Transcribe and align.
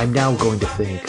I'm 0.00 0.14
now 0.14 0.34
going 0.36 0.58
to 0.60 0.66
think, 0.66 1.02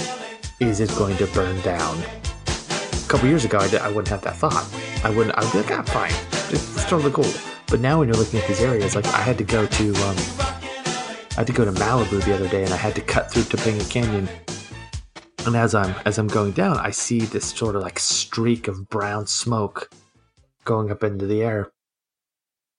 is 0.60 0.82
it 0.82 0.90
going 0.98 1.16
to 1.16 1.26
burn 1.28 1.58
down? 1.62 1.98
A 1.98 3.08
couple 3.08 3.30
years 3.30 3.46
ago, 3.46 3.58
I, 3.60 3.74
I 3.78 3.88
wouldn't 3.88 4.10
have 4.10 4.22
that 4.24 4.36
thought. 4.36 4.68
I 5.06 5.10
wouldn't. 5.10 5.34
I'd 5.38 5.50
be 5.54 5.60
like, 5.60 5.72
ah, 5.72 5.84
fine, 5.84 6.12
it's 6.52 6.84
totally 6.90 7.14
cool. 7.14 7.32
But 7.68 7.80
now 7.80 8.00
when 8.00 8.10
you're 8.10 8.18
looking 8.18 8.42
at 8.42 8.48
these 8.50 8.60
areas, 8.60 8.94
like 8.94 9.08
I 9.08 9.22
had 9.22 9.38
to 9.38 9.46
go 9.46 9.66
to, 9.66 9.96
um, 9.96 10.18
I 10.18 11.36
had 11.38 11.48
to 11.48 11.54
go 11.54 11.64
to 11.64 11.72
Malibu 11.72 12.22
the 12.26 12.36
other 12.36 12.50
day, 12.50 12.66
and 12.66 12.74
I 12.74 12.76
had 12.76 12.94
to 12.96 13.02
cut 13.02 13.32
through 13.32 13.44
Topanga 13.44 13.90
Canyon. 13.90 14.28
And 15.46 15.56
as 15.56 15.74
I'm 15.74 15.96
as 16.06 16.18
I'm 16.18 16.28
going 16.28 16.52
down, 16.52 16.78
I 16.78 16.92
see 16.92 17.22
this 17.22 17.46
sort 17.46 17.78
of 17.78 17.84
like 17.84 17.98
streak 17.98 18.68
of 18.68 18.90
brown 18.90 19.26
smoke 19.26 19.90
going 20.66 20.92
up 20.92 21.02
into 21.02 21.26
the 21.26 21.44
air. 21.44 21.72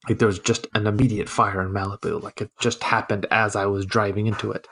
Like 0.07 0.19
there 0.19 0.29
was 0.29 0.41
just 0.41 0.67
an 0.75 0.87
immediate 0.87 1.31
fire 1.31 1.63
in 1.63 1.73
Malibu. 1.73 2.23
Like 2.23 2.43
it 2.43 2.51
just 2.61 2.83
happened 2.83 3.25
as 3.31 3.57
I 3.57 3.65
was 3.65 3.87
driving 3.87 4.27
into 4.27 4.53
it. 4.53 4.69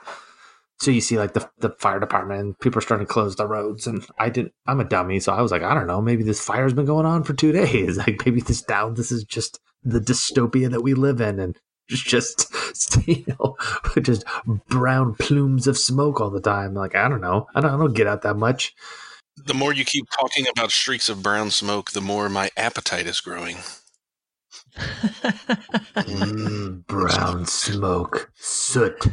So 0.81 0.89
you 0.89 0.99
see 0.99 1.19
like 1.19 1.33
the, 1.33 1.47
the 1.59 1.69
fire 1.77 1.99
department 1.99 2.41
and 2.41 2.59
people 2.59 2.79
are 2.79 2.81
starting 2.81 3.05
to 3.05 3.13
close 3.13 3.35
the 3.35 3.45
roads. 3.45 3.85
And 3.85 4.03
I 4.17 4.29
didn't, 4.29 4.53
I'm 4.65 4.79
a 4.79 4.83
dummy. 4.83 5.19
So 5.19 5.31
I 5.31 5.39
was 5.39 5.51
like, 5.51 5.61
I 5.61 5.75
don't 5.75 5.85
know, 5.85 6.01
maybe 6.01 6.23
this 6.23 6.43
fire's 6.43 6.73
been 6.73 6.87
going 6.87 7.05
on 7.05 7.23
for 7.23 7.33
two 7.33 7.51
days. 7.51 7.97
Like 7.97 8.25
maybe 8.25 8.41
this 8.41 8.63
down, 8.63 8.95
this 8.95 9.11
is 9.11 9.23
just 9.23 9.59
the 9.83 9.99
dystopia 9.99 10.71
that 10.71 10.81
we 10.81 10.95
live 10.95 11.21
in. 11.21 11.39
And 11.39 11.55
just, 11.87 12.51
you 13.07 13.23
know, 13.27 13.57
just 14.01 14.23
brown 14.69 15.13
plumes 15.19 15.67
of 15.67 15.77
smoke 15.77 16.19
all 16.19 16.31
the 16.31 16.41
time. 16.41 16.73
Like, 16.73 16.95
I 16.95 17.07
don't 17.07 17.21
know. 17.21 17.45
I 17.53 17.61
don't, 17.61 17.71
I 17.71 17.77
don't 17.77 17.93
get 17.93 18.07
out 18.07 18.23
that 18.23 18.37
much. 18.37 18.73
The 19.37 19.53
more 19.53 19.73
you 19.73 19.85
keep 19.85 20.05
talking 20.19 20.47
about 20.47 20.71
streaks 20.71 21.09
of 21.09 21.21
brown 21.21 21.51
smoke, 21.51 21.91
the 21.91 22.01
more 22.01 22.27
my 22.27 22.49
appetite 22.57 23.05
is 23.05 23.21
growing. 23.21 23.57
mm, 25.95 26.87
brown 26.87 27.45
smoke, 27.45 28.31
soot. 28.35 29.05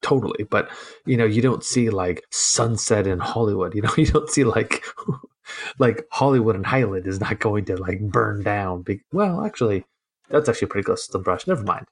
Totally, 0.00 0.44
but 0.44 0.70
you 1.06 1.16
know, 1.16 1.24
you 1.24 1.42
don't 1.42 1.64
see 1.64 1.90
like 1.90 2.24
sunset 2.30 3.06
in 3.06 3.18
Hollywood. 3.18 3.74
You 3.74 3.82
know, 3.82 3.92
you 3.96 4.06
don't 4.06 4.30
see 4.30 4.44
like 4.44 4.84
like 5.78 6.06
Hollywood 6.10 6.56
and 6.56 6.66
Highland 6.66 7.06
is 7.06 7.20
not 7.20 7.40
going 7.40 7.64
to 7.66 7.76
like 7.76 8.00
burn 8.00 8.42
down. 8.42 8.82
Be- 8.82 9.02
well, 9.12 9.44
actually, 9.44 9.84
that's 10.28 10.48
actually 10.48 10.68
pretty 10.68 10.84
close 10.84 11.06
to 11.06 11.12
the 11.12 11.18
brush. 11.18 11.46
Never 11.46 11.64
mind. 11.64 11.86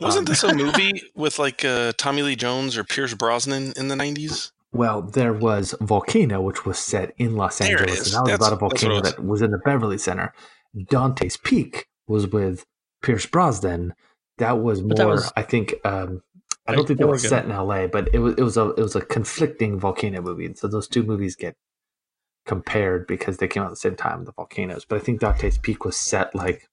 Wasn't 0.00 0.28
um, 0.28 0.32
this 0.32 0.44
a 0.44 0.54
movie 0.54 1.02
with 1.14 1.38
like 1.38 1.64
uh, 1.64 1.92
Tommy 1.96 2.22
Lee 2.22 2.36
Jones 2.36 2.76
or 2.76 2.84
Pierce 2.84 3.14
Brosnan 3.14 3.74
in 3.76 3.88
the 3.88 3.96
nineties? 3.96 4.52
Well, 4.72 5.02
there 5.02 5.32
was 5.32 5.74
Volcano, 5.80 6.40
which 6.40 6.66
was 6.66 6.78
set 6.78 7.14
in 7.16 7.36
Los 7.36 7.58
there 7.58 7.78
Angeles, 7.78 8.06
and 8.06 8.14
that 8.14 8.22
was 8.22 8.30
that's, 8.30 8.46
about 8.46 8.52
a 8.52 8.56
volcano 8.56 8.94
was. 8.94 9.02
that 9.02 9.24
was 9.24 9.42
in 9.42 9.50
the 9.50 9.58
Beverly 9.58 9.98
Center. 9.98 10.34
Dante's 10.90 11.36
Peak 11.36 11.86
was 12.06 12.26
with 12.26 12.64
Pierce 13.02 13.24
Brosnan. 13.24 13.94
That 14.38 14.58
was 14.58 14.82
more, 14.82 14.94
that 14.96 15.06
was, 15.06 15.32
I 15.34 15.42
think. 15.42 15.74
Um, 15.84 16.22
I 16.68 16.74
don't 16.74 16.86
think 16.86 16.98
that 16.98 17.06
was 17.06 17.26
set 17.26 17.44
in 17.44 17.50
L.A., 17.52 17.86
but 17.86 18.08
it 18.12 18.18
was 18.18 18.34
it 18.36 18.42
was 18.42 18.56
a 18.56 18.70
it 18.70 18.82
was 18.82 18.96
a 18.96 19.00
conflicting 19.00 19.78
volcano 19.78 20.20
movie, 20.20 20.46
and 20.46 20.58
so 20.58 20.68
those 20.68 20.88
two 20.88 21.02
movies 21.02 21.36
get 21.36 21.56
compared 22.44 23.06
because 23.06 23.38
they 23.38 23.48
came 23.48 23.62
out 23.62 23.66
at 23.66 23.70
the 23.70 23.76
same 23.76 23.96
time, 23.96 24.24
the 24.24 24.32
volcanoes. 24.32 24.84
But 24.84 24.96
I 24.96 24.98
think 25.00 25.20
Dante's 25.20 25.58
Peak 25.58 25.84
was 25.84 25.96
set 25.96 26.34
like 26.34 26.68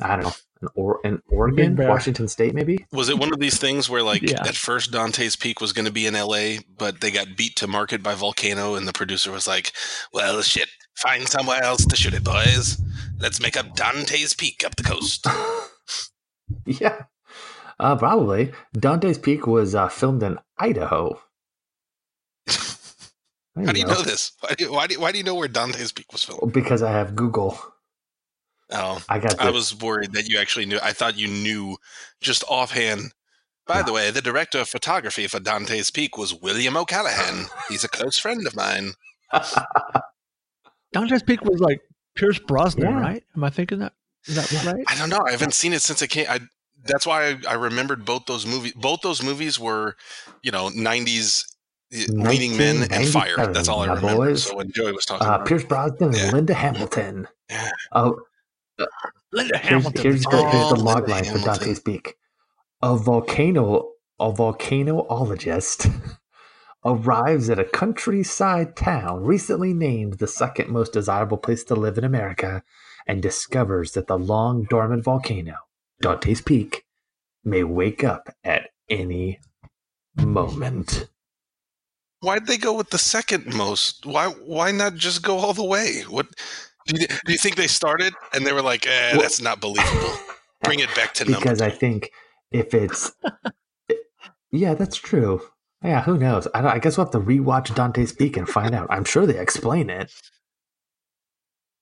I 0.00 0.16
don't 0.16 0.24
know, 0.24 0.32
in, 0.62 0.68
or- 0.74 1.00
in 1.04 1.22
Oregon, 1.28 1.76
Washington 1.76 2.28
State, 2.28 2.54
maybe. 2.54 2.84
Was 2.92 3.08
it 3.08 3.18
one 3.18 3.32
of 3.32 3.38
these 3.38 3.58
things 3.58 3.88
where, 3.88 4.02
like, 4.02 4.22
yeah. 4.22 4.42
at 4.46 4.54
first 4.54 4.92
Dante's 4.92 5.36
Peak 5.36 5.60
was 5.60 5.72
going 5.72 5.86
to 5.86 5.92
be 5.92 6.06
in 6.06 6.14
L.A., 6.14 6.60
but 6.76 7.00
they 7.00 7.10
got 7.10 7.36
beat 7.36 7.56
to 7.56 7.66
market 7.66 8.02
by 8.02 8.14
Volcano, 8.14 8.74
and 8.74 8.86
the 8.86 8.92
producer 8.92 9.32
was 9.32 9.46
like, 9.46 9.72
"Well, 10.12 10.42
shit, 10.42 10.68
find 10.94 11.26
somewhere 11.26 11.62
else 11.62 11.86
to 11.86 11.96
shoot 11.96 12.14
it, 12.14 12.24
boys. 12.24 12.80
Let's 13.18 13.40
make 13.40 13.56
up 13.56 13.74
Dante's 13.74 14.34
Peak 14.34 14.64
up 14.66 14.76
the 14.76 14.82
coast." 14.82 15.26
yeah, 16.66 17.04
uh, 17.78 17.96
probably. 17.96 18.52
Dante's 18.72 19.18
Peak 19.18 19.46
was 19.46 19.74
uh, 19.74 19.88
filmed 19.88 20.22
in 20.22 20.38
Idaho. 20.58 21.20
How 22.48 23.72
do 23.72 23.78
you 23.78 23.86
know, 23.86 23.94
know 23.94 24.02
this? 24.02 24.32
Why 24.40 24.54
do 24.54 24.64
you, 24.64 24.72
why, 24.72 24.86
do 24.86 24.94
you, 24.94 25.00
why 25.00 25.12
do 25.12 25.18
you 25.18 25.24
know 25.24 25.34
where 25.34 25.48
Dante's 25.48 25.92
Peak 25.92 26.12
was 26.12 26.24
filmed? 26.24 26.52
Because 26.52 26.82
I 26.82 26.92
have 26.92 27.16
Google. 27.16 27.58
Oh, 28.72 29.02
I 29.08 29.18
got. 29.18 29.38
I 29.38 29.50
was 29.50 29.78
worried 29.78 30.12
that 30.12 30.28
you 30.28 30.38
actually 30.38 30.66
knew. 30.66 30.78
I 30.82 30.92
thought 30.92 31.16
you 31.16 31.28
knew 31.28 31.76
just 32.20 32.42
offhand. 32.48 33.12
By 33.66 33.82
the 33.82 33.92
way, 33.92 34.10
the 34.12 34.22
director 34.22 34.58
of 34.58 34.68
photography 34.68 35.26
for 35.26 35.40
Dante's 35.40 35.90
Peak 35.90 36.16
was 36.16 36.32
William 36.34 36.76
O'Callaghan. 36.76 37.46
He's 37.68 37.82
a 37.82 37.88
close 37.88 38.16
friend 38.16 38.46
of 38.46 38.54
mine. 38.54 38.92
Dante's 40.92 41.22
Peak 41.24 41.44
was 41.44 41.60
like 41.60 41.80
Pierce 42.14 42.38
Brosnan, 42.38 42.92
yeah. 42.92 43.00
right? 43.00 43.24
Am 43.36 43.42
I 43.42 43.50
thinking 43.50 43.80
that? 43.80 43.92
Is 44.26 44.36
that 44.36 44.64
right? 44.64 44.84
I 44.88 44.96
don't 44.96 45.10
know. 45.10 45.24
I 45.26 45.32
haven't 45.32 45.54
seen 45.54 45.72
it 45.72 45.82
since 45.82 46.00
it 46.02 46.08
came. 46.08 46.26
I 46.28 46.40
that's 46.86 47.06
why 47.06 47.30
I, 47.30 47.38
I 47.50 47.54
remembered 47.54 48.04
both 48.04 48.26
those 48.26 48.46
movies. 48.46 48.72
Both 48.74 49.00
those 49.02 49.22
movies 49.22 49.58
were, 49.58 49.96
you 50.42 50.50
know, 50.50 50.70
'90s 50.70 51.44
leading 52.08 52.56
men 52.56 52.88
and 52.90 53.08
fire. 53.08 53.36
That's 53.36 53.68
all 53.68 53.80
I 53.80 53.94
remember. 53.94 54.16
Boys. 54.16 54.44
So 54.44 54.56
when 54.56 54.70
Joey 54.72 54.92
was 54.92 55.04
talking, 55.04 55.26
uh, 55.26 55.38
Pierce 55.38 55.64
Brosnan 55.64 56.12
yeah. 56.12 56.24
and 56.24 56.32
Linda 56.32 56.54
Hamilton. 56.54 57.28
Yeah. 57.50 57.70
Oh, 57.92 58.18
Linda 59.32 59.58
Hamilton. 59.58 60.02
Here's, 60.02 60.14
here's, 60.14 60.24
the, 60.24 60.50
here's 60.50 60.68
the 60.70 60.80
log 60.80 61.08
line 61.08 61.24
for 61.24 61.38
Dante's 61.38 61.80
Peak. 61.80 62.14
A 62.82 62.96
volcano, 62.96 63.90
a 64.18 64.32
volcanoologist 64.32 65.90
arrives 66.84 67.50
at 67.50 67.58
a 67.58 67.64
countryside 67.64 68.76
town 68.76 69.24
recently 69.24 69.72
named 69.72 70.14
the 70.14 70.26
second 70.26 70.68
most 70.68 70.92
desirable 70.92 71.38
place 71.38 71.64
to 71.64 71.74
live 71.74 71.98
in 71.98 72.04
America 72.04 72.62
and 73.06 73.22
discovers 73.22 73.92
that 73.92 74.06
the 74.06 74.18
long 74.18 74.64
dormant 74.64 75.04
volcano, 75.04 75.54
Dante's 76.00 76.40
Peak, 76.40 76.84
may 77.44 77.64
wake 77.64 78.04
up 78.04 78.28
at 78.44 78.70
any 78.88 79.40
moment. 80.16 81.08
Why'd 82.20 82.46
they 82.46 82.56
go 82.56 82.72
with 82.72 82.90
the 82.90 82.98
second 82.98 83.54
most? 83.54 84.06
Why 84.06 84.28
why 84.28 84.72
not 84.72 84.94
just 84.94 85.22
go 85.22 85.38
all 85.38 85.52
the 85.52 85.64
way? 85.64 86.02
What 86.08 86.26
do 86.86 87.00
you, 87.00 87.06
do 87.06 87.32
you 87.32 87.38
think 87.38 87.56
they 87.56 87.66
started 87.66 88.14
and 88.32 88.46
they 88.46 88.52
were 88.52 88.62
like, 88.62 88.86
eh, 88.86 89.12
well, 89.12 89.22
that's 89.22 89.40
not 89.40 89.60
believable. 89.60 90.14
Bring 90.62 90.80
it 90.80 90.94
back 90.94 91.14
to 91.14 91.24
them. 91.24 91.34
because 91.34 91.60
I 91.60 91.70
think 91.70 92.10
if 92.50 92.74
it's 92.74 93.12
yeah, 94.50 94.74
that's 94.74 94.96
true. 94.96 95.42
Yeah, 95.82 96.02
who 96.02 96.16
knows? 96.16 96.48
I, 96.54 96.66
I, 96.66 96.78
guess 96.78 96.96
we'll 96.96 97.06
have 97.06 97.12
to 97.12 97.20
rewatch 97.20 97.74
Dante's 97.74 98.12
Peak 98.12 98.36
and 98.36 98.48
find 98.48 98.74
out. 98.74 98.88
I'm 98.90 99.04
sure 99.04 99.26
they 99.26 99.38
explain 99.38 99.90
it. 99.90 100.10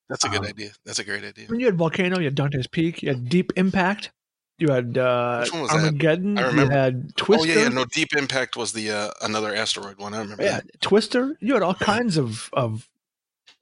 That's 0.09 0.25
a 0.25 0.29
good 0.29 0.41
um, 0.41 0.47
idea. 0.47 0.71
That's 0.85 0.99
a 0.99 1.05
great 1.05 1.25
idea. 1.25 1.47
When 1.47 1.61
you 1.61 1.67
had 1.67 1.77
Volcano, 1.77 2.19
you 2.19 2.27
had 2.27 2.35
Dante's 2.35 2.67
Peak, 2.67 3.03
you 3.03 3.09
had 3.09 3.29
Deep 3.29 3.53
Impact, 3.57 4.13
you 4.59 4.69
had 4.69 4.97
uh, 4.97 5.45
Armageddon, 5.53 6.39
I 6.39 6.43
remember. 6.43 6.75
you 6.75 6.79
had 6.79 7.17
Twister. 7.17 7.51
Oh 7.51 7.55
yeah, 7.55 7.63
yeah, 7.63 7.69
no, 7.69 7.85
Deep 7.87 8.15
Impact 8.15 8.57
was 8.57 8.73
the 8.73 8.91
uh, 8.91 9.11
another 9.23 9.55
asteroid 9.55 9.99
one. 9.99 10.15
I 10.15 10.21
remember. 10.21 10.45
Yeah, 10.45 10.61
that. 10.61 10.81
Twister. 10.81 11.37
You 11.41 11.55
had 11.55 11.63
all 11.63 11.75
kinds 11.93 12.17
of 12.17 12.51
of 12.53 12.89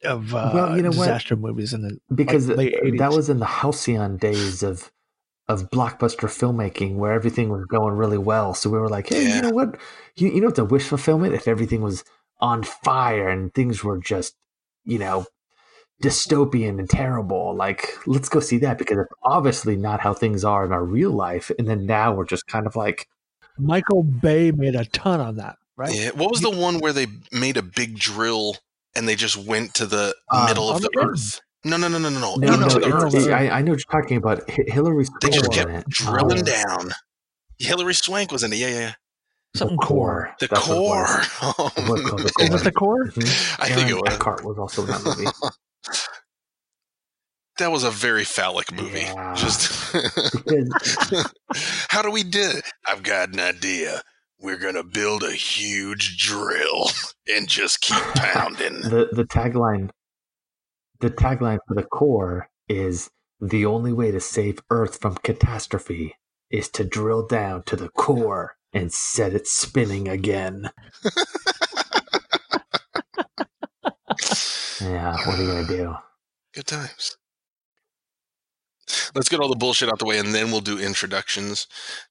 of 0.04 0.34
uh, 0.34 0.50
well, 0.52 0.76
you 0.76 0.82
know 0.82 0.90
disaster 0.90 1.34
what? 1.36 1.50
movies 1.50 1.72
in 1.72 1.82
the 1.82 1.98
because 2.14 2.48
like, 2.48 2.74
that 2.98 3.12
was 3.12 3.30
in 3.30 3.38
the 3.38 3.46
halcyon 3.46 4.16
days 4.18 4.62
of 4.62 4.90
of 5.48 5.70
blockbuster 5.70 6.28
filmmaking 6.28 6.96
where 6.96 7.12
everything 7.12 7.48
was 7.48 7.64
going 7.66 7.94
really 7.94 8.18
well. 8.18 8.54
So 8.54 8.70
we 8.70 8.78
were 8.78 8.88
like, 8.88 9.08
hey, 9.08 9.28
yeah. 9.28 9.36
you 9.36 9.42
know 9.42 9.50
what? 9.50 9.78
You, 10.16 10.30
you 10.30 10.40
know 10.40 10.48
it's 10.48 10.58
a 10.58 10.64
wish 10.64 10.86
fulfillment 10.88 11.34
if 11.34 11.48
everything 11.48 11.82
was 11.82 12.04
on 12.40 12.62
fire 12.62 13.28
and 13.28 13.52
things 13.54 13.82
were 13.82 13.98
just, 13.98 14.36
you 14.84 14.98
know, 14.98 15.26
dystopian 16.02 16.78
and 16.78 16.90
terrible. 16.90 17.54
Like, 17.54 17.96
let's 18.06 18.28
go 18.28 18.40
see 18.40 18.58
that 18.58 18.78
because 18.78 18.98
it's 18.98 19.12
obviously 19.22 19.76
not 19.76 20.00
how 20.00 20.12
things 20.12 20.44
are 20.44 20.64
in 20.64 20.72
our 20.72 20.84
real 20.84 21.12
life. 21.12 21.50
And 21.58 21.68
then 21.68 21.86
now 21.86 22.12
we're 22.14 22.26
just 22.26 22.46
kind 22.46 22.66
of 22.66 22.76
like 22.76 23.08
Michael 23.58 24.02
Bay 24.02 24.50
made 24.50 24.74
a 24.74 24.84
ton 24.84 25.20
on 25.20 25.36
that, 25.36 25.56
right? 25.76 25.94
Yeah. 25.94 26.10
What 26.10 26.30
was 26.30 26.40
the 26.40 26.50
one 26.50 26.80
where 26.80 26.92
they 26.92 27.06
made 27.30 27.56
a 27.56 27.62
big 27.62 27.98
drill 27.98 28.56
and 28.94 29.08
they 29.08 29.14
just 29.14 29.36
went 29.36 29.74
to 29.74 29.86
the 29.86 30.14
um, 30.30 30.46
middle 30.46 30.68
of 30.68 30.82
the 30.82 30.90
earth. 30.98 31.40
No, 31.64 31.76
no, 31.76 31.88
no, 31.88 31.98
no, 31.98 32.08
no, 32.08 32.18
no. 32.18 32.34
no, 32.36 32.56
no 32.56 32.66
it, 32.66 33.30
I, 33.30 33.48
I, 33.48 33.62
know 33.62 33.72
what 33.72 33.80
you're 33.80 34.02
talking 34.02 34.16
about. 34.16 34.48
Hilary 34.50 35.04
Swank. 35.04 35.20
They 35.20 35.30
just 35.30 35.52
kept 35.52 35.88
drilling 35.88 36.40
um, 36.40 36.44
down. 36.44 36.90
Hilary 37.58 37.94
Swank 37.94 38.32
was 38.32 38.42
in 38.42 38.52
it. 38.52 38.56
Yeah, 38.56 38.68
yeah. 38.68 38.92
Something 39.54 39.76
the 39.76 39.86
core. 39.86 40.34
The 40.40 40.48
core. 40.48 41.06
The 41.06 42.32
core. 42.34 42.46
Is 42.46 42.54
it 42.54 42.64
the 42.64 42.72
core? 42.72 43.06
Mm-hmm. 43.06 43.62
I 43.62 43.66
Aaron 43.66 43.78
think 43.78 43.90
it 43.90 43.94
was. 43.94 44.14
Eckhart 44.14 44.44
was 44.44 44.58
also 44.58 44.82
in 44.82 44.88
that 44.88 45.04
movie. 45.04 45.26
that 47.58 47.70
was 47.70 47.84
a 47.84 47.90
very 47.90 48.24
phallic 48.24 48.72
movie. 48.72 49.00
Yeah. 49.00 49.34
Just 49.34 49.94
how 51.88 52.02
do 52.02 52.10
we 52.10 52.22
do 52.22 52.40
it? 52.40 52.64
I've 52.86 53.02
got 53.02 53.32
an 53.32 53.40
idea 53.40 54.02
we're 54.40 54.58
gonna 54.58 54.82
build 54.82 55.22
a 55.22 55.32
huge 55.32 56.18
drill 56.18 56.90
and 57.28 57.48
just 57.48 57.80
keep 57.80 58.02
pounding. 58.16 58.80
the 58.80 59.08
the 59.12 59.24
tagline 59.24 59.90
the 61.00 61.10
tagline 61.10 61.58
for 61.66 61.74
the 61.74 61.84
core 61.84 62.48
is 62.68 63.10
the 63.40 63.66
only 63.66 63.92
way 63.92 64.10
to 64.10 64.20
save 64.20 64.60
Earth 64.70 65.00
from 65.00 65.16
catastrophe 65.16 66.14
is 66.50 66.68
to 66.68 66.84
drill 66.84 67.26
down 67.26 67.62
to 67.64 67.76
the 67.76 67.88
core 67.88 68.56
and 68.72 68.92
set 68.92 69.34
it 69.34 69.46
spinning 69.46 70.08
again. 70.08 70.70
yeah, 74.80 75.16
what 75.26 75.38
are 75.38 75.42
you 75.42 75.48
gonna 75.48 75.66
do? 75.66 75.94
Good 76.54 76.66
times. 76.66 77.16
Let's 79.14 79.28
get 79.28 79.40
all 79.40 79.48
the 79.48 79.56
bullshit 79.56 79.88
out 79.88 79.98
the 79.98 80.04
way 80.06 80.18
and 80.18 80.34
then 80.34 80.50
we'll 80.50 80.60
do 80.60 80.78
introductions. 80.78 81.66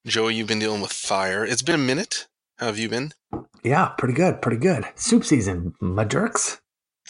Joey, 0.06 0.36
you've 0.36 0.48
been 0.48 0.60
dealing 0.60 0.82
with 0.82 0.92
fire. 0.94 1.46
It's 1.46 1.62
been 1.62 1.76
a 1.76 1.80
minute. 1.80 2.28
How 2.58 2.68
have 2.68 2.78
you 2.78 2.90
been? 2.90 3.14
Yeah, 3.64 3.90
pretty 3.98 4.14
good, 4.14 4.42
pretty 4.42 4.58
good. 4.58 4.86
Soup 4.96 5.24
season, 5.24 5.74
my 5.80 6.04
jerks. 6.06 6.62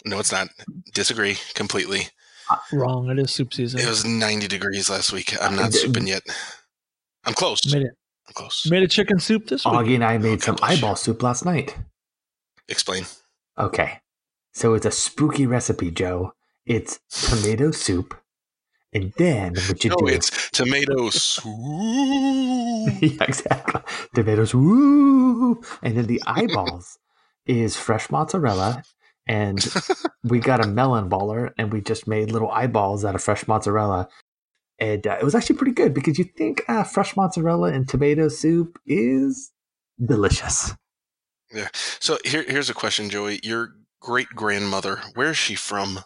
No, 0.04 0.18
it's 0.18 0.32
not. 0.32 0.48
Disagree 0.94 1.36
completely. 1.54 2.08
Uh, 2.50 2.56
wrong. 2.72 3.10
It 3.10 3.18
is 3.18 3.30
soup 3.30 3.54
season. 3.54 3.80
It 3.80 3.86
was 3.86 4.04
90 4.04 4.48
degrees 4.48 4.90
last 4.90 5.12
week. 5.12 5.34
I'm 5.40 5.56
not 5.56 5.70
souping 5.72 6.08
yet. 6.08 6.22
I'm 7.24 7.34
close. 7.34 7.72
Made 7.72 7.82
it. 7.82 7.92
I'm 8.26 8.34
close. 8.34 8.66
Made 8.70 8.82
a 8.82 8.88
chicken 8.88 9.18
soup 9.20 9.48
this 9.48 9.64
week. 9.64 9.74
Augie 9.74 9.94
and 9.94 10.04
I 10.04 10.18
made 10.18 10.42
some 10.42 10.56
eyeball 10.62 10.96
soup 10.96 11.22
last 11.22 11.44
night. 11.44 11.76
Explain. 12.68 13.04
Okay. 13.58 14.00
So 14.52 14.74
it's 14.74 14.86
a 14.86 14.90
spooky 14.90 15.46
recipe, 15.46 15.90
Joe. 15.90 16.32
It's 16.66 17.00
tomato 17.10 17.70
soup. 17.70 18.14
And 18.92 19.12
then 19.16 19.54
what 19.54 19.82
you 19.84 19.90
no, 19.90 19.96
do? 19.96 20.06
it's 20.08 20.50
tomato 20.50 21.08
soup. 21.10 21.44
yeah, 23.00 23.24
exactly. 23.24 23.80
Tomato 24.14 24.44
soup. 24.44 25.64
And 25.82 25.96
then 25.96 26.06
the 26.06 26.22
eyeballs 26.26 26.98
is 27.46 27.76
fresh 27.76 28.10
mozzarella. 28.10 28.82
And 29.26 29.64
we 30.24 30.40
got 30.40 30.64
a 30.64 30.68
melon 30.68 31.08
baller 31.08 31.52
and 31.56 31.72
we 31.72 31.80
just 31.80 32.06
made 32.06 32.30
little 32.30 32.50
eyeballs 32.50 33.04
out 33.04 33.14
of 33.14 33.22
fresh 33.22 33.48
mozzarella. 33.48 34.08
And 34.78 35.06
uh, 35.06 35.16
it 35.20 35.24
was 35.24 35.34
actually 35.34 35.56
pretty 35.56 35.72
good 35.72 35.94
because 35.94 36.18
you 36.18 36.24
think 36.24 36.62
uh, 36.68 36.84
fresh 36.84 37.16
mozzarella 37.16 37.72
and 37.72 37.88
tomato 37.88 38.28
soup 38.28 38.78
is 38.86 39.52
delicious. 40.04 40.74
Yeah. 41.52 41.68
So 42.00 42.18
here, 42.24 42.44
here's 42.46 42.68
a 42.68 42.74
question, 42.74 43.08
Joey. 43.08 43.40
Your 43.42 43.74
great 44.00 44.28
grandmother, 44.34 45.00
where 45.14 45.30
is 45.30 45.38
she 45.38 45.54
from? 45.54 46.00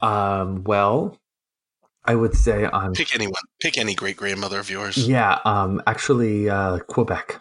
Um, 0.00 0.64
well, 0.64 1.18
I 2.04 2.14
would 2.14 2.34
say 2.34 2.68
I'm 2.72 2.92
pick 2.92 3.14
anyone. 3.14 3.34
Pick 3.60 3.78
any 3.78 3.94
great 3.94 4.16
grandmother 4.16 4.58
of 4.58 4.70
yours. 4.70 5.08
Yeah, 5.08 5.40
um, 5.44 5.82
actually, 5.86 6.48
uh, 6.48 6.78
Quebec. 6.80 7.40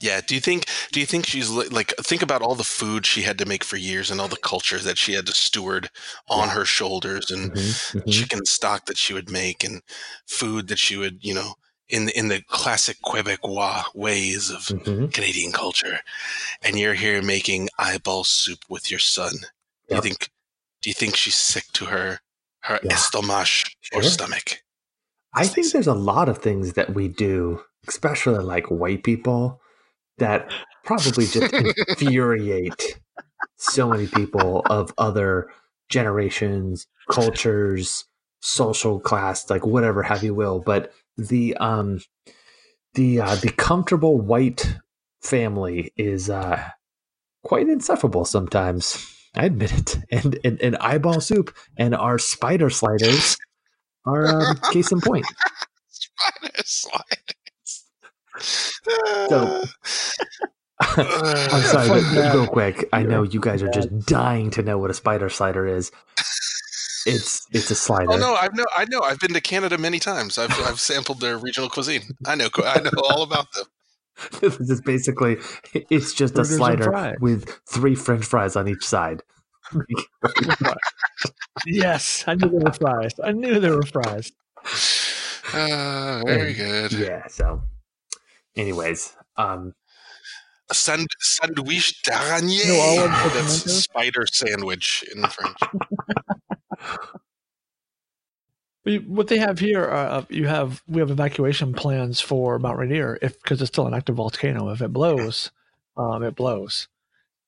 Yeah. 0.00 0.20
Do 0.26 0.34
you 0.34 0.40
think? 0.40 0.66
Do 0.90 0.98
you 0.98 1.06
think 1.06 1.26
she's 1.26 1.48
like? 1.48 1.94
Think 2.00 2.22
about 2.22 2.42
all 2.42 2.56
the 2.56 2.64
food 2.64 3.06
she 3.06 3.22
had 3.22 3.38
to 3.38 3.46
make 3.46 3.62
for 3.62 3.76
years, 3.76 4.10
and 4.10 4.20
all 4.20 4.28
the 4.28 4.36
culture 4.36 4.78
that 4.80 4.98
she 4.98 5.12
had 5.12 5.26
to 5.26 5.34
steward 5.34 5.90
on 6.28 6.48
yeah. 6.48 6.54
her 6.54 6.64
shoulders, 6.64 7.30
and 7.30 7.52
mm-hmm, 7.52 7.98
mm-hmm. 7.98 8.10
chicken 8.10 8.44
stock 8.44 8.86
that 8.86 8.96
she 8.96 9.14
would 9.14 9.30
make, 9.30 9.62
and 9.62 9.82
food 10.26 10.66
that 10.68 10.78
she 10.78 10.96
would, 10.96 11.18
you 11.22 11.34
know, 11.34 11.54
in 11.88 12.08
in 12.08 12.28
the 12.28 12.42
classic 12.48 12.96
Quebecois 13.04 13.94
ways 13.94 14.50
of 14.50 14.62
mm-hmm. 14.62 15.06
Canadian 15.08 15.52
culture, 15.52 16.00
and 16.62 16.76
you're 16.78 16.94
here 16.94 17.22
making 17.22 17.68
eyeball 17.78 18.24
soup 18.24 18.64
with 18.68 18.90
your 18.90 19.00
son. 19.00 19.32
Yep. 19.34 19.48
Do 19.88 19.94
you 19.94 20.02
think? 20.02 20.30
Do 20.82 20.90
you 20.90 20.94
think 20.94 21.16
she's 21.16 21.36
sick 21.36 21.64
to 21.74 21.86
her 21.86 22.18
her 22.62 22.80
yeah. 22.82 22.96
stomach 22.96 23.46
sure. 23.46 24.00
or 24.00 24.02
stomach? 24.02 24.62
I 25.34 25.46
think 25.46 25.72
there's 25.72 25.86
a 25.86 25.94
lot 25.94 26.28
of 26.28 26.38
things 26.38 26.74
that 26.74 26.94
we 26.94 27.08
do, 27.08 27.62
especially 27.88 28.42
like 28.44 28.70
white 28.70 29.02
people, 29.02 29.60
that 30.18 30.52
probably 30.84 31.26
just 31.26 31.54
infuriate 31.54 33.00
so 33.56 33.88
many 33.88 34.06
people 34.06 34.62
of 34.68 34.92
other 34.98 35.48
generations, 35.88 36.86
cultures, 37.10 38.04
social 38.40 39.00
class, 39.00 39.48
like 39.48 39.64
whatever 39.64 40.02
have 40.02 40.22
you 40.22 40.34
will. 40.34 40.60
But 40.60 40.92
the 41.16 41.56
um 41.58 42.00
the 42.94 43.20
uh, 43.20 43.36
the 43.36 43.50
comfortable 43.50 44.20
white 44.20 44.78
family 45.22 45.92
is 45.96 46.28
uh 46.28 46.62
quite 47.44 47.68
insufferable 47.68 48.24
sometimes. 48.24 49.08
I 49.34 49.46
admit 49.46 49.72
it. 49.72 49.98
And 50.10 50.38
and, 50.44 50.60
and 50.60 50.76
eyeball 50.76 51.20
soup 51.20 51.54
and 51.76 51.94
our 51.94 52.18
spider 52.18 52.70
sliders 52.70 53.36
are 54.04 54.26
um, 54.26 54.56
case 54.72 54.92
in 54.92 55.00
point. 55.00 55.26
spider 55.88 56.62
sliders. 56.64 57.84
So 59.28 59.64
I'm 60.96 61.62
sorry, 61.62 61.88
but 61.88 62.34
real 62.34 62.46
quick. 62.46 62.88
I 62.92 63.02
know 63.02 63.22
you 63.22 63.40
guys 63.40 63.62
are 63.62 63.70
just 63.70 64.06
dying 64.06 64.50
to 64.50 64.62
know 64.62 64.78
what 64.78 64.90
a 64.90 64.94
spider 64.94 65.28
slider 65.28 65.66
is. 65.66 65.92
It's 67.06 67.46
it's 67.52 67.70
a 67.70 67.74
slider. 67.74 68.12
Oh 68.12 68.16
no, 68.16 68.34
I've 68.34 68.54
no, 68.54 68.64
I 68.76 68.84
know. 68.88 69.00
I've 69.00 69.18
been 69.18 69.32
to 69.34 69.40
Canada 69.40 69.78
many 69.78 69.98
times. 69.98 70.38
I've 70.38 70.52
I've 70.60 70.80
sampled 70.80 71.20
their 71.20 71.38
regional 71.38 71.68
cuisine. 71.68 72.02
I 72.26 72.34
know 72.34 72.48
I 72.58 72.80
know 72.80 72.90
all 73.10 73.22
about 73.22 73.52
them. 73.52 73.64
this 74.40 74.58
is 74.60 74.80
basically 74.80 75.38
it's 75.90 76.12
just 76.12 76.34
Burgers 76.34 76.50
a 76.50 76.56
slider 76.56 77.16
with 77.20 77.48
three 77.68 77.94
French 77.94 78.24
fries 78.24 78.56
on 78.56 78.68
each 78.68 78.86
side. 78.86 79.22
yes, 81.66 82.24
I 82.26 82.34
knew 82.34 82.48
there 82.48 82.60
were 82.60 82.72
fries. 82.72 83.12
I 83.22 83.32
knew 83.32 83.60
there 83.60 83.74
were 83.74 83.82
fries. 83.82 84.32
Uh, 85.54 86.22
very 86.26 86.48
and, 86.48 86.56
good. 86.56 86.92
Yeah. 86.92 87.26
So, 87.28 87.62
anyways, 88.56 89.16
um, 89.36 89.74
Sand, 90.72 91.08
sandwich 91.20 92.02
d'araignée. 92.02 92.66
No, 92.66 93.06
That's 93.34 93.72
spider 93.84 94.26
sandwich 94.26 95.04
in 95.14 95.22
French. 95.24 95.58
what 98.84 99.28
they 99.28 99.38
have 99.38 99.58
here, 99.58 99.88
uh, 99.88 100.18
uh, 100.18 100.24
you 100.28 100.46
have 100.46 100.82
we 100.88 101.00
have 101.00 101.10
evacuation 101.10 101.72
plans 101.72 102.20
for 102.20 102.58
Mount 102.58 102.78
Rainier 102.78 103.18
if 103.22 103.40
because 103.40 103.60
it's 103.60 103.68
still 103.68 103.86
an 103.86 103.94
active 103.94 104.16
volcano. 104.16 104.70
If 104.70 104.82
it 104.82 104.92
blows, 104.92 105.50
um, 105.96 106.22
it 106.22 106.34
blows. 106.34 106.88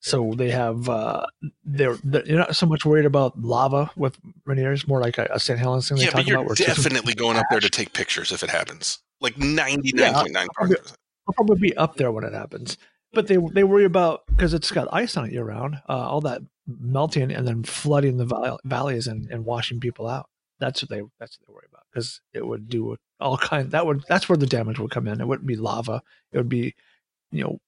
So 0.00 0.34
they 0.36 0.50
have 0.50 0.88
uh, 0.88 1.26
they're, 1.64 1.96
they're, 2.04 2.26
you're 2.26 2.38
not 2.38 2.54
so 2.54 2.66
much 2.66 2.84
worried 2.84 3.06
about 3.06 3.40
lava 3.40 3.90
with 3.96 4.18
Rainier. 4.44 4.72
It's 4.72 4.86
more 4.86 5.00
like 5.00 5.18
a, 5.18 5.26
a 5.30 5.40
St. 5.40 5.58
Helens 5.58 5.88
thing. 5.88 5.98
Yeah, 5.98 6.10
but 6.12 6.26
you're 6.26 6.44
definitely 6.54 7.14
going 7.14 7.36
up 7.36 7.46
there 7.50 7.60
to 7.60 7.70
take 7.70 7.94
pictures 7.94 8.30
if 8.30 8.42
it 8.42 8.50
happens. 8.50 8.98
Like 9.20 9.38
ninety 9.38 9.92
nine 9.92 10.14
point 10.14 10.32
nine 10.32 10.48
percent. 10.54 10.92
I'll 11.26 11.34
probably 11.34 11.58
be 11.58 11.76
up 11.76 11.96
there 11.96 12.12
when 12.12 12.24
it 12.24 12.34
happens. 12.34 12.76
But 13.12 13.28
they 13.28 13.38
they 13.52 13.64
worry 13.64 13.84
about 13.84 14.26
because 14.26 14.54
it's 14.54 14.70
got 14.70 14.88
ice 14.92 15.16
on 15.16 15.24
it 15.26 15.32
year 15.32 15.44
round, 15.44 15.76
uh, 15.88 15.92
all 15.92 16.20
that 16.22 16.42
melting 16.66 17.32
and 17.32 17.46
then 17.46 17.62
flooding 17.62 18.18
the 18.18 18.58
valleys 18.64 19.06
and, 19.06 19.30
and 19.30 19.44
washing 19.44 19.80
people 19.80 20.06
out. 20.06 20.28
That's 20.64 20.80
what 20.80 20.88
they 20.88 21.02
that's 21.20 21.38
what 21.38 21.46
they 21.46 21.52
worry 21.52 21.66
about 21.70 21.82
because 21.92 22.22
it 22.32 22.46
would 22.46 22.70
do 22.70 22.96
all 23.20 23.36
kind. 23.36 23.70
That 23.72 23.84
would 23.84 24.02
that's 24.08 24.30
where 24.30 24.38
the 24.38 24.46
damage 24.46 24.78
would 24.78 24.90
come 24.90 25.06
in. 25.06 25.20
It 25.20 25.28
wouldn't 25.28 25.46
be 25.46 25.56
lava. 25.56 26.00
It 26.32 26.38
would 26.38 26.48
be, 26.48 26.74
you 27.30 27.44
know, 27.44 27.58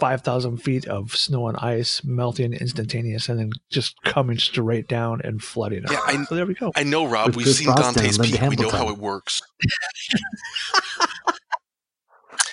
five 0.00 0.22
thousand 0.22 0.56
feet 0.56 0.88
of 0.88 1.14
snow 1.14 1.46
and 1.46 1.56
ice 1.58 2.02
melting 2.02 2.52
instantaneous 2.52 3.28
and 3.28 3.38
then 3.38 3.52
just 3.70 4.02
coming 4.02 4.36
straight 4.36 4.88
down 4.88 5.20
and 5.22 5.44
flooding. 5.44 5.84
Yeah, 5.88 6.00
I, 6.04 6.24
so 6.24 6.34
there 6.34 6.44
we 6.44 6.54
go. 6.54 6.72
I 6.74 6.82
know, 6.82 7.06
Rob. 7.06 7.28
With 7.28 7.36
we've 7.36 7.46
seen 7.46 7.72
Dante's 7.72 8.18
Peak. 8.18 8.40
We 8.40 8.56
know 8.56 8.70
how 8.70 8.88
it 8.88 8.98
works. 8.98 9.40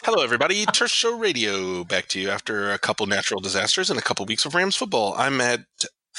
Hello, 0.04 0.24
everybody. 0.24 0.66
Turf 0.68 0.92
Show 0.92 1.18
Radio 1.18 1.84
back 1.84 2.08
to 2.10 2.20
you 2.20 2.30
after 2.30 2.72
a 2.72 2.78
couple 2.78 3.08
natural 3.08 3.40
disasters 3.40 3.90
and 3.90 3.98
a 3.98 4.04
couple 4.04 4.28
weeks 4.28 4.46
of 4.46 4.54
Rams 4.54 4.76
football. 4.76 5.16
I'm 5.18 5.42
at 5.42 5.62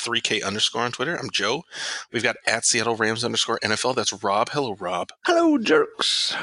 3K 0.02 0.44
underscore 0.44 0.82
on 0.82 0.92
Twitter. 0.92 1.16
I'm 1.16 1.30
Joe. 1.30 1.64
We've 2.12 2.22
got 2.22 2.36
at 2.46 2.64
Seattle 2.64 2.96
Rams 2.96 3.24
underscore 3.24 3.58
NFL. 3.62 3.94
That's 3.94 4.12
Rob. 4.12 4.50
Hello, 4.50 4.74
Rob. 4.74 5.10
Hello, 5.24 5.58
jerks. 5.58 6.34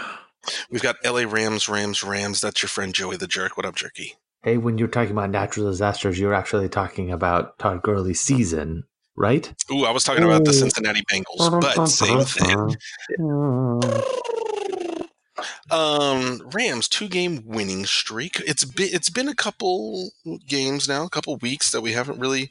We've 0.70 0.82
got 0.82 0.96
LA 1.04 1.24
Rams, 1.28 1.68
Rams, 1.68 2.04
Rams. 2.04 2.42
That's 2.42 2.62
your 2.62 2.70
friend 2.70 2.94
Joey 2.94 3.18
the 3.18 3.28
Jerk. 3.28 3.58
What 3.58 3.66
up, 3.66 3.75
Jerky? 3.75 4.16
Hey, 4.42 4.58
when 4.58 4.78
you're 4.78 4.88
talking 4.88 5.12
about 5.12 5.30
natural 5.30 5.70
disasters, 5.70 6.18
you're 6.18 6.34
actually 6.34 6.70
talking 6.70 7.12
about 7.12 7.60
Todd 7.60 7.82
Gurley's 7.84 8.22
season, 8.22 8.86
right? 9.18 9.54
Ooh, 9.70 9.84
I 9.84 9.92
was 9.92 10.06
talking 10.06 10.24
about 10.24 10.46
the 10.46 10.54
Cincinnati 10.54 11.04
Bengals, 11.12 11.60
but 11.62 11.86
same 11.88 12.22
thing. 12.22 12.78
Um, 15.72 16.42
Rams 16.54 16.88
two 16.88 17.08
game 17.08 17.44
winning 17.46 17.86
streak. 17.86 18.42
It's 18.46 18.66
been 18.66 18.89
it's 18.92 19.10
been 19.10 19.30
a 19.30 19.36
couple 19.36 20.12
games 20.48 20.88
now, 20.88 21.06
a 21.06 21.10
couple 21.10 21.36
weeks 21.38 21.72
that 21.72 21.82
we 21.82 21.94
haven't 21.94 22.20
really 22.20 22.50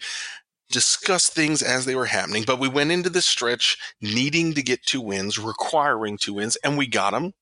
discussed 0.71 1.33
things 1.33 1.63
as 1.63 1.85
they 1.85 1.95
were 1.95 2.07
happening, 2.07 2.45
but 2.47 2.59
we 2.59 2.69
went 2.69 2.91
into 2.91 3.11
this 3.11 3.27
stretch 3.27 3.79
needing 4.01 4.55
to 4.55 4.63
get 4.63 4.85
two 4.85 5.01
wins, 5.01 5.39
requiring 5.39 6.19
two 6.19 6.35
wins, 6.35 6.57
and 6.57 6.77
we 6.77 6.87
got 6.87 7.13
them. 7.13 7.33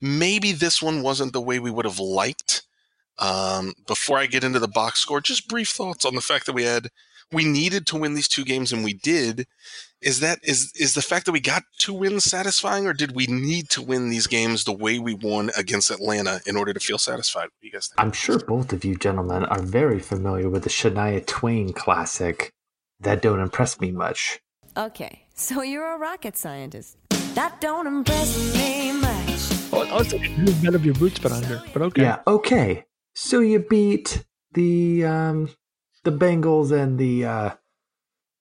Maybe 0.00 0.52
this 0.52 0.82
one 0.82 1.02
wasn't 1.02 1.32
the 1.32 1.40
way 1.40 1.58
we 1.58 1.70
would 1.70 1.86
have 1.86 1.98
liked. 1.98 2.62
Um, 3.18 3.74
before 3.86 4.18
I 4.18 4.26
get 4.26 4.44
into 4.44 4.58
the 4.58 4.68
box 4.68 5.00
score, 5.00 5.20
just 5.20 5.48
brief 5.48 5.68
thoughts 5.68 6.04
on 6.04 6.14
the 6.14 6.20
fact 6.20 6.46
that 6.46 6.52
we 6.52 6.64
had 6.64 6.88
we 7.32 7.44
needed 7.44 7.86
to 7.88 7.96
win 7.96 8.14
these 8.14 8.28
two 8.28 8.44
games 8.44 8.72
and 8.72 8.84
we 8.84 8.94
did. 8.94 9.46
Is 10.00 10.20
that 10.20 10.38
is 10.42 10.70
is 10.78 10.94
the 10.94 11.02
fact 11.02 11.24
that 11.26 11.32
we 11.32 11.40
got 11.40 11.62
two 11.78 11.94
wins 11.94 12.24
satisfying, 12.24 12.86
or 12.86 12.92
did 12.92 13.14
we 13.14 13.26
need 13.26 13.70
to 13.70 13.80
win 13.80 14.10
these 14.10 14.26
games 14.26 14.64
the 14.64 14.72
way 14.72 14.98
we 14.98 15.14
won 15.14 15.50
against 15.56 15.90
Atlanta 15.90 16.40
in 16.46 16.56
order 16.56 16.74
to 16.74 16.80
feel 16.80 16.98
satisfied? 16.98 17.44
What 17.44 17.60
do 17.62 17.66
you 17.68 17.72
guys 17.72 17.86
think? 17.86 18.00
I'm 18.00 18.12
sure 18.12 18.38
both 18.38 18.74
of 18.74 18.84
you 18.84 18.96
gentlemen 18.96 19.46
are 19.46 19.62
very 19.62 20.00
familiar 20.00 20.50
with 20.50 20.64
the 20.64 20.68
Shania 20.68 21.24
Twain 21.26 21.72
classic 21.72 22.52
that 23.00 23.22
don't 23.22 23.40
impress 23.40 23.80
me 23.80 23.92
much. 23.92 24.40
Okay, 24.76 25.26
so 25.34 25.62
you're 25.62 25.94
a 25.94 25.98
rocket 25.98 26.36
scientist. 26.36 26.98
That 27.34 27.60
don't 27.60 27.86
impress 27.86 28.54
me 28.54 28.92
much. 28.92 29.72
Oh, 29.72 29.88
oh 29.90 30.04
it's 30.04 30.62
none 30.62 30.74
of 30.74 30.84
your 30.84 30.94
boots 30.94 31.18
but 31.18 31.32
under, 31.32 31.62
but 31.72 31.80
okay. 31.82 32.02
Yeah, 32.02 32.18
okay. 32.26 32.84
So 33.14 33.40
you 33.40 33.60
beat 33.60 34.24
the 34.52 35.04
um, 35.04 35.50
the 36.04 36.12
Bengals 36.12 36.70
and 36.70 36.98
the 36.98 37.24
uh, 37.24 37.50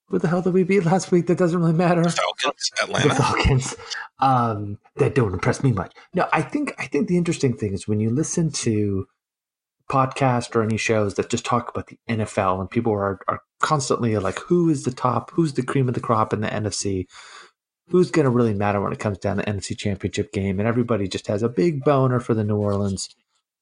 what 0.10 0.22
the 0.22 0.28
hell 0.28 0.42
did 0.42 0.54
we 0.54 0.64
beat 0.64 0.86
last 0.86 1.12
week? 1.12 1.28
That 1.28 1.38
doesn't 1.38 1.60
really 1.60 1.74
matter. 1.74 2.04
Falcons, 2.04 2.72
Atlanta. 2.82 3.10
The 3.10 3.16
Falcons. 3.16 3.76
Um, 4.20 4.78
that 4.98 5.16
don't 5.16 5.34
impress 5.34 5.64
me 5.64 5.72
much. 5.72 5.94
No, 6.14 6.28
I 6.32 6.42
think 6.42 6.76
I 6.78 6.86
think 6.86 7.08
the 7.08 7.18
interesting 7.18 7.58
thing 7.58 7.74
is 7.74 7.88
when 7.88 8.00
you 8.00 8.10
listen 8.10 8.52
to 8.52 9.08
podcasts 9.90 10.56
or 10.56 10.64
any 10.64 10.78
shows 10.78 11.16
that 11.16 11.30
just 11.30 11.46
talk 11.46 11.70
about 11.70 11.88
the 11.88 11.98
NFL 12.08 12.60
and 12.60 12.70
people 12.70 12.94
are 12.94 13.20
are 13.28 13.42
constantly 13.62 14.18
like, 14.18 14.40
who 14.40 14.70
is 14.70 14.84
the 14.84 14.92
top? 14.92 15.32
Who's 15.32 15.54
the 15.54 15.64
cream 15.64 15.88
of 15.88 15.96
the 15.96 16.00
crop 16.00 16.34
in 16.34 16.42
the 16.42 16.48
NFC? 16.48 17.06
Who's 17.90 18.12
going 18.12 18.24
to 18.24 18.30
really 18.30 18.54
matter 18.54 18.80
when 18.80 18.94
it 18.94 19.00
comes 19.00 19.18
down 19.18 19.38
to 19.38 19.44
the 19.44 19.52
NFC 19.52 19.78
Championship 19.78 20.32
game? 20.32 20.60
And 20.60 20.68
everybody 20.68 21.08
just 21.08 21.28
has 21.28 21.44
a 21.44 21.50
big 21.50 21.84
boner 21.84 22.20
for 22.20 22.34
the 22.34 22.44
New 22.44 22.56
Orleans 22.56 23.10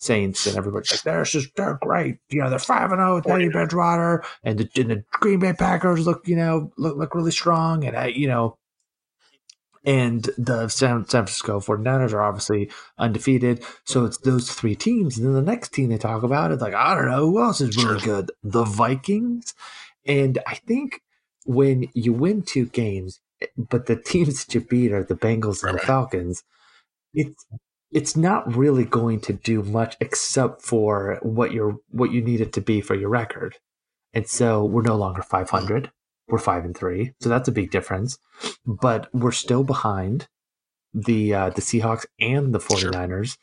Saints, 0.01 0.47
and 0.47 0.57
everybody's 0.57 0.91
like, 0.91 1.03
they're 1.03 1.23
just 1.23 1.55
they're 1.55 1.77
great. 1.81 2.17
You 2.29 2.41
know, 2.41 2.49
they're 2.49 2.59
five 2.59 2.91
and 2.91 2.99
zero 2.99 3.15
with 3.15 3.25
Teddy 3.25 3.49
Bridgewater, 3.49 4.23
and 4.43 4.59
the, 4.59 4.69
and 4.81 4.89
the 4.89 5.03
Green 5.11 5.39
Bay 5.39 5.53
Packers 5.53 6.05
look, 6.05 6.27
you 6.27 6.35
know, 6.35 6.71
look 6.77 6.97
look 6.97 7.13
really 7.13 7.31
strong, 7.31 7.83
and 7.85 7.95
I, 7.95 8.07
you 8.07 8.27
know, 8.27 8.57
and 9.83 10.29
the 10.37 10.67
San, 10.69 11.07
San 11.07 11.25
Francisco 11.25 11.59
49ers 11.59 12.13
are 12.13 12.23
obviously 12.23 12.69
undefeated. 12.97 13.63
So 13.83 14.05
it's 14.05 14.17
those 14.19 14.51
three 14.51 14.75
teams. 14.75 15.17
And 15.17 15.25
then 15.25 15.33
the 15.33 15.41
next 15.41 15.73
team 15.73 15.89
they 15.89 15.97
talk 15.97 16.23
about 16.23 16.51
is 16.51 16.61
like, 16.61 16.73
I 16.73 16.93
don't 16.93 17.09
know 17.09 17.31
who 17.31 17.41
else 17.41 17.61
is 17.61 17.83
really 17.83 17.99
good. 18.01 18.31
The 18.43 18.63
Vikings. 18.63 19.55
And 20.05 20.39
I 20.45 20.55
think 20.55 21.01
when 21.45 21.89
you 21.93 22.13
win 22.13 22.43
two 22.43 22.67
games, 22.67 23.19
eh, 23.41 23.47
but 23.57 23.87
the 23.87 23.95
teams 24.05 24.45
that 24.45 24.53
you 24.53 24.61
beat 24.61 24.91
are 24.91 25.03
the 25.03 25.15
Bengals 25.15 25.63
and 25.63 25.73
right. 25.73 25.81
the 25.81 25.87
Falcons, 25.87 26.43
it's 27.13 27.45
it's 27.91 28.15
not 28.15 28.55
really 28.55 28.85
going 28.85 29.19
to 29.21 29.33
do 29.33 29.63
much 29.63 29.97
except 29.99 30.61
for 30.61 31.19
what 31.21 31.51
you're 31.51 31.77
what 31.89 32.11
you 32.11 32.21
need 32.21 32.41
it 32.41 32.53
to 32.53 32.61
be 32.61 32.81
for 32.81 32.95
your 32.95 33.09
record. 33.09 33.57
And 34.13 34.27
so 34.27 34.63
we're 34.63 34.81
no 34.81 34.95
longer 34.95 35.21
500. 35.21 35.91
We're 36.27 36.37
5 36.37 36.65
and 36.65 36.77
3. 36.77 37.13
So 37.19 37.29
that's 37.29 37.47
a 37.47 37.51
big 37.51 37.71
difference. 37.71 38.17
But 38.65 39.09
we're 39.13 39.31
still 39.31 39.63
behind 39.63 40.27
the 40.93 41.33
uh, 41.33 41.49
the 41.49 41.61
Seahawks 41.61 42.05
and 42.19 42.53
the 42.53 42.59
49ers. 42.59 43.25
Sure. 43.25 43.35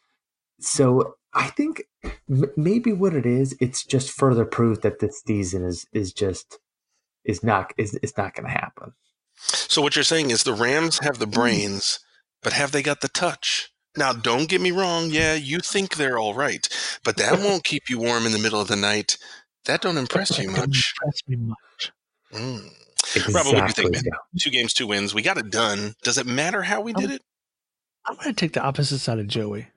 So 0.60 1.14
I 1.34 1.48
think 1.48 1.84
m- 2.28 2.52
maybe 2.56 2.92
what 2.92 3.14
it 3.14 3.26
is, 3.26 3.56
it's 3.60 3.84
just 3.84 4.10
further 4.10 4.44
proof 4.44 4.80
that 4.82 5.00
this 5.00 5.22
season 5.26 5.64
is 5.64 5.86
is 5.92 6.12
just 6.12 6.58
is 7.24 7.42
not 7.42 7.72
is 7.76 7.94
is 7.96 8.16
not 8.16 8.34
going 8.34 8.46
to 8.46 8.52
happen. 8.52 8.92
So 9.36 9.82
what 9.82 9.94
you're 9.94 10.02
saying 10.02 10.30
is 10.30 10.42
the 10.42 10.54
Rams 10.54 10.98
have 11.02 11.18
the 11.18 11.26
hmm. 11.26 11.32
brains, 11.32 12.00
but 12.42 12.54
have 12.54 12.72
they 12.72 12.82
got 12.82 13.02
the 13.02 13.08
touch? 13.08 13.70
Now, 13.98 14.12
don't 14.12 14.48
get 14.48 14.60
me 14.60 14.70
wrong. 14.70 15.10
Yeah, 15.10 15.34
you 15.34 15.58
think 15.58 15.96
they're 15.96 16.18
all 16.18 16.34
right, 16.34 16.66
but 17.04 17.16
that 17.16 17.38
won't 17.44 17.64
keep 17.64 17.90
you 17.90 17.98
warm 17.98 18.26
in 18.26 18.32
the 18.32 18.38
middle 18.38 18.60
of 18.60 18.68
the 18.68 18.76
night. 18.76 19.18
That 19.64 19.82
don't 19.82 19.98
impress 19.98 20.38
you 20.38 20.50
much. 20.50 20.94
Impress 21.02 21.22
me 21.26 21.36
much. 21.36 21.92
Mm. 22.32 22.70
Exactly, 23.14 23.34
Rob, 23.34 23.46
what 23.46 23.56
do 23.56 23.62
you 23.62 23.68
think, 23.68 23.92
man? 23.92 24.02
Two 24.38 24.50
games, 24.50 24.72
two 24.72 24.86
wins. 24.86 25.14
We 25.14 25.22
got 25.22 25.38
it 25.38 25.50
done. 25.50 25.94
Does 26.02 26.18
it 26.18 26.26
matter 26.26 26.62
how 26.62 26.80
we 26.80 26.92
did 26.92 27.10
it? 27.10 27.22
I'm 28.06 28.14
going 28.16 28.28
to 28.28 28.32
take 28.32 28.52
the 28.52 28.62
opposite 28.62 28.98
side 28.98 29.18
of 29.18 29.26
Joey. 29.26 29.68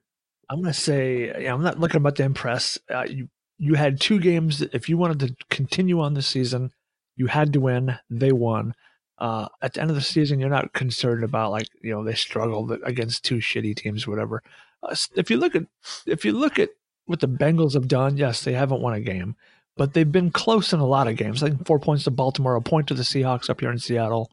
I'm 0.50 0.62
going 0.62 0.74
to 0.74 0.80
say, 0.80 1.44
yeah, 1.44 1.54
I'm 1.54 1.64
not 1.64 1.80
looking 1.80 1.98
about 1.98 2.16
to 2.18 2.24
impress. 2.24 2.78
Uh, 2.94 3.06
you 3.08 3.30
you 3.58 3.76
had 3.76 4.02
two 4.02 4.20
games 4.20 4.60
that 4.60 4.74
if 4.74 4.90
you 4.90 4.98
wanted 4.98 5.20
to 5.20 5.36
continue 5.50 6.02
on 6.02 6.14
the 6.14 6.22
season, 6.22 6.72
you 7.16 7.28
had 7.28 7.54
to 7.54 7.60
win. 7.60 7.98
They 8.10 8.32
won 8.32 8.74
uh, 9.22 9.48
at 9.62 9.74
the 9.74 9.82
end 9.82 9.92
of 9.92 9.96
the 9.96 10.02
season, 10.02 10.40
you're 10.40 10.50
not 10.50 10.74
concerned 10.74 11.24
about 11.24 11.52
like 11.52 11.68
you 11.82 11.92
know 11.92 12.04
they 12.04 12.16
struggled 12.16 12.72
against 12.84 13.24
two 13.24 13.36
shitty 13.36 13.76
teams, 13.76 14.08
whatever. 14.08 14.42
Uh, 14.82 14.96
if 15.16 15.30
you 15.30 15.38
look 15.38 15.56
at 15.56 15.64
if 16.08 16.26
you 16.26 16.34
look 16.34 16.58
at 16.58 16.70
what 17.06 17.20
the 17.20 17.28
Bengals 17.28 17.76
have 17.76 17.88
done, 17.88 18.18
yes, 18.18 18.44
they 18.44 18.54
haven't 18.54 18.82
won 18.82 18.96
a 18.96 19.00
game, 19.00 19.36
but 19.78 19.94
they've 19.94 20.12
been 20.12 20.32
close 20.32 20.74
in 20.74 20.80
a 20.80 20.88
lot 20.88 21.08
of 21.08 21.18
games. 21.18 21.44
I 21.44 21.50
think 21.50 21.68
four 21.68 21.78
points 21.78 22.04
to 22.06 22.12
Baltimore, 22.12 22.56
a 22.56 22.62
point 22.62 22.88
to 22.88 22.96
the 22.96 23.04
Seahawks 23.04 23.48
up 23.48 23.60
here 23.60 23.70
in 23.70 23.78
Seattle, 23.78 24.32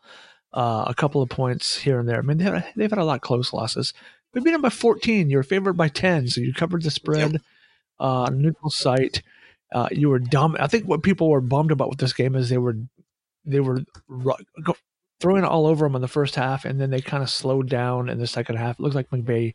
uh, 0.55 0.87
a 0.87 0.95
couple 0.95 1.21
of 1.21 1.29
points 1.29 1.77
here 1.77 2.01
and 2.01 2.09
there. 2.09 2.19
I 2.19 2.23
mean, 2.23 2.39
they've, 2.39 2.65
they've 2.75 2.91
had 2.91 2.99
a 2.99 3.05
lot 3.05 3.17
of 3.17 3.21
close 3.21 3.53
losses. 3.53 3.93
We 4.33 4.41
beat 4.41 4.53
them 4.53 4.63
by 4.63 4.71
14. 4.71 5.29
You're 5.29 5.43
favored 5.43 5.75
by 5.75 5.89
10, 5.89 6.29
so 6.29 6.41
you 6.41 6.55
covered 6.55 6.83
the 6.83 6.91
spread. 6.91 7.33
Yep. 7.33 7.43
Uh, 8.01 8.31
neutral 8.33 8.71
site. 8.71 9.23
Uh, 9.71 9.89
you 9.91 10.09
were 10.09 10.19
dumb. 10.19 10.57
I 10.59 10.67
think 10.67 10.87
what 10.87 11.03
people 11.03 11.29
were 11.29 11.43
bummed 11.43 11.73
about 11.73 11.91
with 11.91 11.99
this 11.99 12.15
game 12.15 12.35
is 12.35 12.49
they 12.49 12.57
were 12.57 12.77
they 13.49 13.61
were 13.61 13.85
throwing 15.21 15.45
it 15.45 15.49
all 15.49 15.67
over 15.67 15.87
them 15.87 15.97
in 15.97 16.03
the 16.03 16.09
first 16.09 16.35
half, 16.35 16.65
and 16.65 16.81
then 16.81 16.91
they 16.91 17.01
kind 17.01 17.23
of 17.23 17.31
slowed 17.31 17.69
down 17.69 18.09
in 18.09 18.19
the 18.19 18.27
second 18.27 18.57
half. 18.57 18.79
It 18.79 18.83
looks 18.83 18.95
like 18.95 19.11
McVay 19.11 19.55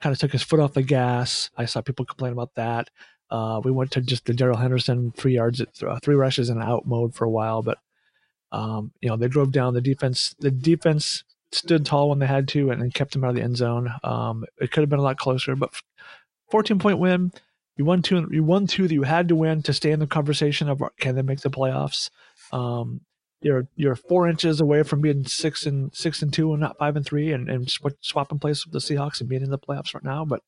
kind 0.00 0.12
of 0.12 0.18
took 0.18 0.32
his 0.32 0.42
foot 0.42 0.60
off 0.60 0.74
the 0.74 0.82
gas. 0.82 1.50
I 1.56 1.64
saw 1.64 1.80
people 1.80 2.04
complain 2.04 2.32
about 2.32 2.54
that. 2.54 2.90
Uh, 3.30 3.60
we 3.62 3.70
went 3.70 3.90
to 3.92 4.00
just 4.00 4.24
the 4.24 4.34
Darrell 4.34 4.56
Henderson 4.56 5.12
three 5.12 5.34
yards, 5.34 5.60
uh, 5.60 5.98
three 6.02 6.14
rushes 6.14 6.50
in 6.50 6.60
out 6.62 6.86
mode 6.86 7.14
for 7.14 7.24
a 7.24 7.30
while, 7.30 7.62
but 7.62 7.78
um, 8.52 8.92
you 9.00 9.08
know 9.08 9.16
they 9.16 9.28
drove 9.28 9.52
down 9.52 9.74
the 9.74 9.80
defense. 9.80 10.34
The 10.38 10.50
defense 10.50 11.24
stood 11.52 11.84
tall 11.84 12.08
when 12.08 12.18
they 12.18 12.26
had 12.26 12.48
to, 12.48 12.70
and, 12.70 12.82
and 12.82 12.94
kept 12.94 13.12
them 13.12 13.24
out 13.24 13.30
of 13.30 13.36
the 13.36 13.42
end 13.42 13.56
zone. 13.56 13.90
Um, 14.02 14.44
it 14.60 14.70
could 14.70 14.82
have 14.82 14.90
been 14.90 14.98
a 14.98 15.02
lot 15.02 15.18
closer, 15.18 15.54
but 15.56 15.70
14 16.50 16.78
point 16.78 16.98
win. 16.98 17.32
You 17.76 17.84
won 17.84 18.02
two. 18.02 18.28
You 18.30 18.42
won 18.42 18.66
two 18.66 18.88
that 18.88 18.94
you 18.94 19.02
had 19.02 19.28
to 19.28 19.36
win 19.36 19.62
to 19.62 19.72
stay 19.72 19.92
in 19.92 20.00
the 20.00 20.06
conversation 20.06 20.68
of 20.68 20.82
can 20.98 21.14
they 21.14 21.22
make 21.22 21.40
the 21.40 21.50
playoffs. 21.50 22.10
Um, 22.50 23.02
you're 23.40 23.68
you're 23.76 23.94
four 23.94 24.28
inches 24.28 24.60
away 24.60 24.82
from 24.82 25.00
being 25.00 25.24
six 25.24 25.66
and 25.66 25.94
six 25.94 26.22
and 26.22 26.32
two 26.32 26.52
and 26.52 26.60
not 26.60 26.78
five 26.78 26.96
and 26.96 27.04
three 27.06 27.32
and, 27.32 27.48
and 27.48 27.70
sw- 27.70 27.86
swapping 28.00 28.38
places 28.38 28.66
with 28.66 28.72
the 28.72 28.78
Seahawks 28.80 29.20
and 29.20 29.28
being 29.28 29.42
in 29.42 29.50
the 29.50 29.58
playoffs 29.58 29.94
right 29.94 30.04
now. 30.04 30.24
But 30.24 30.42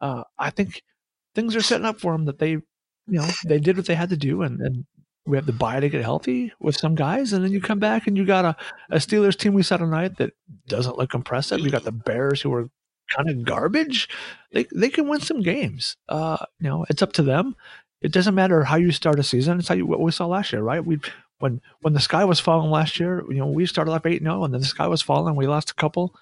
uh, 0.00 0.24
I 0.38 0.50
think 0.50 0.82
things 1.34 1.56
are 1.56 1.62
setting 1.62 1.86
up 1.86 2.00
for 2.00 2.12
them 2.12 2.26
that 2.26 2.38
they 2.38 2.50
you 2.50 2.62
know 3.06 3.28
they 3.46 3.58
did 3.58 3.76
what 3.76 3.86
they 3.86 3.94
had 3.94 4.10
to 4.10 4.16
do 4.16 4.42
and, 4.42 4.60
and 4.60 4.84
we 5.26 5.36
have 5.36 5.46
the 5.46 5.52
buy 5.52 5.80
to 5.80 5.88
get 5.88 6.02
healthy 6.02 6.52
with 6.60 6.76
some 6.76 6.94
guys 6.94 7.32
and 7.32 7.44
then 7.44 7.52
you 7.52 7.60
come 7.60 7.78
back 7.78 8.06
and 8.06 8.16
you 8.16 8.24
got 8.24 8.44
a, 8.44 8.56
a 8.90 8.96
Steelers 8.96 9.36
team 9.36 9.54
we 9.54 9.62
saw 9.62 9.76
tonight 9.76 10.16
that 10.18 10.32
doesn't 10.66 10.98
look 10.98 11.14
impressive. 11.14 11.60
You 11.60 11.70
got 11.70 11.84
the 11.84 11.92
Bears 11.92 12.40
who 12.40 12.52
are 12.52 12.68
kind 13.14 13.28
of 13.28 13.44
garbage. 13.44 14.08
They 14.52 14.66
they 14.74 14.88
can 14.88 15.08
win 15.08 15.20
some 15.20 15.42
games. 15.42 15.96
Uh, 16.08 16.38
you 16.58 16.68
know, 16.68 16.86
it's 16.88 17.02
up 17.02 17.12
to 17.14 17.22
them. 17.22 17.56
It 18.00 18.12
doesn't 18.12 18.34
matter 18.34 18.64
how 18.64 18.76
you 18.76 18.92
start 18.92 19.18
a 19.18 19.22
season. 19.22 19.58
It's 19.58 19.68
how 19.68 19.74
you, 19.74 19.86
what 19.86 20.00
we 20.00 20.10
saw 20.10 20.26
last 20.26 20.52
year, 20.52 20.62
right? 20.62 20.84
We 20.84 20.98
when 21.40 21.60
when 21.80 21.94
the 21.94 22.00
sky 22.00 22.24
was 22.24 22.38
falling 22.38 22.70
last 22.70 23.00
year, 23.00 23.24
you 23.28 23.38
know, 23.38 23.46
we 23.46 23.66
started 23.66 23.90
off 23.90 24.06
eight 24.06 24.22
0 24.22 24.44
and 24.44 24.54
then 24.54 24.60
the 24.60 24.66
sky 24.66 24.86
was 24.86 25.02
falling. 25.02 25.34
We 25.34 25.46
lost 25.46 25.70
a 25.70 25.74
couple, 25.74 26.14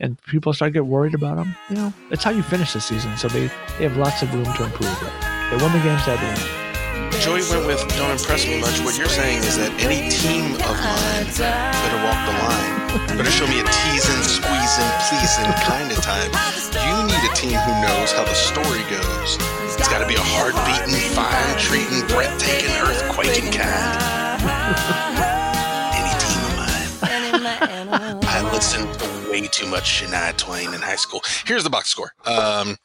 and 0.00 0.20
people 0.24 0.52
started 0.52 0.72
to 0.72 0.80
get 0.80 0.86
worried 0.86 1.14
about 1.14 1.36
them. 1.36 1.54
You 1.70 1.76
know, 1.76 1.94
it's 2.10 2.24
how 2.24 2.30
you 2.30 2.42
finish 2.42 2.72
the 2.72 2.80
season. 2.80 3.16
So 3.16 3.28
they 3.28 3.46
they 3.78 3.84
have 3.84 3.96
lots 3.96 4.22
of 4.22 4.34
room 4.34 4.44
to 4.44 4.64
improve. 4.64 4.98
They 5.00 5.56
won 5.60 5.72
the 5.72 5.84
games 5.84 6.04
that 6.08 6.18
they 6.18 6.26
won. 6.26 7.20
Joey 7.20 7.44
went 7.52 7.68
with 7.68 7.84
"Don't 8.00 8.10
impress 8.10 8.48
me 8.48 8.58
much." 8.60 8.80
What 8.80 8.96
you're 8.96 9.12
saying 9.12 9.44
is 9.44 9.60
that 9.60 9.70
any 9.84 10.08
team 10.08 10.56
of 10.56 10.74
mine 10.80 11.28
better 11.36 12.00
walk 12.02 12.18
the 12.24 12.34
line, 12.40 12.74
better 13.20 13.30
show 13.30 13.46
me 13.46 13.60
a 13.60 13.66
teasing, 13.68 14.24
squeezing, 14.24 14.92
pleasing 15.06 15.52
kind 15.68 15.92
of 15.92 16.00
time. 16.00 16.32
You 16.72 16.96
need 17.06 17.22
a 17.28 17.32
team 17.36 17.60
who 17.60 17.72
knows 17.84 18.10
how 18.16 18.24
the 18.24 18.34
story 18.34 18.82
goes. 18.88 19.36
It's 19.76 19.88
got 19.92 20.00
to 20.00 20.08
be 20.08 20.16
a 20.16 20.24
heart 20.24 20.56
beating, 20.64 20.98
fine 21.12 21.56
treating, 21.60 22.08
breathtaking, 22.08 22.72
earthquaking 22.80 23.52
kind. 23.52 24.21
Any 24.44 26.12
team 26.20 26.42
of 26.44 26.56
mine. 26.56 28.18
I 28.24 28.50
listened 28.52 28.92
to 28.98 29.30
way 29.30 29.46
too 29.46 29.66
much 29.66 29.84
Shania 29.84 30.36
Twain 30.36 30.74
in 30.74 30.80
high 30.80 30.96
school. 30.96 31.22
Here's 31.46 31.64
the 31.64 31.70
box 31.70 31.90
score. 31.90 32.12
Um, 32.26 32.76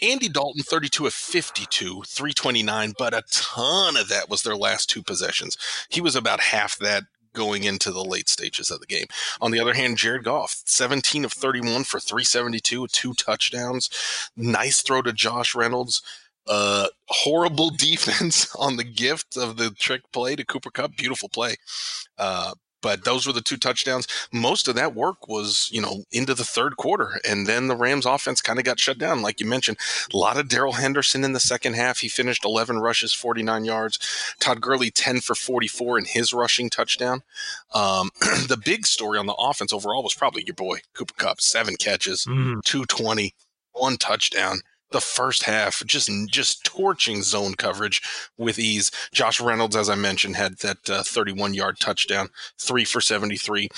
Andy 0.00 0.28
Dalton, 0.28 0.62
32 0.62 1.06
of 1.06 1.12
52, 1.12 2.02
329, 2.06 2.94
but 2.98 3.14
a 3.14 3.22
ton 3.30 3.96
of 3.96 4.08
that 4.08 4.28
was 4.30 4.42
their 4.42 4.56
last 4.56 4.88
two 4.88 5.02
possessions. 5.02 5.58
He 5.88 6.00
was 6.00 6.16
about 6.16 6.40
half 6.40 6.78
that 6.78 7.04
going 7.34 7.64
into 7.64 7.92
the 7.92 8.02
late 8.04 8.28
stages 8.28 8.70
of 8.70 8.80
the 8.80 8.86
game. 8.86 9.06
On 9.40 9.50
the 9.50 9.60
other 9.60 9.74
hand, 9.74 9.98
Jared 9.98 10.24
Goff, 10.24 10.62
17 10.64 11.24
of 11.24 11.32
31 11.32 11.84
for 11.84 12.00
372, 12.00 12.86
two 12.88 13.12
touchdowns. 13.12 13.90
Nice 14.36 14.80
throw 14.80 15.02
to 15.02 15.12
Josh 15.12 15.54
Reynolds 15.54 16.02
uh, 16.46 16.88
horrible 17.08 17.70
defense 17.76 18.54
on 18.56 18.76
the 18.76 18.84
gift 18.84 19.36
of 19.36 19.56
the 19.56 19.70
trick 19.70 20.02
play 20.12 20.36
to 20.36 20.44
Cooper 20.44 20.70
Kupp. 20.70 20.96
Beautiful 20.96 21.28
play. 21.28 21.56
Uh, 22.18 22.52
but 22.82 23.04
those 23.04 23.26
were 23.26 23.32
the 23.32 23.40
two 23.40 23.56
touchdowns. 23.56 24.06
Most 24.32 24.68
of 24.68 24.76
that 24.76 24.94
work 24.94 25.26
was, 25.26 25.68
you 25.72 25.80
know, 25.80 26.04
into 26.12 26.34
the 26.34 26.44
third 26.44 26.76
quarter. 26.76 27.20
And 27.28 27.46
then 27.46 27.66
the 27.66 27.74
Rams 27.74 28.06
offense 28.06 28.40
kind 28.40 28.60
of 28.60 28.64
got 28.64 28.78
shut 28.78 28.96
down. 28.96 29.22
Like 29.22 29.40
you 29.40 29.46
mentioned, 29.46 29.78
a 30.14 30.16
lot 30.16 30.36
of 30.36 30.48
Darrell 30.48 30.74
Henderson 30.74 31.24
in 31.24 31.32
the 31.32 31.40
second 31.40 31.74
half. 31.74 31.98
He 31.98 32.08
finished 32.08 32.44
11 32.44 32.78
rushes, 32.78 33.12
49 33.12 33.64
yards. 33.64 33.98
Todd 34.38 34.60
Gurley, 34.60 34.92
10 34.92 35.20
for 35.20 35.34
44 35.34 35.98
in 35.98 36.04
his 36.04 36.32
rushing 36.32 36.70
touchdown. 36.70 37.22
Um, 37.74 38.10
the 38.20 38.60
big 38.62 38.86
story 38.86 39.18
on 39.18 39.26
the 39.26 39.34
offense 39.34 39.72
overall 39.72 40.04
was 40.04 40.14
probably 40.14 40.44
your 40.46 40.54
boy, 40.54 40.78
Cooper 40.94 41.14
Kupp, 41.14 41.40
seven 41.40 41.74
catches, 41.76 42.24
mm. 42.24 42.62
220, 42.62 43.34
one 43.72 43.96
touchdown 43.96 44.60
the 44.90 45.00
first 45.00 45.44
half, 45.44 45.82
just 45.84 46.10
just 46.28 46.64
torching 46.64 47.22
zone 47.22 47.54
coverage 47.54 48.00
with 48.36 48.58
ease. 48.58 48.90
Josh 49.12 49.40
Reynolds, 49.40 49.76
as 49.76 49.88
I 49.88 49.94
mentioned, 49.94 50.36
had 50.36 50.58
that 50.58 50.88
uh, 50.88 51.02
31 51.02 51.54
yard 51.54 51.78
touchdown, 51.80 52.28
three 52.58 52.84
for 52.84 53.00
73. 53.00 53.68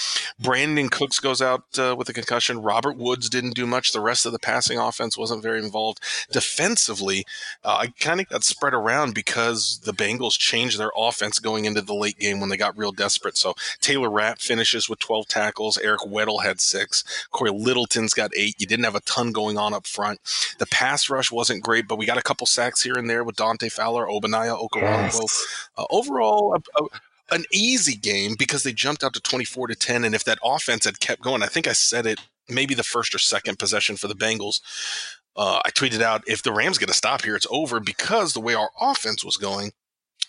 Brandin 0.41 0.91
Cooks 0.91 1.19
goes 1.19 1.41
out 1.41 1.65
uh, 1.79 1.95
with 1.97 2.09
a 2.09 2.13
concussion. 2.13 2.63
Robert 2.63 2.97
Woods 2.97 3.29
didn't 3.29 3.55
do 3.55 3.67
much. 3.67 3.93
The 3.93 4.01
rest 4.01 4.27
of 4.27 4.33
the 4.33 4.39
passing 4.39 4.79
offense 4.79 5.17
wasn't 5.17 5.43
very 5.43 5.59
involved. 5.59 6.01
Defensively, 6.31 7.25
uh, 7.65 7.77
I 7.81 7.87
kind 7.99 8.21
of 8.21 8.29
got 8.29 8.45
spread 8.45 8.75
around 8.75 9.15
because 9.15 9.81
the 9.85 9.93
Bengals 9.93 10.39
changed 10.39 10.79
their 10.79 10.93
offense 10.97 11.39
going 11.39 11.65
into 11.65 11.81
the 11.81 11.95
late 11.95 12.19
game 12.19 12.41
when 12.41 12.51
they 12.51 12.57
got 12.57 12.77
real 12.77 12.93
desperate. 12.93 13.37
So 13.37 13.55
Taylor 13.81 14.11
Rapp 14.11 14.41
finishes 14.41 14.89
with 14.89 14.99
12 14.99 15.29
tackles. 15.29 15.79
Eric 15.79 16.01
Weddle 16.01 16.43
had 16.43 16.61
six. 16.61 17.05
Cory 17.31 17.51
Littleton's 17.51 18.15
got 18.15 18.31
eight. 18.37 18.57
You 18.59 18.67
didn't 18.67 18.85
have 18.85 18.95
a 18.95 19.01
ton 19.01 19.33
going 19.33 19.57
on 19.57 19.75
up 19.75 19.87
front. 19.87 20.21
The 20.59 20.67
pass 20.67 20.98
pass 20.99 21.11
rush 21.11 21.31
wasn't 21.31 21.63
great, 21.63 21.87
but 21.87 21.97
we 21.97 22.07
got 22.07 22.19
a 22.19 22.23
couple 22.23 22.47
sacks 22.47 22.83
here 22.83 22.95
and 22.95 23.09
there 23.09 23.25
with 23.25 23.37
Dante 23.37 23.69
Fowler, 23.69 24.07
Ogbonnia, 24.07 24.59
Okoronkwo. 24.59 25.21
Yes. 25.21 25.69
Uh, 25.77 25.85
overall, 25.91 26.57
a, 26.57 26.83
a, 26.83 26.87
an 27.31 27.45
easy 27.53 27.95
game 27.95 28.35
because 28.39 28.63
they 28.63 28.73
jumped 28.73 29.05
out 29.05 29.15
to 29.15 29.21
24 29.21 29.69
to 29.69 29.75
10. 29.75 30.05
And 30.05 30.15
if 30.15 30.25
that 30.25 30.39
offense 30.43 30.85
had 30.85 31.01
kept 31.01 31.23
going, 31.23 31.43
I 31.43 31.47
think 31.47 31.69
I 31.69 31.73
said 31.73 32.07
it 32.07 32.19
maybe 32.49 32.75
the 32.75 32.83
first 32.83 33.15
or 33.15 33.19
second 33.19 33.59
possession 33.59 33.97
for 33.97 34.09
the 34.09 34.15
Bengals. 34.15 34.61
Uh, 35.37 35.61
I 35.65 35.71
tweeted 35.71 36.01
out 36.01 36.25
if 36.27 36.43
the 36.43 36.53
Rams 36.53 36.79
get 36.79 36.91
a 36.91 36.95
stop 36.95 37.23
here, 37.23 37.37
it's 37.37 37.47
over 37.51 37.79
because 37.79 38.33
the 38.33 38.41
way 38.41 38.55
our 38.55 38.71
offense 38.81 39.25
was 39.25 39.37
going 39.37 39.73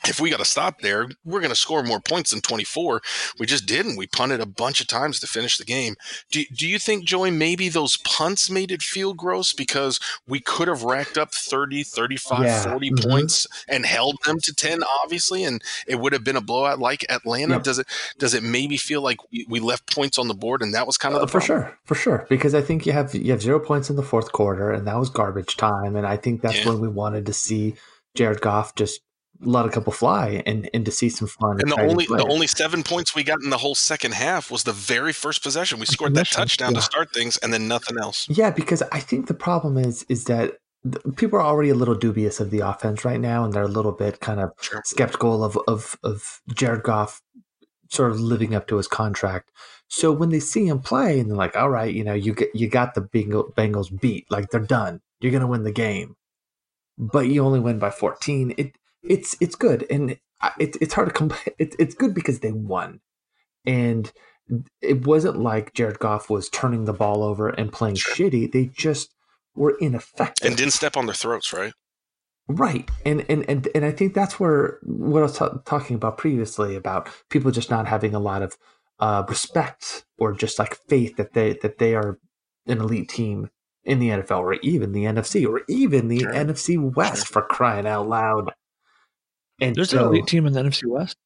if 0.08 0.20
we 0.20 0.30
got 0.30 0.40
to 0.40 0.46
stop 0.46 0.80
there, 0.80 1.08
we're 1.26 1.42
going 1.42 1.52
to 1.52 1.56
score 1.56 1.84
more 1.84 2.00
points 2.00 2.32
than 2.32 2.42
24. 2.42 3.02
We 3.38 3.46
just 3.46 3.66
didn't. 3.66 3.98
We 3.98 4.08
punted 4.08 4.40
a 4.40 4.46
bunch 4.46 4.80
of 4.80 4.88
times 4.88 5.20
to 5.20 5.28
finish 5.28 5.58
the 5.58 5.66
game. 5.66 5.96
Do, 6.32 6.44
do 6.56 6.68
you 6.68 6.80
think, 6.80 7.06
Joey, 7.06 7.32
maybe 7.32 7.68
those 7.68 7.98
punts 7.98 8.50
made 8.50 8.72
it 8.72 8.82
feel 8.82 9.14
gross 9.14 9.52
because 9.52 10.00
we 10.26 10.40
could 10.40 10.68
have 10.68 10.84
racked 10.84 11.18
up 11.18 11.34
30, 11.34 11.84
35, 11.84 12.44
yeah. 12.44 12.64
40 12.64 12.92
mm-hmm. 12.92 13.10
points 13.10 13.46
and 13.68 13.86
held 13.86 14.18
them 14.26 14.38
to 14.44 14.54
10, 14.54 14.82
obviously, 15.04 15.44
and 15.44 15.62
it 15.86 16.00
would 16.00 16.14
have 16.14 16.24
been 16.24 16.38
a 16.38 16.42
blowout 16.42 16.80
like 16.80 17.06
Atlanta? 17.10 17.56
Yep. 17.56 17.64
Does 17.64 17.80
it 17.80 17.88
does 18.18 18.34
it 18.34 18.44
maybe 18.44 18.78
feel 18.78 19.02
like 19.02 19.18
we, 19.32 19.46
we, 19.50 19.60
left 19.60 19.94
points 19.94 20.18
on 20.18 20.28
the 20.28 20.34
board 20.34 20.62
and 20.62 20.74
that 20.74 20.88
was 20.88 20.98
kind 20.98 21.14
of 21.14 21.22
uh, 21.22 21.26
the 21.26 21.32
For 21.32 21.42
sure, 21.42 21.78
for 21.84 21.96
sure. 21.96 22.26
Because 22.30 22.56
I 22.56 22.62
think 22.62 22.86
you 22.86 22.94
have 22.94 23.14
you 23.14 23.32
have 23.32 23.42
zero 23.42 23.60
points 23.60 23.90
in 23.90 23.98
the 23.98 24.04
fourth 24.04 24.32
quarter 24.32 24.72
and 24.72 24.88
that 24.88 24.98
was 24.98 25.10
garbage 25.10 25.58
time. 25.58 25.96
And 25.96 26.08
I 26.08 26.16
think 26.16 26.42
that's 26.42 26.60
yeah. 26.60 26.70
when 26.70 26.80
we 26.80 26.88
wanted 26.88 27.26
to 27.26 27.34
see 27.34 27.76
Jared 28.16 28.42
Goff 28.42 28.76
just 28.76 29.02
let 29.42 29.66
a 29.66 29.70
couple 29.70 29.94
fly 29.94 30.44
and, 30.46 30.70
and 30.74 30.86
to 30.86 30.92
see 30.92 31.10
some 31.10 31.28
fun. 31.28 31.60
And 31.62 31.72
the 31.72 31.82
only 31.82 32.06
the 32.06 32.28
only 32.30 32.48
seven 32.48 32.84
points 32.84 33.16
we 33.16 33.24
got 33.24 33.42
in 33.42 33.50
the 33.50 33.58
whole 33.58 33.76
second 33.76 34.14
half 34.14 34.52
was 34.52 34.64
the 34.64 34.74
very 34.74 35.14
first 35.14 35.44
possession. 35.44 35.80
We 35.80 35.86
scored 35.86 36.14
that 36.16 36.30
touchdown 36.30 36.74
yeah. 36.74 36.80
to 36.80 36.82
start 36.82 37.14
things, 37.14 37.38
and 37.38 37.54
then 37.54 37.68
nothing 37.68 37.98
else. 37.98 38.28
Yeah, 38.30 38.52
because 38.52 38.82
I 38.92 39.00
think 39.00 39.28
the 39.28 39.34
problem 39.34 39.78
is 39.78 40.04
is 40.10 40.26
that 40.26 40.58
people 41.16 41.40
are 41.40 41.44
already 41.46 41.70
a 41.70 41.76
little 41.76 41.96
dubious 41.96 42.40
of 42.40 42.52
the 42.52 42.60
offense 42.60 43.06
right 43.06 43.20
now, 43.20 43.44
and 43.44 43.54
they're 43.54 43.64
a 43.64 43.68
little 43.68 43.92
bit 43.92 44.20
kind 44.20 44.40
of 44.40 44.52
sure. 44.62 44.82
skeptical 44.86 45.44
of 45.44 45.58
of 45.68 45.98
of 46.04 46.42
Jared 46.54 46.84
Goff 46.84 47.22
sort 47.90 48.12
of 48.12 48.20
living 48.20 48.54
up 48.54 48.68
to 48.68 48.78
his 48.78 48.88
contract. 48.88 49.52
So 49.88 50.12
when 50.12 50.30
they 50.30 50.40
see 50.40 50.68
him 50.68 50.80
play, 50.80 51.20
and 51.20 51.30
they're 51.30 51.38
like, 51.38 51.56
"All 51.56 51.70
right, 51.70 51.94
you 51.94 52.04
know, 52.04 52.14
you 52.14 52.34
get 52.34 52.54
you 52.54 52.68
got 52.70 52.94
the 52.94 53.02
Bengals 53.02 54.00
beat, 54.00 54.30
like 54.30 54.50
they're 54.50 54.60
done. 54.60 55.02
You're 55.20 55.32
gonna 55.32 55.48
win 55.48 55.64
the 55.64 55.72
game." 55.72 56.16
But 56.98 57.28
you 57.28 57.46
only 57.46 57.62
win 57.62 57.80
by 57.80 57.92
14. 57.92 58.54
It 58.58 58.76
it's 59.04 59.36
it's 59.40 59.56
good 59.56 59.86
and 59.90 60.12
it, 60.60 60.78
it's 60.82 60.94
hard 60.94 61.10
to 61.10 61.14
complain. 61.14 61.42
It, 61.60 61.76
it's 61.78 61.96
good 61.96 62.14
because 62.14 62.40
they 62.40 62.52
won, 62.52 63.02
and 63.66 64.12
it 64.82 65.06
wasn't 65.06 65.40
like 65.40 65.74
Jared 65.74 66.00
Goff 66.00 66.30
was 66.30 66.50
turning 66.50 66.86
the 66.86 66.94
ball 66.94 67.24
over 67.24 67.50
and 67.50 67.72
playing 67.72 67.96
sure. 67.96 68.16
shitty. 68.16 68.52
They 68.52 68.66
just 68.66 69.14
were 69.56 69.76
ineffective 69.80 70.48
and 70.48 70.58
didn't 70.58 70.74
step 70.74 70.96
on 70.96 71.06
their 71.06 71.16
throats, 71.16 71.52
right? 71.54 71.74
Right, 72.48 72.90
and 73.06 73.26
and 73.30 73.48
and 73.50 73.68
and 73.76 73.86
I 73.86 73.92
think 73.92 74.14
that's 74.14 74.40
where 74.40 74.80
what 74.84 75.20
I 75.20 75.24
was 75.24 75.38
t- 75.38 75.46
talking 75.66 75.96
about 75.96 76.18
previously 76.18 76.76
about 76.76 77.10
people 77.30 77.52
just 77.52 77.70
not 77.70 77.88
having 77.88 78.16
a 78.16 78.20
lot 78.20 78.42
of 78.42 78.58
uh, 79.00 79.24
respect 79.28 80.06
or 80.18 80.34
just 80.34 80.58
like 80.58 80.76
faith 80.88 81.16
that 81.18 81.34
they 81.34 81.54
that 81.54 81.78
they 81.78 81.94
are 81.94 82.18
an 82.68 82.80
elite 82.80 83.10
team 83.10 83.50
in 83.84 84.00
the 84.00 84.10
NFL 84.10 84.40
or 84.40 84.54
even 84.56 84.94
the 84.94 85.06
NFC 85.06 85.48
or 85.48 85.62
even 85.68 86.08
the 86.08 86.20
sure. 86.20 86.34
NFC 86.34 86.96
West 86.96 87.28
for 87.28 87.42
crying 87.42 87.88
out 87.88 88.08
loud. 88.08 88.52
And 89.62 89.76
there's 89.76 89.90
so, 89.90 90.00
an 90.00 90.08
elite 90.08 90.28
team 90.28 90.46
in 90.46 90.54
the 90.54 90.62
NFC 90.62 90.86
West. 90.86 91.18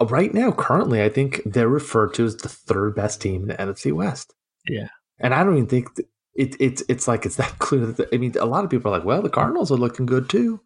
Right 0.00 0.32
now, 0.32 0.52
currently, 0.52 1.02
I 1.02 1.08
think 1.08 1.42
they're 1.44 1.68
referred 1.68 2.14
to 2.14 2.24
as 2.24 2.36
the 2.36 2.48
third 2.48 2.94
best 2.94 3.20
team 3.20 3.42
in 3.42 3.48
the 3.48 3.54
NFC 3.54 3.92
West. 3.92 4.32
Yeah, 4.68 4.88
and 5.18 5.34
I 5.34 5.42
don't 5.42 5.56
even 5.56 5.68
think 5.68 5.88
it, 6.34 6.56
it's 6.60 6.82
it's 6.88 7.08
like 7.08 7.26
it's 7.26 7.36
that 7.36 7.58
clear. 7.58 7.86
That 7.86 7.96
the, 7.96 8.14
I 8.14 8.18
mean, 8.18 8.34
a 8.38 8.46
lot 8.46 8.64
of 8.64 8.70
people 8.70 8.92
are 8.92 8.98
like, 8.98 9.06
"Well, 9.06 9.22
the 9.22 9.28
Cardinals 9.28 9.72
are 9.72 9.76
looking 9.76 10.06
good 10.06 10.28
too." 10.28 10.60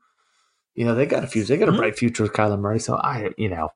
You 0.75 0.85
know, 0.85 0.95
they 0.95 1.07
got 1.07 1.25
a 1.25 1.27
future. 1.27 1.49
They 1.49 1.57
got 1.57 1.69
a 1.69 1.73
mm-hmm. 1.73 1.81
bright 1.81 1.99
future 1.99 2.23
with 2.23 2.35
Kyler 2.35 2.59
Murray. 2.59 2.79
So 2.79 2.97
I, 2.97 3.31
you 3.39 3.49
know, 3.49 3.71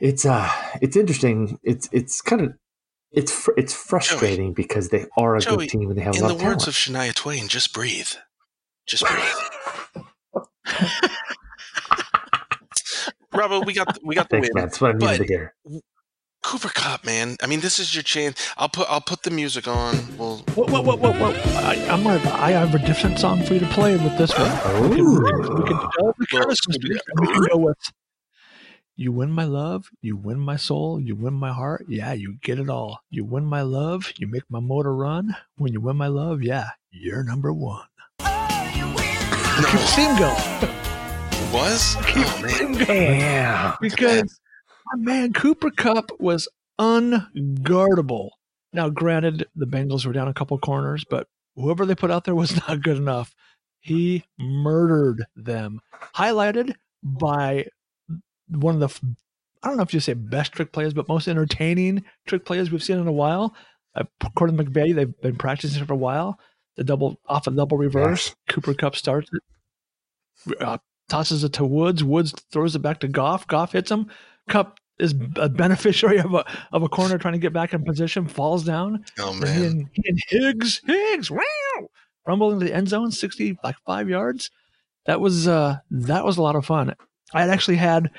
it's 0.00 0.26
uh, 0.26 0.50
it's 0.82 0.96
interesting. 0.96 1.60
It's 1.62 1.88
it's 1.92 2.20
kind 2.20 2.42
of 2.42 2.54
it's 3.12 3.32
fr- 3.32 3.52
it's 3.56 3.72
frustrating 3.72 4.48
Joey, 4.48 4.54
because 4.54 4.88
they 4.90 5.06
are 5.16 5.36
a 5.36 5.40
Joey, 5.40 5.56
good 5.56 5.68
team 5.70 5.90
and 5.90 5.98
they 5.98 6.02
have 6.02 6.16
a 6.16 6.20
lot 6.20 6.30
of 6.30 6.32
In 6.32 6.38
the 6.38 6.44
words 6.44 6.68
of 6.68 6.74
Shania 6.74 7.14
Twain, 7.14 7.48
just 7.48 7.72
breathe, 7.72 8.08
just 8.86 9.04
breathe. 9.06 9.24
Bravo, 13.30 13.60
we 13.60 13.74
got 13.74 13.98
we 14.02 14.14
got 14.14 14.28
the 14.28 14.36
Thanks, 14.36 14.50
win. 14.54 14.62
That's 14.62 14.80
what 14.80 14.94
I 14.94 14.98
needed 14.98 15.18
to 15.18 15.24
hear. 15.24 15.54
Cooper 16.42 16.68
Kupp, 16.68 17.04
man. 17.04 17.36
I 17.42 17.46
mean, 17.46 17.60
this 17.60 17.78
is 17.78 17.94
your 17.94 18.02
chance. 18.02 18.52
I'll 18.56 18.68
put 18.68 18.90
I'll 18.90 19.00
put 19.00 19.22
the 19.22 19.30
music 19.30 19.68
on. 19.68 19.96
Well, 20.16 20.42
what 20.54 20.70
what 20.70 20.84
what 20.84 21.00
what? 21.00 21.20
what? 21.20 21.36
I, 21.56 21.74
am 21.74 22.04
gonna, 22.04 22.30
I 22.30 22.52
have 22.52 22.74
a 22.74 22.78
different 22.78 23.18
song 23.18 23.42
for 23.42 23.54
you 23.54 23.60
to 23.60 23.66
play 23.66 23.96
with 23.96 24.16
this 24.16 24.30
one. 24.30 24.50
Oh. 24.64 24.88
We 24.88 24.96
can, 24.96 25.14
we 25.14 25.30
can, 25.30 25.56
we 25.56 25.64
can, 25.68 25.90
oh. 26.00 26.14
we 27.20 27.26
can 27.26 27.42
go 27.50 27.58
with. 27.58 27.78
You 28.96 29.12
win 29.12 29.30
my 29.30 29.44
love, 29.44 29.90
you 30.00 30.16
win 30.16 30.40
my 30.40 30.56
soul, 30.56 30.98
you 30.98 31.14
win 31.14 31.34
my 31.34 31.52
heart. 31.52 31.84
Yeah, 31.86 32.14
you 32.14 32.38
get 32.42 32.58
it 32.58 32.68
all. 32.68 32.98
You 33.10 33.24
win 33.24 33.44
my 33.44 33.62
love, 33.62 34.12
you 34.18 34.26
make 34.26 34.42
my 34.48 34.58
motor 34.58 34.92
run. 34.92 35.36
When 35.56 35.72
you 35.72 35.80
win 35.80 35.96
my 35.96 36.08
love, 36.08 36.42
yeah, 36.42 36.70
you're 36.90 37.22
number 37.22 37.52
one. 37.52 37.86
Single 39.58 40.36
was? 41.52 41.96
Oh, 42.60 42.68
man. 42.68 43.20
Yeah. 43.20 43.76
Because 43.80 44.40
my 44.86 45.02
man 45.02 45.32
Cooper 45.32 45.70
Kupp 45.70 46.12
was 46.20 46.48
unguardable. 46.78 48.30
Now, 48.72 48.88
granted, 48.88 49.46
the 49.56 49.66
Bengals 49.66 50.06
were 50.06 50.12
down 50.12 50.28
a 50.28 50.34
couple 50.34 50.56
corners, 50.58 51.04
but 51.08 51.26
whoever 51.56 51.84
they 51.84 51.96
put 51.96 52.12
out 52.12 52.24
there 52.24 52.36
was 52.36 52.56
not 52.68 52.82
good 52.82 52.96
enough. 52.96 53.34
He 53.80 54.24
murdered 54.38 55.24
them. 55.34 55.80
Highlighted 56.14 56.74
by 57.02 57.66
one 58.48 58.80
of 58.80 58.80
the, 58.80 59.16
I 59.62 59.68
don't 59.68 59.76
know 59.76 59.82
if 59.82 59.94
you 59.94 60.00
say 60.00 60.14
best 60.14 60.52
trick 60.52 60.72
players, 60.72 60.94
but 60.94 61.08
most 61.08 61.26
entertaining 61.26 62.04
trick 62.26 62.44
players 62.44 62.70
we've 62.70 62.82
seen 62.82 62.98
in 62.98 63.08
a 63.08 63.12
while. 63.12 63.56
Uh, 63.96 64.04
according 64.24 64.56
to 64.56 64.64
McVay, 64.64 64.94
they've 64.94 65.20
been 65.20 65.36
practicing 65.36 65.84
for 65.84 65.94
a 65.94 65.96
while. 65.96 66.38
The 66.78 66.84
double 66.84 67.18
off 67.26 67.48
a 67.48 67.50
double 67.50 67.76
reverse. 67.76 68.28
Yes. 68.28 68.36
Cooper 68.54 68.72
Kupp 68.72 68.94
starts 68.94 69.28
it. 69.32 70.62
Uh, 70.62 70.78
tosses 71.08 71.42
it 71.42 71.52
to 71.54 71.64
Woods. 71.64 72.04
Woods 72.04 72.32
throws 72.52 72.76
it 72.76 72.78
back 72.78 73.00
to 73.00 73.08
Goff. 73.08 73.48
Goff 73.48 73.72
hits 73.72 73.90
him. 73.90 74.08
Kupp 74.48 74.78
is 75.00 75.12
a 75.34 75.48
beneficiary 75.48 76.18
of 76.18 76.34
a 76.34 76.44
of 76.70 76.84
a 76.84 76.88
corner 76.88 77.18
trying 77.18 77.32
to 77.32 77.40
get 77.40 77.52
back 77.52 77.74
in 77.74 77.84
position, 77.84 78.28
falls 78.28 78.62
down. 78.62 79.04
Oh 79.18 79.34
man! 79.34 79.64
And, 79.64 79.88
he 79.92 80.02
and 80.06 80.20
Higgs, 80.28 80.80
Higgs, 80.86 81.32
wow, 81.32 81.40
rumble 82.24 82.52
into 82.52 82.66
the 82.66 82.74
end 82.74 82.88
zone, 82.88 83.10
sixty 83.10 83.58
like 83.64 83.76
five 83.84 84.08
yards. 84.08 84.50
That 85.06 85.20
was 85.20 85.48
uh 85.48 85.78
that 85.90 86.24
was 86.24 86.36
a 86.36 86.42
lot 86.42 86.54
of 86.54 86.64
fun. 86.64 86.94
I 87.34 87.40
had 87.40 87.50
actually 87.50 87.78
had 87.78 88.10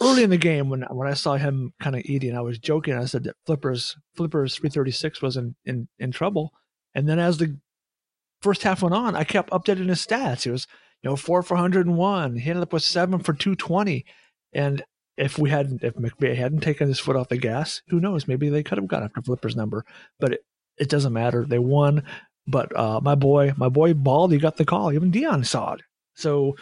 early 0.00 0.24
in 0.24 0.30
the 0.30 0.36
game 0.36 0.68
when 0.68 0.82
when 0.90 1.08
I 1.08 1.14
saw 1.14 1.36
him 1.36 1.72
kind 1.80 1.96
of 1.96 2.02
eating, 2.04 2.36
I 2.36 2.42
was 2.42 2.58
joking. 2.58 2.94
I 2.94 3.06
said 3.06 3.24
that 3.24 3.36
Flippers 3.46 3.96
Flippers 4.14 4.56
three 4.56 4.68
thirty 4.68 4.90
six 4.90 5.22
was 5.22 5.38
in, 5.38 5.54
in 5.64 5.88
in 5.98 6.12
trouble, 6.12 6.52
and 6.94 7.08
then 7.08 7.18
as 7.18 7.38
the 7.38 7.58
first 8.44 8.62
half 8.62 8.82
went 8.82 8.94
on, 8.94 9.16
I 9.16 9.24
kept 9.24 9.50
updating 9.50 9.88
his 9.88 10.06
stats. 10.06 10.44
He 10.44 10.50
was 10.50 10.66
you 11.04 11.10
know, 11.10 11.16
four 11.16 11.42
for 11.42 11.54
101. 11.54 12.36
He 12.36 12.50
ended 12.50 12.62
up 12.62 12.72
with 12.72 12.82
seven 12.82 13.18
for 13.18 13.34
220. 13.34 14.06
And 14.54 14.82
if 15.18 15.38
we 15.38 15.50
hadn't, 15.50 15.84
if 15.84 15.94
McVay 15.96 16.34
hadn't 16.34 16.60
taken 16.60 16.88
his 16.88 16.98
foot 16.98 17.14
off 17.14 17.28
the 17.28 17.36
gas, 17.36 17.82
who 17.88 18.00
knows? 18.00 18.26
Maybe 18.26 18.48
they 18.48 18.62
could 18.62 18.78
have 18.78 18.88
got 18.88 19.02
after 19.02 19.20
Flipper's 19.20 19.54
number, 19.54 19.84
but 20.18 20.32
it, 20.32 20.44
it 20.78 20.88
doesn't 20.88 21.12
matter. 21.12 21.44
They 21.44 21.58
won. 21.58 22.04
But 22.46 22.74
uh, 22.74 23.00
my 23.02 23.14
boy, 23.14 23.52
my 23.58 23.68
boy 23.68 23.92
Baldy 23.92 24.38
got 24.38 24.56
the 24.56 24.64
call. 24.64 24.92
Even 24.92 25.10
Dion 25.10 25.44
saw 25.44 25.74
it. 25.74 25.82
So, 26.14 26.56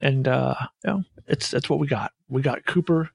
and 0.00 0.28
uh, 0.28 0.54
you 0.84 0.90
know, 0.90 1.02
it's 1.26 1.50
that's 1.50 1.68
what 1.68 1.80
we 1.80 1.88
got. 1.88 2.12
We 2.28 2.40
got 2.40 2.66
Cooper, 2.66 3.10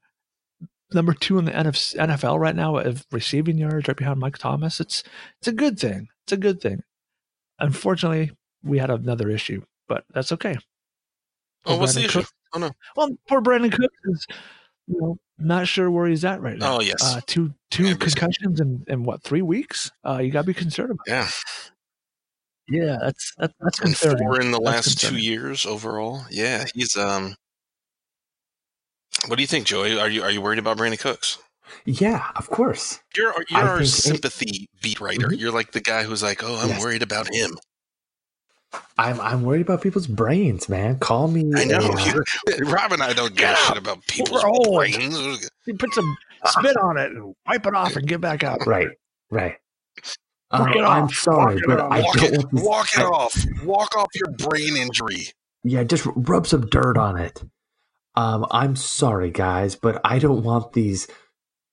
number 0.94 1.14
two 1.14 1.38
in 1.38 1.46
the 1.46 1.52
NFL 1.52 2.40
right 2.40 2.56
now 2.56 2.78
of 2.78 3.06
receiving 3.10 3.58
yards, 3.58 3.88
right 3.88 3.98
behind 3.98 4.20
Mike 4.20 4.38
Thomas. 4.38 4.82
It's 4.82 5.04
it's 5.40 5.48
a 5.48 5.54
good 5.54 5.80
thing. 5.80 6.10
It's 6.26 6.34
a 6.34 6.38
good 6.38 6.62
thing. 6.62 6.84
Unfortunately, 7.63 8.32
we 8.62 8.78
had 8.78 8.89
another 8.89 9.30
issue, 9.30 9.63
but 9.88 10.04
that's 10.13 10.34
okay. 10.34 10.58
Oh, 11.65 11.78
what's 11.78 11.93
Brandin 11.93 11.95
the 11.95 12.06
issue? 12.06 12.19
Cook. 12.19 12.30
Oh 12.54 12.60
no. 12.60 12.71
Well, 12.97 13.10
poor 13.30 13.41
Brandin 13.41 13.71
Cook 13.71 13.91
is, 14.06 14.28
you 14.88 14.99
know, 14.99 15.17
not 15.38 15.67
sure 15.67 15.89
where 15.89 16.06
he's 16.08 16.26
at 16.26 16.41
right 16.41 16.58
now. 16.58 16.78
Oh 16.78 16.82
yes. 16.82 17.02
Uh, 17.02 17.21
two 17.26 17.54
two 17.71 17.95
concussions 17.95 18.60
in, 18.60 18.84
in 18.88 19.04
what 19.04 19.23
three 19.23 19.41
weeks? 19.41 19.91
Uh, 20.06 20.19
you 20.21 20.30
got 20.30 20.41
to 20.41 20.47
be 20.47 20.54
concerned 20.54 20.91
about. 20.91 21.06
Yeah. 21.08 21.30
Yeah, 22.67 22.97
that's 23.02 23.34
that's 23.38 23.54
that's 23.60 23.80
and 23.80 23.97
four 23.97 24.41
in 24.41 24.52
the 24.52 24.60
that's 24.60 24.88
last 24.88 25.02
two 25.02 25.17
years 25.17 25.65
overall. 25.65 26.26
Yeah, 26.30 26.65
he's 26.73 26.97
um. 26.97 27.36
What 29.28 29.38
do 29.38 29.41
you 29.41 29.47
think, 29.47 29.67
Joey? 29.67 29.97
Are 29.97 30.10
you 30.10 30.21
are 30.21 30.32
you 30.32 30.41
worried 30.41 30.60
about 30.60 30.78
Brandin 30.78 30.99
Cooks? 30.99 31.38
Yeah, 31.86 32.28
of 32.36 32.49
course. 32.49 32.99
You're 33.15 33.34
you're 33.49 33.60
I 33.60 33.67
our 33.67 33.86
sympathy 33.86 34.63
it, 34.63 34.82
beat 34.82 34.99
writer. 34.99 35.28
Mm-hmm. 35.28 35.39
You're 35.39 35.52
like 35.52 35.71
the 35.71 35.82
guy 35.82 36.04
who's 36.04 36.23
like, 36.23 36.43
oh, 36.43 36.60
I'm 36.62 36.69
yes. 36.69 36.82
worried 36.82 37.02
about 37.02 37.34
him. 37.34 37.58
I'm 38.97 39.19
I'm 39.21 39.43
worried 39.43 39.62
about 39.62 39.82
people's 39.82 40.08
brains, 40.08 40.67
man. 40.69 40.99
Call 40.99 41.28
me. 41.28 41.52
I 41.56 41.65
know. 41.65 41.80
Rob 42.65 42.91
and 42.91 43.04
I 43.04 43.13
don't 43.13 43.36
give 43.36 43.49
a 43.49 43.56
shit 43.56 43.78
about 43.78 44.06
people's 44.08 44.43
brains. 44.67 45.49
You 45.65 45.76
put 45.76 45.93
some 45.93 46.17
spit 46.45 46.78
on 46.78 46.97
it 46.97 47.12
and 47.12 47.36
wipe 47.47 47.65
it 47.65 47.76
off 47.76 47.95
and 47.95 48.08
get 48.08 48.21
back 48.21 48.43
out. 48.43 48.65
Right, 48.65 48.89
right. 49.30 49.56
Um, 50.52 50.71
I'm 50.86 51.10
sorry, 51.10 51.60
but 51.65 51.80
I 51.80 52.02
walk 52.02 52.15
don't 52.15 52.34
it, 52.34 52.45
walk 52.54 52.88
it 52.95 53.02
I, 53.02 53.06
off. 53.06 53.45
Walk 53.63 53.97
off 53.97 54.10
your 54.13 54.32
brain 54.32 54.78
injury. 54.78 55.28
Yeah, 55.63 55.84
just 55.84 56.06
rub 56.15 56.45
some 56.45 56.67
dirt 56.67 56.97
on 56.97 57.17
it. 57.17 57.43
Um, 58.15 58.45
I'm 58.52 58.76
sorry, 58.76 59.32
guys, 59.32 59.76
but 59.76 59.99
I 60.04 60.19
don't 60.19 60.43
want 60.43 60.73
these 60.73 61.08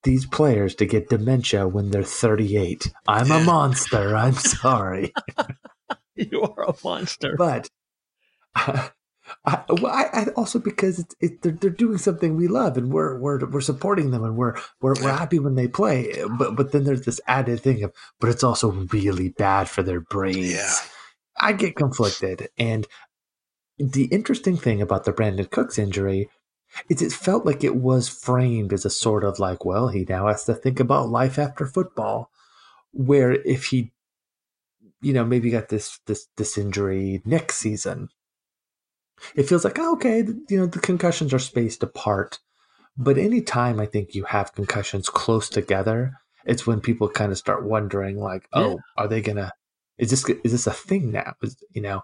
these 0.03 0.27
players 0.27 0.75
to 0.77 0.87
get 0.87 1.09
dementia 1.09 1.69
when 1.69 1.91
they're 1.91 2.03
38. 2.03 2.93
I'm 3.07 3.31
a 3.31 3.41
monster. 3.45 4.17
I'm 4.17 4.33
sorry. 4.35 5.13
you 6.15 6.43
are 6.43 6.71
a 6.71 6.75
monster. 6.83 7.35
But 7.37 7.69
uh, 8.55 8.89
I, 9.45 9.65
I, 9.69 10.27
also 10.37 10.59
because 10.59 10.99
it's 10.99 11.15
it, 11.21 11.43
they're, 11.43 11.53
they're 11.53 11.71
doing 11.71 11.99
something 11.99 12.37
we 12.37 12.49
love 12.49 12.77
and 12.77 12.93
we're 12.93 13.19
we're 13.19 13.45
we're 13.47 13.61
supporting 13.61 14.11
them 14.11 14.25
and 14.25 14.37
we're 14.37 14.57
we're, 14.81 14.95
we're 15.03 15.13
happy 15.13 15.39
when 15.39 15.55
they 15.55 15.69
play. 15.69 16.15
But 16.39 16.57
but 16.57 16.73
then 16.73 16.85
there's 16.85 17.03
this 17.03 17.21
added 17.27 17.61
thing 17.61 17.83
of 17.83 17.93
but 18.21 18.31
it's 18.31 18.45
also 18.45 18.71
really 18.71 19.31
bad 19.31 19.69
for 19.69 19.83
their 19.83 20.01
brains. 20.01 20.53
Yeah. 20.53 20.75
I 21.39 21.53
get 21.53 21.77
conflicted. 21.77 22.49
And 22.59 22.87
the 23.79 24.05
interesting 24.07 24.57
thing 24.57 24.83
about 24.83 25.05
the 25.05 25.13
Brandin 25.13 25.51
Cooks 25.51 25.79
injury 25.79 26.29
is 26.89 27.03
it 27.03 27.13
felt 27.13 27.45
like 27.45 27.65
it 27.65 27.77
was 27.77 28.09
framed 28.09 28.73
as 28.73 28.85
a 28.85 28.91
sort 28.91 29.25
of 29.25 29.39
like, 29.39 29.65
well, 29.65 29.89
he 29.89 30.05
now 30.09 30.29
has 30.29 30.45
to 30.45 30.55
think 30.55 30.81
about 30.81 31.09
life 31.09 31.39
after 31.39 31.67
football. 31.67 32.31
Where 32.93 33.33
if 33.33 33.67
he 33.67 33.93
you 35.01 35.13
know, 35.13 35.25
maybe 35.25 35.51
got 35.51 35.69
this 35.69 35.99
this 36.07 36.29
this 36.37 36.59
injury 36.59 37.23
next 37.25 37.57
season. 37.57 38.09
It 39.35 39.45
feels 39.45 39.65
like 39.65 39.79
oh, 39.79 39.95
okay, 39.95 40.25
you 40.49 40.59
know, 40.59 40.67
the 40.67 40.79
concussions 40.79 41.33
are 41.35 41.39
spaced 41.39 41.83
apart. 41.83 42.39
But 42.97 43.19
anytime 43.19 43.81
I 43.81 43.87
think 43.87 44.15
you 44.15 44.25
have 44.25 44.55
concussions 44.55 45.09
close 45.09 45.49
together, 45.49 46.15
it's 46.45 46.67
when 46.67 46.81
people 46.81 47.09
kind 47.09 47.33
of 47.33 47.39
start 47.39 47.65
wondering, 47.65 48.19
like, 48.19 48.49
oh, 48.53 48.71
yeah. 48.71 48.77
are 48.97 49.09
they 49.09 49.23
gonna? 49.23 49.53
Is 49.99 50.11
this 50.11 50.29
is 50.45 50.53
this 50.53 50.67
a 50.67 50.73
thing 50.73 51.13
now? 51.13 51.35
Is, 51.43 51.57
you 51.71 51.83
know, 51.83 52.03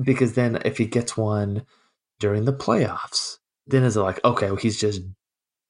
because 0.00 0.34
then 0.34 0.60
if 0.64 0.78
he 0.78 0.86
gets 0.86 1.16
one 1.16 1.64
during 2.20 2.44
the 2.44 2.52
playoffs, 2.52 3.38
then 3.66 3.82
is 3.82 3.96
it 3.96 4.00
like, 4.00 4.24
okay, 4.24 4.46
well, 4.46 4.56
he's 4.56 4.80
just 4.80 5.02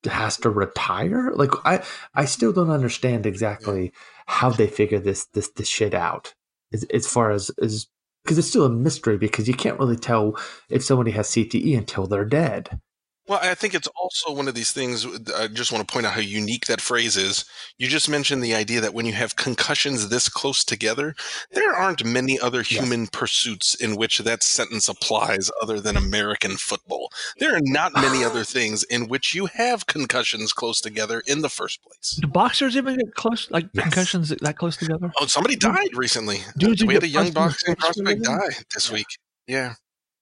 has 0.04 0.36
to 0.38 0.50
retire? 0.50 1.32
Like, 1.34 1.52
I 1.64 1.82
I 2.14 2.24
still 2.24 2.52
don't 2.52 2.70
understand 2.70 3.26
exactly 3.26 3.92
how 4.26 4.50
they 4.50 4.66
figure 4.66 4.98
this 4.98 5.26
this 5.26 5.50
this 5.50 5.68
shit 5.68 5.94
out 5.94 6.34
as, 6.72 6.84
as 6.84 7.06
far 7.06 7.30
as 7.30 7.50
as 7.62 7.86
because 8.24 8.38
it's 8.38 8.48
still 8.48 8.64
a 8.64 8.70
mystery 8.70 9.16
because 9.16 9.46
you 9.46 9.54
can't 9.54 9.78
really 9.78 9.96
tell 9.96 10.36
if 10.68 10.84
somebody 10.84 11.12
has 11.12 11.28
CTE 11.28 11.78
until 11.78 12.06
they're 12.06 12.24
dead. 12.24 12.80
Well, 13.28 13.40
I 13.42 13.54
think 13.54 13.74
it's 13.74 13.88
also 14.00 14.32
one 14.32 14.46
of 14.46 14.54
these 14.54 14.70
things. 14.70 15.04
I 15.34 15.48
just 15.48 15.72
want 15.72 15.86
to 15.86 15.92
point 15.92 16.06
out 16.06 16.12
how 16.12 16.20
unique 16.20 16.66
that 16.66 16.80
phrase 16.80 17.16
is. 17.16 17.44
You 17.76 17.88
just 17.88 18.08
mentioned 18.08 18.42
the 18.42 18.54
idea 18.54 18.80
that 18.80 18.94
when 18.94 19.04
you 19.04 19.14
have 19.14 19.34
concussions 19.34 20.08
this 20.08 20.28
close 20.28 20.64
together, 20.64 21.14
there 21.50 21.74
aren't 21.74 22.04
many 22.04 22.38
other 22.38 22.62
human 22.62 23.00
yes. 23.00 23.10
pursuits 23.12 23.74
in 23.74 23.96
which 23.96 24.18
that 24.18 24.44
sentence 24.44 24.88
applies 24.88 25.50
other 25.60 25.80
than 25.80 25.96
American 25.96 26.56
football. 26.56 27.10
There 27.38 27.54
are 27.56 27.60
not 27.62 27.94
many 27.94 28.22
other 28.22 28.44
things 28.56 28.84
in 28.84 29.08
which 29.08 29.34
you 29.34 29.46
have 29.46 29.86
concussions 29.86 30.52
close 30.52 30.80
together 30.80 31.22
in 31.26 31.42
the 31.42 31.48
first 31.48 31.82
place. 31.82 32.18
Do 32.20 32.28
boxers 32.28 32.76
even 32.76 32.96
get 32.96 33.14
close, 33.14 33.50
like 33.50 33.66
yes. 33.72 33.82
concussions 33.82 34.28
that 34.28 34.56
close 34.56 34.76
together? 34.76 35.10
Oh, 35.20 35.26
somebody 35.26 35.56
died 35.56 35.94
recently. 35.94 36.38
Dude, 36.58 36.82
we 36.82 36.94
had 36.94 37.02
a 37.02 37.08
young 37.08 37.32
boxing 37.32 37.74
prospect 37.74 38.22
die 38.22 38.50
this 38.72 38.90
week. 38.90 39.06
Yeah. 39.48 39.74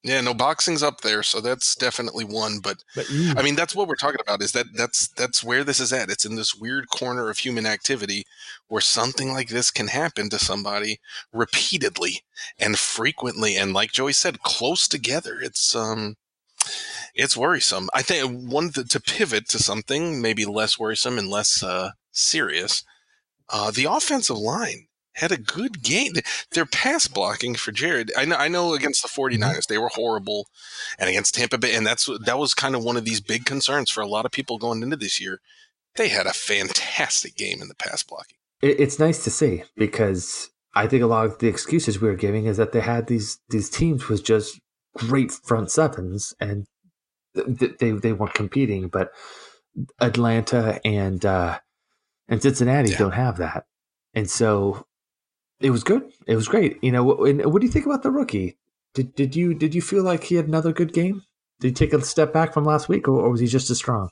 Yeah, 0.04 0.20
no, 0.20 0.34
boxing's 0.34 0.82
up 0.82 1.00
there, 1.00 1.22
so 1.22 1.40
that's 1.40 1.74
definitely 1.74 2.26
one. 2.26 2.58
But, 2.58 2.84
but 2.94 3.06
I 3.38 3.42
mean, 3.42 3.56
that's 3.56 3.74
what 3.74 3.88
we're 3.88 3.94
talking 3.94 4.20
about. 4.20 4.42
Is 4.42 4.52
that 4.52 4.66
that's 4.74 5.08
that's 5.08 5.42
where 5.42 5.64
this 5.64 5.80
is 5.80 5.94
at? 5.94 6.10
It's 6.10 6.26
in 6.26 6.36
this 6.36 6.54
weird 6.54 6.90
corner 6.90 7.30
of 7.30 7.38
human 7.38 7.64
activity 7.64 8.24
where 8.68 8.82
something 8.82 9.32
like 9.32 9.48
this 9.48 9.70
can 9.70 9.88
happen 9.88 10.28
to 10.28 10.38
somebody 10.38 11.00
repeatedly 11.32 12.20
and 12.58 12.78
frequently, 12.78 13.56
and 13.56 13.72
like 13.72 13.92
Joey 13.92 14.12
said, 14.12 14.42
close 14.42 14.86
together. 14.86 15.38
It's 15.40 15.74
um, 15.74 16.16
it's 17.14 17.34
worrisome. 17.34 17.88
I 17.94 18.02
think 18.02 18.50
one 18.52 18.72
to, 18.72 18.84
to 18.84 19.00
pivot 19.00 19.48
to 19.48 19.58
something 19.58 20.20
maybe 20.20 20.44
less 20.44 20.78
worrisome 20.78 21.18
and 21.18 21.28
less 21.28 21.62
uh, 21.62 21.92
serious. 22.12 22.84
Uh, 23.48 23.70
the 23.70 23.86
offensive 23.86 24.36
line 24.36 24.88
had 25.14 25.33
a 25.33 25.37
good 25.37 25.83
game. 25.83 26.12
Their 26.53 26.66
pass 26.66 27.09
blocking 27.09 27.55
for 27.55 27.72
Jared, 27.72 28.12
I 28.16 28.24
know, 28.24 28.37
I 28.37 28.48
know 28.48 28.74
against 28.74 29.03
the 29.03 29.09
49ers, 29.09 29.38
mm-hmm. 29.38 29.61
they 29.68 29.79
were 29.79 29.88
horrible. 29.88 30.48
And 30.98 31.09
against 31.09 31.35
Tampa 31.35 31.59
Bay, 31.59 31.74
and 31.74 31.87
that's 31.87 32.09
that 32.24 32.38
was 32.38 32.55
kind 32.55 32.74
of 32.74 32.85
one 32.85 32.96
of 32.96 33.05
these 33.05 33.20
big 33.20 33.44
concerns 33.44 33.90
for 33.90 34.00
a 34.00 34.07
lot 34.07 34.27
of 34.27 34.33
people 34.33 34.59
going 34.59 34.83
into 34.83 34.96
this 34.96 35.20
year. 35.20 35.40
They 35.96 36.09
had 36.09 36.27
a 36.27 36.33
fantastic 36.33 37.37
game 37.37 37.62
in 37.62 37.68
the 37.68 37.74
pass 37.74 38.03
blocking. 38.03 38.38
It's 38.61 38.98
nice 38.98 39.22
to 39.24 39.31
see 39.31 39.64
because 39.77 40.50
I 40.74 40.87
think 40.87 41.03
a 41.03 41.07
lot 41.07 41.27
of 41.27 41.38
the 41.38 41.48
excuses 41.48 42.00
we 42.00 42.09
were 42.09 42.16
giving 42.16 42.46
is 42.46 42.57
that 42.57 42.72
they 42.72 42.81
had 42.81 43.07
these 43.07 43.38
these 43.50 43.70
teams 43.70 44.09
with 44.09 44.24
just 44.24 44.61
great 44.96 45.31
front 45.31 45.70
sevens 45.70 46.35
and 46.40 46.66
they 47.35 47.90
they 47.90 48.12
weren't 48.12 48.35
competing, 48.35 48.88
but 48.88 49.11
Atlanta 50.00 50.81
and 50.85 51.24
uh, 51.24 51.59
and 52.29 52.42
Cincinnati 52.42 52.90
yeah. 52.90 52.98
don't 52.98 53.14
have 53.14 53.38
that. 53.38 53.66
And 54.14 54.31
so 54.31 54.87
it 55.60 55.70
was 55.70 55.84
good. 55.84 56.12
It 56.26 56.36
was 56.36 56.48
great. 56.48 56.82
You 56.82 56.92
know, 56.92 57.04
what, 57.04 57.18
what 57.18 57.60
do 57.60 57.66
you 57.66 57.72
think 57.72 57.86
about 57.86 58.02
the 58.02 58.10
rookie? 58.10 58.56
Did 58.94 59.14
did 59.14 59.34
you 59.34 59.54
did 59.54 59.74
you 59.74 59.82
feel 59.82 60.02
like 60.02 60.24
he 60.24 60.36
had 60.36 60.46
another 60.46 60.72
good 60.72 60.92
game? 60.92 61.22
Did 61.60 61.68
he 61.68 61.74
take 61.74 61.92
a 61.92 62.02
step 62.02 62.32
back 62.32 62.52
from 62.52 62.64
last 62.64 62.88
week, 62.88 63.08
or, 63.08 63.20
or 63.20 63.30
was 63.30 63.40
he 63.40 63.46
just 63.46 63.70
as 63.70 63.78
strong? 63.78 64.08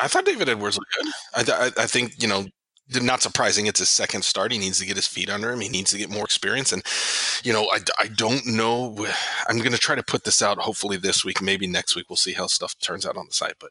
I 0.00 0.08
thought 0.08 0.24
David 0.24 0.48
Edwards 0.48 0.78
looked 0.78 0.94
good. 0.94 1.52
I, 1.52 1.66
I, 1.66 1.82
I 1.84 1.86
think 1.86 2.20
you 2.20 2.28
know 2.28 2.46
not 2.90 3.22
surprising. 3.22 3.66
It's 3.66 3.78
his 3.78 3.88
second 3.88 4.24
start. 4.24 4.52
He 4.52 4.58
needs 4.58 4.78
to 4.80 4.86
get 4.86 4.96
his 4.96 5.06
feet 5.06 5.30
under 5.30 5.50
him. 5.50 5.60
He 5.60 5.68
needs 5.68 5.90
to 5.92 5.98
get 5.98 6.10
more 6.10 6.24
experience. 6.24 6.72
And, 6.72 6.82
you 7.44 7.52
know, 7.52 7.68
I, 7.72 7.78
I 8.00 8.08
don't 8.08 8.46
know. 8.46 9.06
I'm 9.48 9.58
going 9.58 9.72
to 9.72 9.78
try 9.78 9.94
to 9.94 10.02
put 10.02 10.24
this 10.24 10.42
out 10.42 10.58
hopefully 10.58 10.96
this 10.96 11.24
week, 11.24 11.40
maybe 11.40 11.66
next 11.66 11.94
week. 11.94 12.06
We'll 12.08 12.16
see 12.16 12.32
how 12.32 12.46
stuff 12.46 12.78
turns 12.80 13.06
out 13.06 13.16
on 13.16 13.26
the 13.26 13.32
site. 13.32 13.54
But 13.60 13.70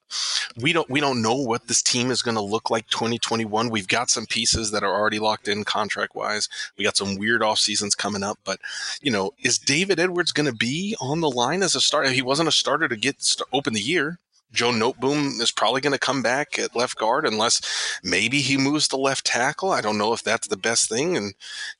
we 0.60 0.74
don't 0.74 0.90
we 0.90 1.00
don't 1.00 1.22
know 1.22 1.36
what 1.36 1.68
this 1.68 1.82
team 1.82 2.12
is 2.12 2.22
going 2.22 2.36
to 2.36 2.42
look 2.42 2.70
like 2.70 2.88
2021. 2.90 3.70
We've 3.70 3.88
got 3.88 4.10
some 4.10 4.26
pieces 4.26 4.72
that 4.72 4.84
are 4.84 4.94
already 4.94 5.20
locked 5.20 5.48
in 5.48 5.64
contract 5.64 6.16
wise. 6.16 6.48
We 6.78 6.84
got 6.84 6.98
some 6.98 7.18
weird 7.18 7.44
off 7.44 7.60
seasons 7.60 7.96
coming 7.96 8.24
up. 8.24 8.40
But, 8.44 8.60
you 9.02 9.12
know, 9.12 9.32
is 9.44 9.58
David 9.58 10.00
Edwards 10.00 10.32
going 10.32 10.50
to 10.50 10.56
be 10.56 10.96
on 11.02 11.22
the 11.22 11.30
line 11.30 11.64
as 11.64 11.76
a 11.76 11.82
starter? 11.82 12.10
He 12.10 12.22
wasn't 12.22 12.50
a 12.50 12.54
starter 12.54 12.88
to 12.88 12.96
get 12.96 13.20
to 13.20 13.46
open 13.52 13.74
the 13.74 13.82
year. 13.82 14.20
Joe 14.52 14.72
Noteboom 14.72 15.40
is 15.42 15.52
probably 15.52 15.82
going 15.82 15.94
to 15.94 16.00
come 16.00 16.22
back 16.22 16.58
at 16.58 16.76
left 16.76 16.98
guard 16.98 17.26
unless 17.26 17.62
maybe 18.04 18.42
he 18.42 18.58
moves 18.58 18.88
to 18.90 18.98
left 18.98 19.26
tackle. 19.26 19.72
I 19.72 19.82
don't 19.82 19.98
know 19.98 20.14
if 20.14 20.24
that's 20.24 20.48
the 20.48 20.58
best 20.58 20.90
thing 20.90 21.16
and 21.16 21.34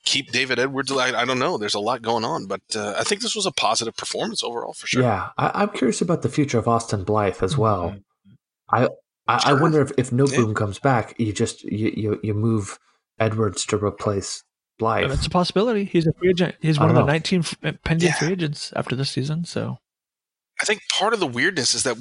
keep 0.04 0.30
David 0.30 0.58
Edwards. 0.58 0.92
I, 0.92 1.20
I 1.20 1.24
don't 1.24 1.38
know. 1.38 1.58
There's 1.58 1.74
a 1.74 1.80
lot 1.80 2.02
going 2.02 2.24
on, 2.24 2.46
but 2.46 2.62
uh, 2.74 2.94
I 2.98 3.04
think 3.04 3.22
this 3.22 3.34
was 3.34 3.46
a 3.46 3.52
positive 3.52 3.96
performance 3.96 4.44
overall 4.44 4.72
for 4.72 4.86
sure. 4.86 5.02
Yeah, 5.02 5.30
I, 5.36 5.62
am 5.62 5.70
curious 5.70 6.00
about 6.00 6.22
the 6.22 6.28
future 6.28 6.58
of 6.58 6.68
Austin 6.68 7.04
Blythe 7.04 7.42
as 7.42 7.58
well. 7.58 7.90
Mm-hmm. 7.90 8.34
I 8.72 8.88
I, 9.26 9.38
sure. 9.38 9.56
I, 9.56 9.60
wonder 9.60 9.80
if, 9.80 9.92
if 9.96 10.10
Noteboom 10.10 10.48
yeah. 10.48 10.54
comes 10.54 10.78
back, 10.78 11.14
you 11.18 11.32
just 11.32 11.62
you, 11.64 11.92
you, 11.96 12.20
you 12.22 12.34
move 12.34 12.78
Edwards 13.18 13.64
to 13.66 13.76
replace 13.76 14.42
Blythe. 14.78 15.08
That's 15.08 15.26
a 15.26 15.30
possibility. 15.30 15.84
He's 15.84 16.06
a 16.06 16.12
free 16.14 16.30
agent. 16.30 16.56
He's 16.60 16.80
one 16.80 16.88
of 16.88 16.96
the 16.96 17.04
19 17.04 17.44
pending 17.84 18.08
yeah. 18.08 18.14
free 18.14 18.32
agents 18.32 18.72
after 18.74 18.96
this 18.96 19.10
season. 19.10 19.44
So 19.44 19.78
I 20.60 20.64
think 20.64 20.82
part 20.88 21.14
of 21.14 21.20
the 21.20 21.26
weirdness 21.26 21.74
is 21.74 21.84
that 21.84 21.96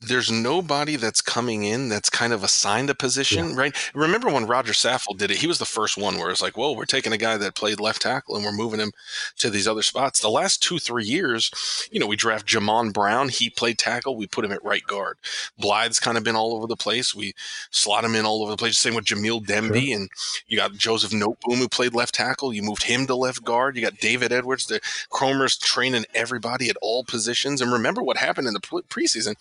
there's 0.00 0.30
nobody 0.30 0.96
that's 0.96 1.20
coming 1.20 1.64
in 1.64 1.88
that's 1.88 2.08
kind 2.08 2.32
of 2.32 2.42
assigned 2.42 2.88
a 2.88 2.94
position, 2.94 3.50
yeah. 3.50 3.56
right? 3.56 3.90
Remember 3.94 4.30
when 4.30 4.46
Roger 4.46 4.72
Saffold 4.72 5.18
did 5.18 5.30
it? 5.30 5.38
He 5.38 5.46
was 5.46 5.58
the 5.58 5.66
first 5.66 5.98
one 5.98 6.18
where 6.18 6.30
it's 6.30 6.40
like, 6.40 6.56
"Well, 6.56 6.74
we're 6.74 6.86
taking 6.86 7.12
a 7.12 7.18
guy 7.18 7.36
that 7.36 7.54
played 7.54 7.80
left 7.80 8.02
tackle 8.02 8.36
and 8.36 8.44
we're 8.44 8.52
moving 8.52 8.80
him 8.80 8.92
to 9.38 9.50
these 9.50 9.68
other 9.68 9.82
spots." 9.82 10.20
The 10.20 10.30
last 10.30 10.62
two, 10.62 10.78
three 10.78 11.04
years, 11.04 11.50
you 11.90 12.00
know, 12.00 12.06
we 12.06 12.16
draft 12.16 12.46
Jamon 12.46 12.92
Brown. 12.92 13.28
He 13.28 13.50
played 13.50 13.78
tackle. 13.78 14.16
We 14.16 14.26
put 14.26 14.44
him 14.44 14.52
at 14.52 14.64
right 14.64 14.84
guard. 14.84 15.18
Blythe's 15.60 16.00
kind 16.00 16.16
of 16.16 16.24
been 16.24 16.36
all 16.36 16.54
over 16.54 16.66
the 16.66 16.76
place. 16.76 17.14
We 17.14 17.34
slot 17.70 18.04
him 18.04 18.14
in 18.14 18.24
all 18.24 18.42
over 18.42 18.52
the 18.52 18.56
place. 18.56 18.78
Same 18.78 18.94
with 18.94 19.04
Jamil 19.04 19.44
Demby, 19.44 19.88
sure. 19.88 19.96
and 19.96 20.08
you 20.46 20.56
got 20.56 20.72
Joseph 20.74 21.12
Noteboom 21.12 21.58
who 21.58 21.68
played 21.68 21.94
left 21.94 22.14
tackle. 22.14 22.52
You 22.52 22.62
moved 22.62 22.84
him 22.84 23.06
to 23.06 23.14
left 23.14 23.44
guard. 23.44 23.76
You 23.76 23.82
got 23.82 23.98
David 23.98 24.32
Edwards. 24.32 24.66
The 24.66 24.80
Kromer's 25.10 25.58
training 25.58 26.06
everybody 26.14 26.70
at 26.70 26.76
all 26.80 27.04
positions. 27.04 27.57
And 27.60 27.72
remember 27.72 28.02
what 28.02 28.16
happened 28.16 28.48
in 28.48 28.54
the 28.54 28.60
preseason 28.60 29.34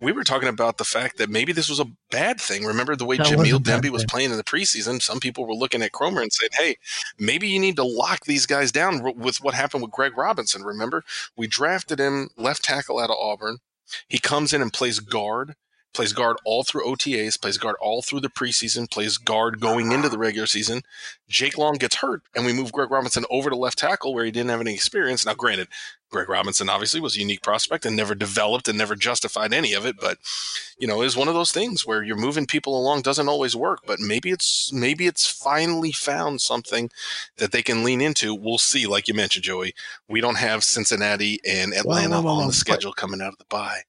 we 0.00 0.12
were 0.12 0.24
talking 0.24 0.48
about 0.48 0.78
the 0.78 0.84
fact 0.84 1.18
that 1.18 1.28
maybe 1.28 1.52
this 1.52 1.68
was 1.68 1.80
a 1.80 1.90
bad 2.10 2.40
thing. 2.40 2.64
Remember 2.64 2.94
the 2.94 3.04
way 3.04 3.16
that 3.16 3.26
Jamil 3.26 3.58
Demby 3.58 3.90
was 3.90 4.04
playing 4.04 4.30
in 4.30 4.36
the 4.36 4.44
preseason? 4.44 5.02
Some 5.02 5.18
people 5.18 5.46
were 5.46 5.54
looking 5.54 5.82
at 5.82 5.92
Kromer 5.92 6.22
and 6.22 6.32
saying, 6.32 6.50
"Hey, 6.56 6.76
maybe 7.18 7.48
you 7.48 7.58
need 7.58 7.76
to 7.76 7.84
lock 7.84 8.24
these 8.24 8.46
guys 8.46 8.70
down." 8.70 9.02
With 9.02 9.38
what 9.42 9.54
happened 9.54 9.82
with 9.82 9.90
Greg 9.90 10.16
Robinson, 10.16 10.62
remember 10.62 11.04
we 11.36 11.46
drafted 11.46 11.98
him 11.98 12.30
left 12.36 12.64
tackle 12.64 12.98
out 12.98 13.10
of 13.10 13.16
Auburn. 13.16 13.58
He 14.06 14.18
comes 14.18 14.52
in 14.52 14.62
and 14.62 14.72
plays 14.72 15.00
guard 15.00 15.56
plays 15.94 16.12
guard 16.12 16.36
all 16.44 16.62
through 16.62 16.84
OTAs, 16.84 17.40
plays 17.40 17.58
guard 17.58 17.74
all 17.80 18.02
through 18.02 18.20
the 18.20 18.28
preseason, 18.28 18.88
plays 18.88 19.16
guard 19.16 19.58
going 19.58 19.90
into 19.90 20.08
the 20.08 20.18
regular 20.18 20.46
season. 20.46 20.82
Jake 21.28 21.58
Long 21.58 21.74
gets 21.74 21.96
hurt, 21.96 22.22
and 22.36 22.46
we 22.46 22.52
move 22.52 22.70
Greg 22.72 22.90
Robinson 22.90 23.24
over 23.30 23.50
to 23.50 23.56
left 23.56 23.78
tackle 23.78 24.14
where 24.14 24.24
he 24.24 24.30
didn't 24.30 24.50
have 24.50 24.60
any 24.60 24.74
experience. 24.74 25.26
Now, 25.26 25.34
granted, 25.34 25.66
Greg 26.10 26.28
Robinson 26.28 26.68
obviously 26.68 27.00
was 27.00 27.16
a 27.16 27.20
unique 27.20 27.42
prospect 27.42 27.84
and 27.84 27.96
never 27.96 28.14
developed 28.14 28.68
and 28.68 28.78
never 28.78 28.94
justified 28.94 29.52
any 29.52 29.74
of 29.74 29.84
it, 29.84 29.96
but 30.00 30.18
you 30.78 30.86
know, 30.86 31.02
is 31.02 31.16
one 31.16 31.28
of 31.28 31.34
those 31.34 31.52
things 31.52 31.86
where 31.86 32.02
you're 32.02 32.16
moving 32.16 32.46
people 32.46 32.78
along 32.78 33.02
doesn't 33.02 33.28
always 33.28 33.54
work, 33.54 33.80
but 33.86 34.00
maybe 34.00 34.30
it's 34.30 34.72
maybe 34.72 35.06
it's 35.06 35.26
finally 35.26 35.92
found 35.92 36.40
something 36.40 36.90
that 37.36 37.52
they 37.52 37.62
can 37.62 37.84
lean 37.84 38.00
into. 38.00 38.34
We'll 38.34 38.58
see, 38.58 38.86
like 38.86 39.08
you 39.08 39.14
mentioned, 39.14 39.44
Joey. 39.44 39.74
We 40.08 40.20
don't 40.20 40.38
have 40.38 40.64
Cincinnati 40.64 41.40
and 41.46 41.74
Atlanta 41.74 42.16
on 42.26 42.46
the 42.46 42.52
schedule 42.52 42.92
coming 42.92 43.20
out 43.20 43.32
of 43.32 43.38
the 43.38 43.46
bye 43.48 43.82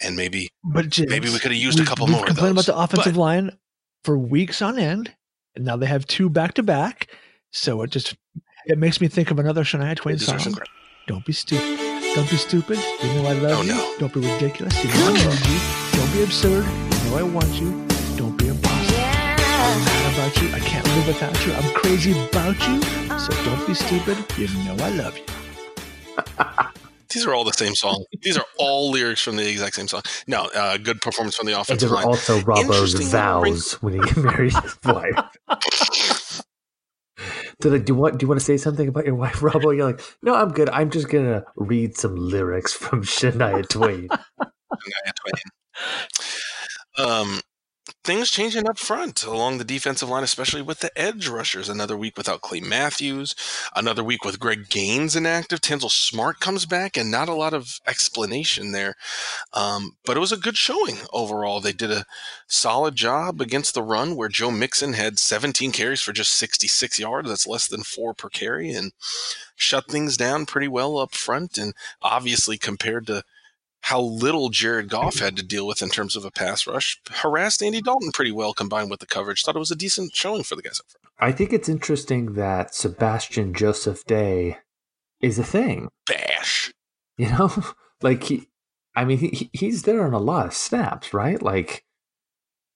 and 0.00 0.16
maybe 0.16 0.50
but 0.64 0.88
James, 0.88 1.10
maybe 1.10 1.28
we 1.28 1.38
could 1.38 1.52
have 1.52 1.60
used 1.60 1.78
we, 1.78 1.84
a 1.84 1.88
couple 1.88 2.06
more. 2.06 2.24
Complained 2.24 2.52
about 2.52 2.66
the 2.66 2.76
offensive 2.76 3.14
but, 3.14 3.20
line 3.20 3.56
for 4.04 4.18
weeks 4.18 4.62
on 4.62 4.78
end, 4.78 5.14
and 5.54 5.64
now 5.64 5.76
they 5.76 5.86
have 5.86 6.06
two 6.06 6.28
back 6.30 6.54
to 6.54 6.62
back. 6.62 7.08
So 7.52 7.82
it 7.82 7.90
just 7.90 8.16
it 8.66 8.78
makes 8.78 9.00
me 9.00 9.08
think 9.08 9.30
of 9.30 9.38
another 9.38 9.64
Shania 9.64 9.96
Twain 9.96 10.18
song. 10.18 10.56
Don't 11.10 11.24
be 11.24 11.32
stupid. 11.32 11.76
Don't 12.14 12.30
be 12.30 12.36
stupid. 12.36 12.78
You 13.02 13.14
know 13.14 13.28
I 13.28 13.32
love 13.32 13.58
oh, 13.58 13.62
you. 13.62 13.74
No. 13.74 13.94
Don't 13.98 14.12
be 14.14 14.20
ridiculous. 14.20 14.84
You 14.84 14.90
know 14.90 15.08
I 15.08 15.26
love 15.26 15.44
you. 15.44 15.98
Don't 15.98 16.12
be 16.12 16.22
absurd. 16.22 16.64
You 16.64 17.10
know 17.10 17.16
I 17.16 17.22
want 17.24 17.48
you. 17.60 17.84
Don't 18.16 18.36
be 18.36 18.46
impossible. 18.46 18.96
Yeah. 18.96 19.36
I'm 19.36 19.84
mad 19.84 20.14
about 20.14 20.40
you. 20.40 20.54
I 20.54 20.60
can't 20.60 20.86
live 20.86 21.08
without 21.08 21.44
you. 21.44 21.52
I'm 21.52 21.74
crazy 21.74 22.12
about 22.12 22.56
you. 22.68 22.80
So 23.18 23.32
don't 23.44 23.66
be 23.66 23.74
stupid. 23.74 24.18
You 24.38 24.46
know 24.64 24.76
I 24.84 24.90
love 24.90 25.18
you. 25.18 25.24
These 27.08 27.26
are 27.26 27.34
all 27.34 27.42
the 27.42 27.54
same 27.54 27.74
song. 27.74 28.04
These 28.22 28.38
are 28.38 28.46
all 28.56 28.92
lyrics 28.92 29.20
from 29.20 29.34
the 29.34 29.50
exact 29.50 29.74
same 29.74 29.88
song. 29.88 30.02
No, 30.28 30.48
uh, 30.54 30.76
good 30.76 31.00
performance 31.00 31.34
from 31.34 31.48
the 31.48 31.58
offensive 31.58 31.90
line. 31.90 32.06
Also, 32.06 32.38
Robbo's 32.42 32.94
vows 33.10 33.72
when 33.82 33.94
he 33.94 34.00
married 34.20 34.54
his 34.54 34.78
wife. 34.84 36.42
They're 37.60 37.72
like, 37.72 37.84
do 37.84 37.92
you 37.92 37.98
want 37.98 38.18
do 38.18 38.24
you 38.24 38.28
want 38.28 38.40
to 38.40 38.44
say 38.44 38.56
something 38.56 38.88
about 38.88 39.06
your 39.06 39.14
wife, 39.14 39.36
Robbo? 39.40 39.76
You're 39.76 39.86
like, 39.86 40.00
no, 40.22 40.34
I'm 40.34 40.50
good. 40.52 40.68
I'm 40.70 40.90
just 40.90 41.08
gonna 41.08 41.44
read 41.56 41.96
some 41.96 42.16
lyrics 42.16 42.72
from 42.72 43.02
Shania 43.04 43.68
Twain. 43.68 44.08
Shania 44.08 45.12
Twain. 45.20 45.42
Um, 46.98 47.40
things 48.02 48.30
changing 48.30 48.68
up 48.68 48.78
front 48.78 49.24
along 49.24 49.58
the 49.58 49.64
defensive 49.64 50.08
line, 50.08 50.22
especially 50.22 50.62
with 50.62 50.80
the 50.80 50.96
edge 50.98 51.28
rushers. 51.28 51.68
Another 51.68 51.96
week 51.96 52.16
without 52.16 52.40
Clay 52.40 52.60
Matthews, 52.60 53.34
another 53.76 54.02
week 54.02 54.24
with 54.24 54.40
Greg 54.40 54.68
Gaines 54.68 55.16
inactive. 55.16 55.60
Tanzel 55.60 55.90
Smart 55.90 56.40
comes 56.40 56.66
back, 56.66 56.96
and 56.96 57.10
not 57.10 57.28
a 57.28 57.34
lot 57.34 57.52
of 57.52 57.80
explanation 57.86 58.72
there. 58.72 58.94
Um, 59.52 59.96
but 60.04 60.16
it 60.16 60.20
was 60.20 60.32
a 60.32 60.36
good 60.36 60.56
showing 60.56 60.96
overall. 61.12 61.60
They 61.60 61.72
did 61.72 61.90
a 61.90 62.06
solid 62.46 62.96
job 62.96 63.40
against 63.40 63.74
the 63.74 63.82
run, 63.82 64.16
where 64.16 64.28
Joe 64.28 64.50
Mixon 64.50 64.94
had 64.94 65.18
17 65.18 65.72
carries 65.72 66.00
for 66.00 66.12
just 66.12 66.32
66 66.32 66.98
yards. 66.98 67.28
That's 67.28 67.46
less 67.46 67.68
than 67.68 67.82
four 67.82 68.14
per 68.14 68.28
carry, 68.28 68.72
and 68.72 68.92
shut 69.56 69.88
things 69.88 70.16
down 70.16 70.46
pretty 70.46 70.68
well 70.68 70.98
up 70.98 71.14
front. 71.14 71.58
And 71.58 71.74
obviously, 72.02 72.56
compared 72.56 73.06
to 73.08 73.24
how 73.82 74.00
little 74.00 74.50
Jared 74.50 74.88
Goff 74.88 75.18
had 75.18 75.36
to 75.36 75.42
deal 75.42 75.66
with 75.66 75.82
in 75.82 75.88
terms 75.88 76.16
of 76.16 76.24
a 76.24 76.30
pass 76.30 76.66
rush. 76.66 77.00
Harassed 77.10 77.62
Andy 77.62 77.80
Dalton 77.80 78.12
pretty 78.12 78.32
well 78.32 78.52
combined 78.52 78.90
with 78.90 79.00
the 79.00 79.06
coverage. 79.06 79.42
Thought 79.42 79.56
it 79.56 79.60
was 79.60 79.70
a 79.70 79.76
decent 79.76 80.14
showing 80.14 80.42
for 80.42 80.54
the 80.56 80.62
guys 80.62 80.80
up 80.80 80.86
front. 80.90 81.06
I 81.18 81.32
think 81.32 81.52
it's 81.52 81.68
interesting 81.68 82.34
that 82.34 82.74
Sebastian 82.74 83.54
Joseph 83.54 84.04
Day 84.04 84.58
is 85.20 85.38
a 85.38 85.44
thing. 85.44 85.88
Bash. 86.06 86.72
You 87.16 87.28
know, 87.30 87.52
like 88.02 88.24
he, 88.24 88.48
I 88.94 89.04
mean, 89.04 89.18
he, 89.18 89.50
he's 89.52 89.82
there 89.82 90.04
on 90.04 90.14
a 90.14 90.18
lot 90.18 90.46
of 90.46 90.54
snaps, 90.54 91.12
right? 91.14 91.40
Like 91.42 91.84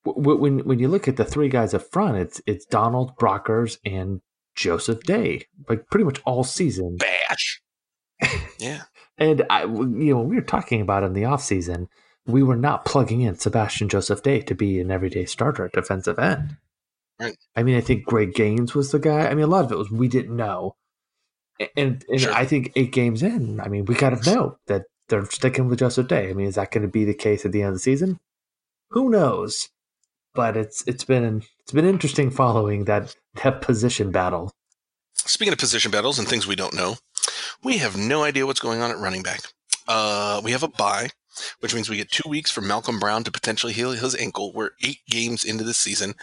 when 0.04 0.58
when 0.64 0.78
you 0.78 0.88
look 0.88 1.08
at 1.08 1.16
the 1.16 1.24
three 1.24 1.48
guys 1.48 1.74
up 1.74 1.90
front, 1.90 2.16
it's 2.18 2.40
it's 2.46 2.66
Donald 2.66 3.16
Brockers 3.16 3.78
and 3.84 4.20
Joseph 4.54 5.02
Day, 5.02 5.46
like 5.68 5.88
pretty 5.90 6.04
much 6.04 6.20
all 6.24 6.44
season. 6.44 6.96
Bash. 6.96 7.60
Yeah. 8.58 8.84
And 9.18 9.44
I, 9.48 9.62
you 9.62 10.14
know, 10.14 10.20
we 10.20 10.36
were 10.36 10.42
talking 10.42 10.80
about 10.80 11.04
in 11.04 11.12
the 11.12 11.22
offseason, 11.22 11.88
we 12.26 12.42
were 12.42 12.56
not 12.56 12.84
plugging 12.84 13.20
in 13.20 13.36
Sebastian 13.36 13.88
Joseph 13.88 14.22
Day 14.22 14.40
to 14.42 14.54
be 14.54 14.80
an 14.80 14.90
everyday 14.90 15.24
starter 15.24 15.66
at 15.66 15.72
defensive 15.72 16.18
end. 16.18 16.56
Right. 17.20 17.36
I 17.54 17.62
mean, 17.62 17.76
I 17.76 17.80
think 17.80 18.04
Greg 18.04 18.34
Gaines 18.34 18.74
was 18.74 18.90
the 18.90 18.98
guy. 18.98 19.28
I 19.28 19.34
mean, 19.34 19.44
a 19.44 19.48
lot 19.48 19.64
of 19.64 19.72
it 19.72 19.78
was 19.78 19.90
we 19.90 20.08
didn't 20.08 20.36
know. 20.36 20.76
And, 21.76 22.04
and 22.08 22.20
sure. 22.20 22.32
I 22.32 22.44
think 22.44 22.72
eight 22.74 22.92
games 22.92 23.22
in, 23.22 23.60
I 23.60 23.68
mean, 23.68 23.84
we 23.84 23.94
got 23.94 24.10
to 24.10 24.30
know 24.30 24.58
that 24.66 24.82
they're 25.08 25.24
sticking 25.26 25.68
with 25.68 25.78
Joseph 25.78 26.08
Day. 26.08 26.28
I 26.28 26.32
mean, 26.32 26.48
is 26.48 26.56
that 26.56 26.72
going 26.72 26.82
to 26.82 26.88
be 26.88 27.04
the 27.04 27.14
case 27.14 27.44
at 27.44 27.52
the 27.52 27.62
end 27.62 27.68
of 27.68 27.74
the 27.74 27.80
season? 27.80 28.18
Who 28.90 29.08
knows? 29.08 29.68
But 30.34 30.56
it's 30.56 30.82
it's 30.88 31.04
been 31.04 31.44
it's 31.60 31.70
been 31.70 31.84
interesting 31.84 32.30
following 32.30 32.86
that 32.86 33.14
that 33.42 33.62
position 33.62 34.10
battle. 34.10 34.50
Speaking 35.14 35.52
of 35.52 35.58
position 35.60 35.92
battles 35.92 36.18
and 36.18 36.26
things 36.26 36.46
we 36.46 36.56
don't 36.56 36.74
know, 36.74 36.96
we 37.62 37.78
have 37.78 37.96
no 37.96 38.22
idea 38.22 38.46
what's 38.46 38.60
going 38.60 38.80
on 38.80 38.90
at 38.90 38.98
running 38.98 39.22
back. 39.22 39.40
Uh, 39.86 40.40
we 40.42 40.52
have 40.52 40.62
a 40.62 40.68
bye, 40.68 41.08
which 41.60 41.74
means 41.74 41.88
we 41.88 41.96
get 41.96 42.10
two 42.10 42.28
weeks 42.28 42.50
for 42.50 42.60
Malcolm 42.60 42.98
Brown 42.98 43.24
to 43.24 43.30
potentially 43.30 43.72
heal 43.72 43.92
his 43.92 44.14
ankle. 44.14 44.52
We're 44.52 44.70
eight 44.82 45.00
games 45.08 45.44
into 45.44 45.64
the 45.64 45.74
season. 45.74 46.14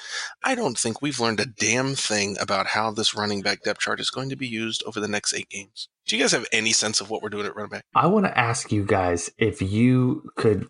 I 0.44 0.56
don't 0.56 0.78
think 0.78 1.02
we've 1.02 1.20
learned 1.20 1.40
a 1.40 1.46
damn 1.46 1.96
thing 1.96 2.38
about 2.40 2.68
how 2.68 2.92
this 2.92 3.16
running 3.16 3.42
back 3.42 3.64
depth 3.64 3.82
chart 3.82 4.00
is 4.00 4.10
going 4.10 4.30
to 4.30 4.36
be 4.36 4.48
used 4.48 4.84
over 4.86 5.00
the 5.00 5.08
next 5.08 5.34
eight 5.34 5.50
games. 5.50 5.90
Do 6.08 6.16
you 6.16 6.24
guys 6.24 6.32
have 6.32 6.48
any 6.52 6.72
sense 6.72 7.02
of 7.02 7.10
what 7.10 7.22
we're 7.22 7.30
doing 7.30 7.46
at 7.46 7.56
running 7.56 7.70
back? 7.70 7.86
I 7.94 8.08
want 8.08 8.26
to 8.26 8.38
ask 8.38 8.72
you 8.72 8.84
guys 8.84 9.30
if 9.38 9.62
you 9.62 10.30
could 10.36 10.68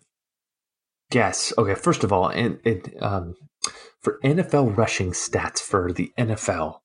guess. 1.10 1.52
Okay, 1.56 1.74
first 1.74 2.04
of 2.04 2.12
all, 2.12 2.28
and 2.28 2.60
um, 3.00 3.34
for 4.00 4.18
NFL 4.22 4.76
rushing 4.76 5.12
stats 5.12 5.60
for 5.60 5.92
the 5.92 6.12
NFL, 6.18 6.80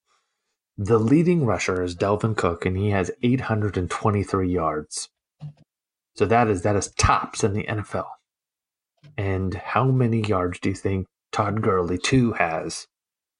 the 0.78 0.98
leading 0.98 1.44
rusher 1.44 1.82
is 1.82 1.96
Dalvin 1.96 2.36
Cook, 2.36 2.64
and 2.64 2.76
he 2.76 2.90
has 2.90 3.10
823 3.22 4.48
yards. 4.48 5.08
So 6.14 6.24
that 6.26 6.48
is 6.48 6.62
that 6.62 6.76
is 6.76 6.92
tops 6.92 7.42
in 7.42 7.52
the 7.52 7.64
NFL. 7.64 8.06
And 9.16 9.54
how 9.54 9.84
many 9.86 10.20
yards 10.20 10.60
do 10.60 10.68
you 10.68 10.74
think 10.74 11.06
Todd 11.32 11.62
Gurley 11.62 11.98
too 11.98 12.32
has? 12.32 12.86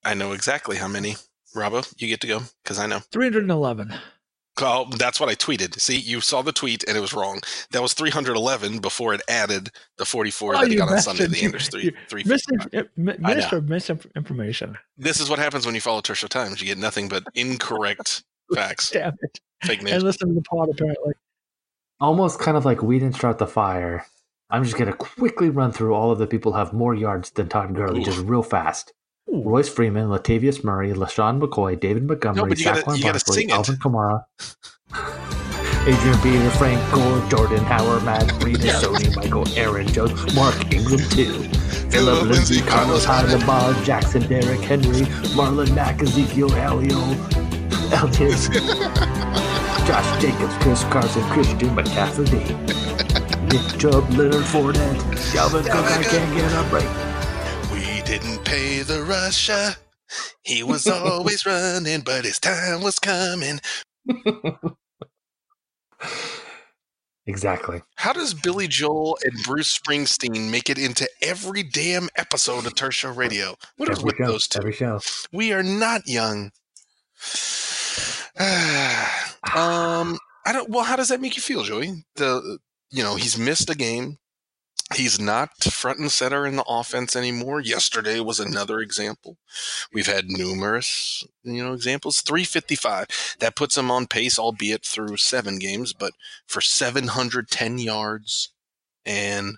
I 0.04 0.14
know 0.14 0.32
exactly 0.32 0.76
how 0.76 0.88
many. 0.88 1.16
Robbo, 1.54 1.94
you 2.00 2.08
get 2.08 2.20
to 2.20 2.26
go 2.26 2.40
because 2.62 2.78
I 2.78 2.86
know 2.86 2.98
311. 2.98 3.94
Oh, 4.60 4.86
that's 4.96 5.20
what 5.20 5.28
I 5.28 5.34
tweeted. 5.34 5.78
See, 5.80 5.98
you 5.98 6.20
saw 6.20 6.42
the 6.42 6.52
tweet 6.52 6.84
and 6.88 6.96
it 6.96 7.00
was 7.00 7.14
wrong. 7.14 7.40
That 7.70 7.82
was 7.82 7.92
311 7.94 8.78
before 8.78 9.14
it 9.14 9.20
added 9.28 9.70
the 9.96 10.04
44 10.04 10.54
oh, 10.54 10.60
that 10.60 10.70
he 10.70 10.76
got 10.76 10.90
on 10.90 10.98
Sunday. 10.98 11.26
The 11.26 11.44
Anders 11.44 11.68
three 11.68 11.92
three. 12.08 12.24
Minister 12.96 13.60
misinformation. 13.60 14.76
This 14.96 15.20
is 15.20 15.30
what 15.30 15.38
happens 15.38 15.66
when 15.66 15.74
you 15.74 15.80
follow 15.80 16.00
Turf 16.00 16.18
Show 16.18 16.26
Times. 16.26 16.60
You 16.60 16.66
get 16.66 16.78
nothing 16.78 17.08
but 17.08 17.24
incorrect 17.34 18.24
facts. 18.54 18.90
Damn 18.90 19.14
it! 19.20 19.40
Fake 19.62 19.82
news. 19.82 19.94
And 19.94 20.02
listen 20.02 20.28
to 20.28 20.34
the 20.34 20.42
pod 20.42 20.68
apparently. 20.70 21.14
Almost 22.00 22.38
kind 22.38 22.56
of 22.56 22.64
like 22.64 22.82
we 22.82 22.98
didn't 22.98 23.16
start 23.16 23.38
the 23.38 23.46
fire. 23.46 24.06
I'm 24.50 24.64
just 24.64 24.76
gonna 24.76 24.92
quickly 24.92 25.50
run 25.50 25.72
through 25.72 25.94
all 25.94 26.10
of 26.10 26.18
the 26.18 26.26
people 26.26 26.52
who 26.52 26.58
have 26.58 26.72
more 26.72 26.94
yards 26.94 27.30
than 27.30 27.48
Todd 27.48 27.74
Gurley, 27.74 28.00
Ooh. 28.00 28.04
just 28.04 28.18
real 28.18 28.42
fast. 28.42 28.92
Royce 29.30 29.68
Freeman, 29.68 30.08
Latavius 30.08 30.64
Murray, 30.64 30.92
LeSean 30.92 31.40
McCoy, 31.40 31.78
David 31.78 32.06
Montgomery, 32.06 32.50
no, 32.50 32.54
Saquon 32.54 33.02
Barkley, 33.02 33.50
Alvin 33.50 33.76
Kamara, 33.76 34.24
Adrian 35.86 36.18
Peter, 36.20 36.50
Frank 36.50 36.92
Gore, 36.92 37.28
Jordan 37.28 37.64
Howard, 37.64 38.04
Matt 38.04 38.26
Breida, 38.40 38.64
yeah. 38.64 38.72
Sony, 38.74 39.14
Michel, 39.16 39.58
Aaron 39.58 39.86
Jones, 39.88 40.34
Mark 40.34 40.72
Ingram, 40.72 40.98
too. 41.10 41.42
Philip 41.90 42.24
Lindsay, 42.24 42.62
Carlos 42.62 43.04
Hyde, 43.04 43.46
Bob 43.46 43.84
Jackson, 43.84 44.26
Derrick 44.28 44.60
Henry, 44.60 45.02
Marlon 45.36 45.74
Mack, 45.74 46.00
Ezekiel 46.00 46.52
Elliott, 46.54 46.94
Elliott, 47.92 48.50
Josh 49.86 50.22
Jacobs, 50.22 50.54
Chris 50.60 50.84
Carson, 50.84 51.22
Christian 51.30 51.76
McCaffrey, 51.76 52.44
Nick 53.52 53.78
Chubb, 53.78 54.08
Leonard 54.10 54.44
Fournette, 54.44 55.00
Dalvin 55.32 55.62
Cook, 55.64 55.84
I 55.84 56.02
can't 56.02 56.34
get 56.34 56.52
a 56.52 56.68
break 56.70 57.08
didn't 58.08 58.42
pay 58.42 58.80
the 58.80 59.02
Russia. 59.02 59.76
He 60.42 60.62
was 60.62 60.86
always 60.86 61.44
running, 61.46 62.00
but 62.00 62.24
his 62.24 62.38
time 62.38 62.80
was 62.80 62.98
coming. 62.98 63.60
exactly. 67.26 67.82
How 67.96 68.14
does 68.14 68.32
Billy 68.32 68.66
Joel 68.66 69.18
and 69.22 69.34
Bruce 69.44 69.78
Springsteen 69.78 70.50
make 70.50 70.70
it 70.70 70.78
into 70.78 71.06
every 71.20 71.62
damn 71.62 72.08
episode 72.16 72.64
of 72.64 72.74
Turf 72.74 72.94
Show 72.94 73.12
Radio? 73.12 73.56
What 73.76 73.90
every 73.90 73.98
is 73.98 74.04
with 74.04 74.16
show, 74.16 74.26
those 74.26 74.48
two? 74.48 74.58
Every 74.60 74.72
show. 74.72 75.00
We 75.30 75.52
are 75.52 75.62
not 75.62 76.08
young. 76.08 76.44
um, 78.40 80.16
I 80.46 80.52
don't. 80.54 80.70
Well, 80.70 80.84
how 80.84 80.96
does 80.96 81.10
that 81.10 81.20
make 81.20 81.36
you 81.36 81.42
feel, 81.42 81.62
Joey? 81.62 82.04
The 82.16 82.58
you 82.90 83.02
know 83.02 83.16
he's 83.16 83.36
missed 83.36 83.68
a 83.68 83.76
game. 83.76 84.16
He's 84.94 85.20
not 85.20 85.62
front 85.64 85.98
and 85.98 86.10
center 86.10 86.46
in 86.46 86.56
the 86.56 86.64
offense 86.66 87.14
anymore. 87.14 87.60
Yesterday 87.60 88.20
was 88.20 88.40
another 88.40 88.80
example. 88.80 89.36
We've 89.92 90.06
had 90.06 90.30
numerous, 90.30 91.26
you 91.42 91.62
know, 91.62 91.74
examples. 91.74 92.22
355. 92.22 93.36
That 93.40 93.54
puts 93.54 93.76
him 93.76 93.90
on 93.90 94.06
pace, 94.06 94.38
albeit 94.38 94.86
through 94.86 95.18
seven 95.18 95.58
games, 95.58 95.92
but 95.92 96.14
for 96.46 96.62
710 96.62 97.78
yards 97.78 98.50
and 99.04 99.56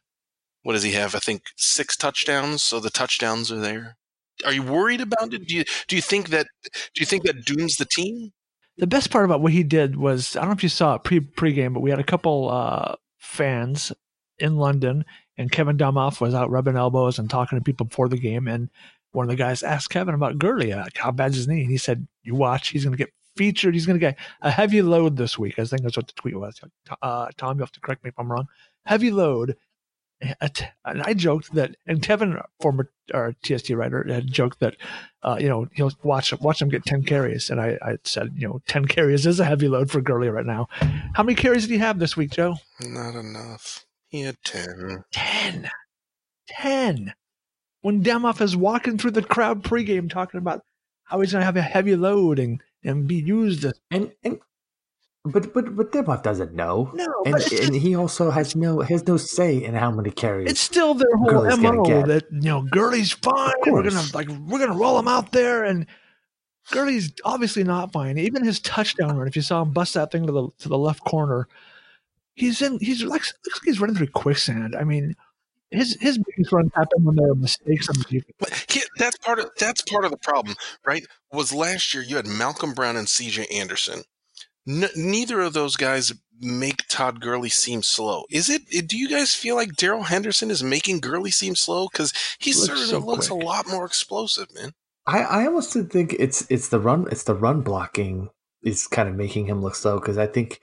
what 0.63 0.75
does 0.75 0.83
he 0.83 0.93
have? 0.93 1.15
I 1.15 1.19
think 1.19 1.43
six 1.57 1.97
touchdowns. 1.97 2.63
So 2.63 2.81
the 2.81 2.91
touchdowns 2.91 3.51
are 3.51 3.61
there. 3.61 3.97
Are 4.45 4.53
you 4.53 4.63
worried 4.63 5.01
about 5.01 5.35
it? 5.35 5.47
Do 5.47 5.57
you 5.57 5.65
do 5.87 5.97
you 5.97 6.03
think 6.03 6.29
that 6.29 6.47
do 6.63 7.01
you 7.01 7.07
think 7.07 7.25
that 7.25 7.45
dooms 7.45 7.77
the 7.77 7.85
team? 7.85 8.33
The 8.79 8.87
best 8.87 9.11
part 9.11 9.25
about 9.25 9.43
what 9.43 9.53
he 9.53 9.63
did 9.63 9.97
was 9.97 10.37
I 10.37 10.41
don't 10.41 10.51
know 10.51 10.55
if 10.55 10.63
you 10.63 10.69
saw 10.69 10.95
it 10.95 11.05
pre 11.05 11.21
pregame, 11.21 11.75
but 11.75 11.81
we 11.81 11.91
had 11.91 11.99
a 11.99 12.05
couple 12.05 12.51
uh, 12.51 12.95
fans 13.19 13.93
in 14.41 14.57
London, 14.57 15.05
and 15.37 15.53
Kevin 15.53 15.77
Demoff 15.77 16.21
was 16.21 16.35
out 16.35 16.51
rubbing 16.51 16.77
elbows 16.77 17.19
and 17.19 17.31
talking 17.31 17.59
to 17.59 17.65
people 17.65 17.87
before 17.87 18.09
the 18.09 18.19
game. 18.19 18.49
And 18.49 18.69
one 19.13 19.25
of 19.25 19.31
the 19.31 19.37
guys 19.37 19.63
asked 19.63 19.91
Kevin 19.91 20.15
about 20.15 20.39
Gurley, 20.39 20.75
like, 20.75 20.97
how 20.97 21.11
bad's 21.11 21.37
his 21.37 21.49
knee? 21.49 21.63
And 21.63 21.71
he 21.71 21.79
said, 21.79 22.07
"You 22.23 22.35
watch, 22.35 22.69
he's 22.69 22.85
going 22.85 22.97
to 22.97 23.03
get 23.03 23.13
featured. 23.37 23.75
He's 23.75 23.87
going 23.87 23.99
to 23.99 24.07
get 24.07 24.19
a 24.43 24.51
heavy 24.51 24.83
load 24.83 25.17
this 25.17 25.39
week." 25.39 25.59
I 25.59 25.65
think 25.65 25.83
that's 25.83 25.97
what 25.97 26.07
the 26.07 26.13
tweet 26.15 26.37
was. 26.39 26.61
Uh, 27.03 27.29
Tom, 27.37 27.57
you 27.57 27.63
have 27.63 27.73
to 27.73 27.81
correct 27.81 28.05
me 28.05 28.09
if 28.09 28.19
I'm 28.19 28.31
wrong. 28.31 28.47
Heavy 28.85 29.11
load. 29.11 29.57
And 30.85 31.03
I 31.03 31.15
joked 31.15 31.55
that, 31.55 31.77
and 31.87 32.03
Kevin, 32.03 32.39
former 32.61 32.91
our 33.15 33.35
TST 33.43 33.71
writer, 33.71 34.05
had 34.07 34.27
joked 34.27 34.61
that, 34.61 34.77
uh, 35.23 35.39
you 35.41 35.49
know, 35.49 35.67
he'll 35.73 35.93
watch 36.03 36.39
watch 36.41 36.61
him 36.61 36.69
get 36.69 36.85
ten 36.85 37.03
carries, 37.03 37.49
and 37.49 37.59
I, 37.59 37.79
I 37.81 37.97
said, 38.05 38.35
you 38.37 38.47
know, 38.47 38.61
ten 38.69 38.85
carries 38.85 39.25
is 39.25 39.41
a 39.41 39.47
heavy 39.47 39.67
load 39.67 39.91
for 39.91 40.03
Gurley 40.03 40.29
right 40.29 40.45
now. 40.45 40.69
How 41.15 41.23
many 41.23 41.37
carries 41.37 41.63
did 41.63 41.73
he 41.73 41.79
have 41.79 41.99
this 41.99 42.19
week, 42.19 42.33
Joe? 42.33 42.57
Not 42.83 43.15
enough. 43.15 43.87
He 44.11 44.23
had 44.23 44.37
10. 44.45 45.05
10. 45.13 45.71
10. 46.49 47.15
When 47.81 48.03
Demoff 48.03 48.41
is 48.41 48.57
walking 48.57 48.99
through 48.99 49.13
the 49.13 49.23
crowd 49.23 49.63
pregame 49.63 50.11
talking 50.11 50.39
about 50.39 50.63
how 51.05 51.21
he's 51.21 51.33
going 51.33 51.41
to 51.41 51.47
have 51.47 51.57
a 51.57 51.63
heavy 51.63 51.97
load 51.97 52.39
and, 52.39 52.61
and 52.85 53.07
be 53.07 53.17
used. 53.17 53.65
As- 53.65 53.81
and, 53.91 54.13
and 54.23 54.41
but 55.25 55.53
but 55.53 55.77
but 55.77 55.93
Demoff 55.93 56.23
doesn't 56.23 56.55
know. 56.55 56.91
No, 56.95 57.07
and, 57.27 57.37
just, 57.37 57.53
and 57.53 57.75
he 57.75 57.95
also 57.95 58.31
has 58.31 58.57
no 58.57 58.81
has 58.81 59.07
no 59.07 59.19
say 59.19 59.63
in 59.63 59.75
how 59.75 59.91
many 59.91 60.11
carries. 60.11 60.51
It's 60.51 60.61
still 60.61 60.95
their 60.95 61.15
whole 61.15 61.29
Gurley's 61.29 61.59
mo 61.59 62.07
that 62.07 62.25
you 62.33 62.41
know 62.41 62.63
Gurley's 62.63 63.13
fine. 63.13 63.53
We're 63.67 63.83
gonna 63.83 64.03
like 64.15 64.29
we're 64.47 64.59
gonna 64.59 64.79
roll 64.79 64.99
him 64.99 65.09
out 65.09 65.31
there, 65.31 65.65
and 65.65 65.87
Gurley's 66.71 67.13
obviously 67.23 67.65
not 67.65 67.93
fine. 67.93 68.17
Even 68.17 68.43
his 68.43 68.61
touchdown 68.61 69.19
run, 69.19 69.29
if 69.29 69.37
you 69.37 69.43
saw 69.43 69.61
him 69.61 69.73
bust 69.73 69.93
that 69.93 70.11
thing 70.11 70.27
to 70.27 70.33
the 70.33 70.49
to 70.61 70.71
the 70.71 70.79
left 70.79 71.05
corner, 71.05 71.49
he's 72.35 72.63
in. 72.63 72.79
He's 72.81 73.03
like 73.03 73.23
looks 73.23 73.35
like 73.47 73.63
he's 73.65 73.81
running 73.81 73.97
through 73.97 74.09
quicksand. 74.09 74.77
I 74.77 74.85
mean, 74.85 75.15
his 75.71 75.97
his 76.01 76.19
biggest 76.19 76.53
runs 76.53 76.71
happen 76.75 77.05
when 77.05 77.17
there 77.17 77.31
are 77.31 77.35
mistakes 77.35 77.89
on 77.89 77.97
the 77.97 78.05
defense. 78.05 78.67
He, 78.69 78.83
that's 78.97 79.17
part 79.19 79.39
of 79.39 79.51
that's 79.59 79.83
part 79.83 80.05
of 80.05 80.11
the 80.11 80.19
problem, 80.19 80.57
right? 80.87 81.07
Was 81.33 81.53
last 81.53 81.95
year 81.95 82.03
you 82.03 82.17
had 82.17 82.27
Malcolm 82.27 82.73
Brown 82.73 82.97
and 82.97 83.09
C.J. 83.09 83.47
Anderson. 83.47 84.03
N- 84.69 84.91
neither 84.97 85.41
of 85.41 85.53
those 85.53 85.77
guys 85.77 86.13
make 86.41 86.89
Todd 86.89 87.21
Gurley 87.21 87.49
seem 87.49 87.83
slow. 87.83 88.25
Is 88.31 88.49
it? 88.49 88.89
Do 88.89 88.97
you 88.97 89.09
guys 89.09 89.35
feel 89.35 89.55
like 89.57 89.77
Darrell 89.77 90.05
Henderson 90.05 90.51
is 90.51 90.63
making 90.63 91.01
Gurley 91.01 91.31
seem 91.31 91.55
slow? 91.55 91.89
Because 91.91 92.13
he 92.39 92.53
looks 92.53 92.67
certainly 92.67 92.89
so 92.89 92.99
looks 92.99 93.29
quick. 93.29 93.43
a 93.43 93.47
lot 93.47 93.69
more 93.69 93.85
explosive, 93.85 94.49
man. 94.55 94.73
I, 95.07 95.21
I 95.23 95.47
almost 95.47 95.73
think 95.73 96.15
it's 96.19 96.47
it's 96.51 96.69
the 96.69 96.81
run 96.81 97.07
it's 97.11 97.25
the 97.25 97.35
run 97.35 97.63
blocking 97.63 98.31
is 98.63 98.87
kind 98.87 99.09
of 99.09 99.15
making 99.15 99.47
him 99.47 99.63
look 99.63 99.75
slow 99.75 99.99
because 99.99 100.19
I 100.19 100.27
think 100.27 100.61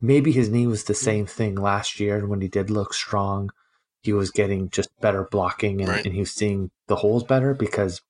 maybe 0.00 0.32
his 0.32 0.48
knee 0.48 0.66
was 0.66 0.84
the 0.84 0.94
same 0.94 1.26
thing 1.26 1.54
last 1.54 1.98
year 2.00 2.16
and 2.16 2.28
when 2.28 2.40
he 2.40 2.48
did 2.48 2.70
look 2.70 2.92
strong 2.92 3.50
he 4.02 4.12
was 4.12 4.30
getting 4.30 4.70
just 4.70 4.88
better 5.00 5.26
blocking 5.30 5.80
and, 5.80 5.88
right. 5.88 6.04
and 6.04 6.14
he 6.14 6.20
was 6.20 6.32
seeing 6.32 6.70
the 6.86 6.96
holes 6.96 7.24
better 7.24 7.54
because 7.54 8.02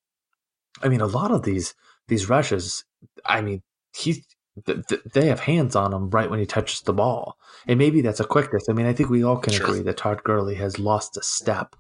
i 0.83 0.89
mean 0.89 1.01
a 1.01 1.07
lot 1.07 1.31
of 1.31 1.43
these 1.43 1.75
these 2.09 2.29
rushes 2.29 2.85
i 3.25 3.41
mean 3.41 3.63
he 3.95 4.25
th- 4.65 4.87
th- 4.89 5.03
they 5.13 5.27
have 5.27 5.41
hands 5.41 5.77
on 5.77 5.93
him 5.93 6.11
right 6.11 6.31
when 6.31 6.39
he 6.39 6.47
touches 6.47 6.81
the 6.83 6.93
ball 6.93 7.37
and 7.67 7.79
maybe 7.79 8.01
that's 8.01 8.21
a 8.21 8.25
quickness 8.25 8.65
i 8.69 8.73
mean 8.73 8.87
i 8.87 8.93
think 8.93 9.09
we 9.09 9.25
all 9.25 9.39
can 9.39 9.53
sure. 9.53 9.67
agree 9.67 9.81
that 9.81 9.97
todd 9.97 10.23
Gurley 10.25 10.57
has 10.57 10.79
lost 10.79 11.17
a 11.17 11.23
step 11.23 11.77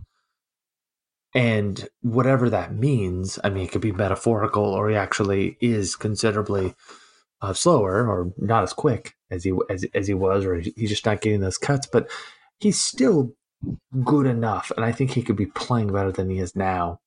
and 1.34 1.88
whatever 2.00 2.48
that 2.48 2.74
means 2.74 3.38
i 3.42 3.50
mean 3.50 3.64
it 3.64 3.72
could 3.72 3.82
be 3.82 3.92
metaphorical 3.92 4.64
or 4.64 4.88
he 4.88 4.96
actually 4.96 5.56
is 5.60 5.96
considerably 5.96 6.74
uh, 7.42 7.52
slower 7.52 8.08
or 8.08 8.32
not 8.38 8.62
as 8.62 8.72
quick 8.72 9.14
as 9.30 9.44
he 9.44 9.52
as, 9.70 9.84
as 9.94 10.06
he 10.06 10.14
was, 10.14 10.44
or 10.44 10.56
he's 10.56 10.90
just 10.90 11.06
not 11.06 11.20
getting 11.20 11.40
those 11.40 11.58
cuts. 11.58 11.86
But 11.86 12.10
he's 12.60 12.80
still 12.80 13.34
good 14.04 14.26
enough, 14.26 14.72
and 14.76 14.84
I 14.84 14.92
think 14.92 15.10
he 15.10 15.22
could 15.22 15.36
be 15.36 15.46
playing 15.46 15.92
better 15.92 16.12
than 16.12 16.30
he 16.30 16.38
is 16.38 16.56
now. 16.56 17.00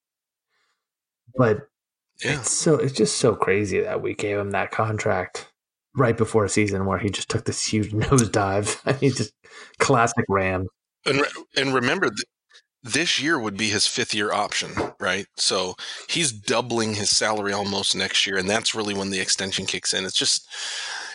But 1.36 1.68
yeah. 2.24 2.40
it's 2.40 2.52
so 2.52 2.76
it's 2.76 2.94
just 2.94 3.18
so 3.18 3.36
crazy 3.36 3.80
that 3.82 4.02
we 4.02 4.14
gave 4.14 4.38
him 4.38 4.52
that 4.52 4.72
contract 4.72 5.52
right 5.96 6.18
before 6.18 6.46
a 6.46 6.50
season 6.50 6.86
where 6.86 7.00
he 7.00 7.10
just 7.10 7.30
took 7.30 7.46
this 7.46 7.66
huge 7.66 7.92
nosedive. 7.94 8.80
I 8.86 8.98
mean, 9.02 9.14
just 9.14 9.34
classic 9.80 10.26
Ram. 10.28 10.68
And 11.06 11.24
and 11.56 11.74
remember, 11.74 12.10
this 12.84 13.22
year 13.22 13.40
would 13.40 13.58
be 13.58 13.70
his 13.70 13.88
fifth 13.88 14.14
year 14.14 14.32
option, 14.32 14.72
right? 15.00 15.26
So 15.36 15.76
he's 16.08 16.32
doubling 16.32 16.96
his 16.96 17.10
salary 17.10 17.54
almost 17.54 17.96
next 17.96 18.26
year, 18.26 18.38
and 18.38 18.50
that's 18.50 18.74
really 18.74 18.94
when 18.94 19.10
the 19.10 19.20
extension 19.20 19.66
kicks 19.66 19.94
in. 19.94 20.06
It's 20.06 20.18
just, 20.18 20.48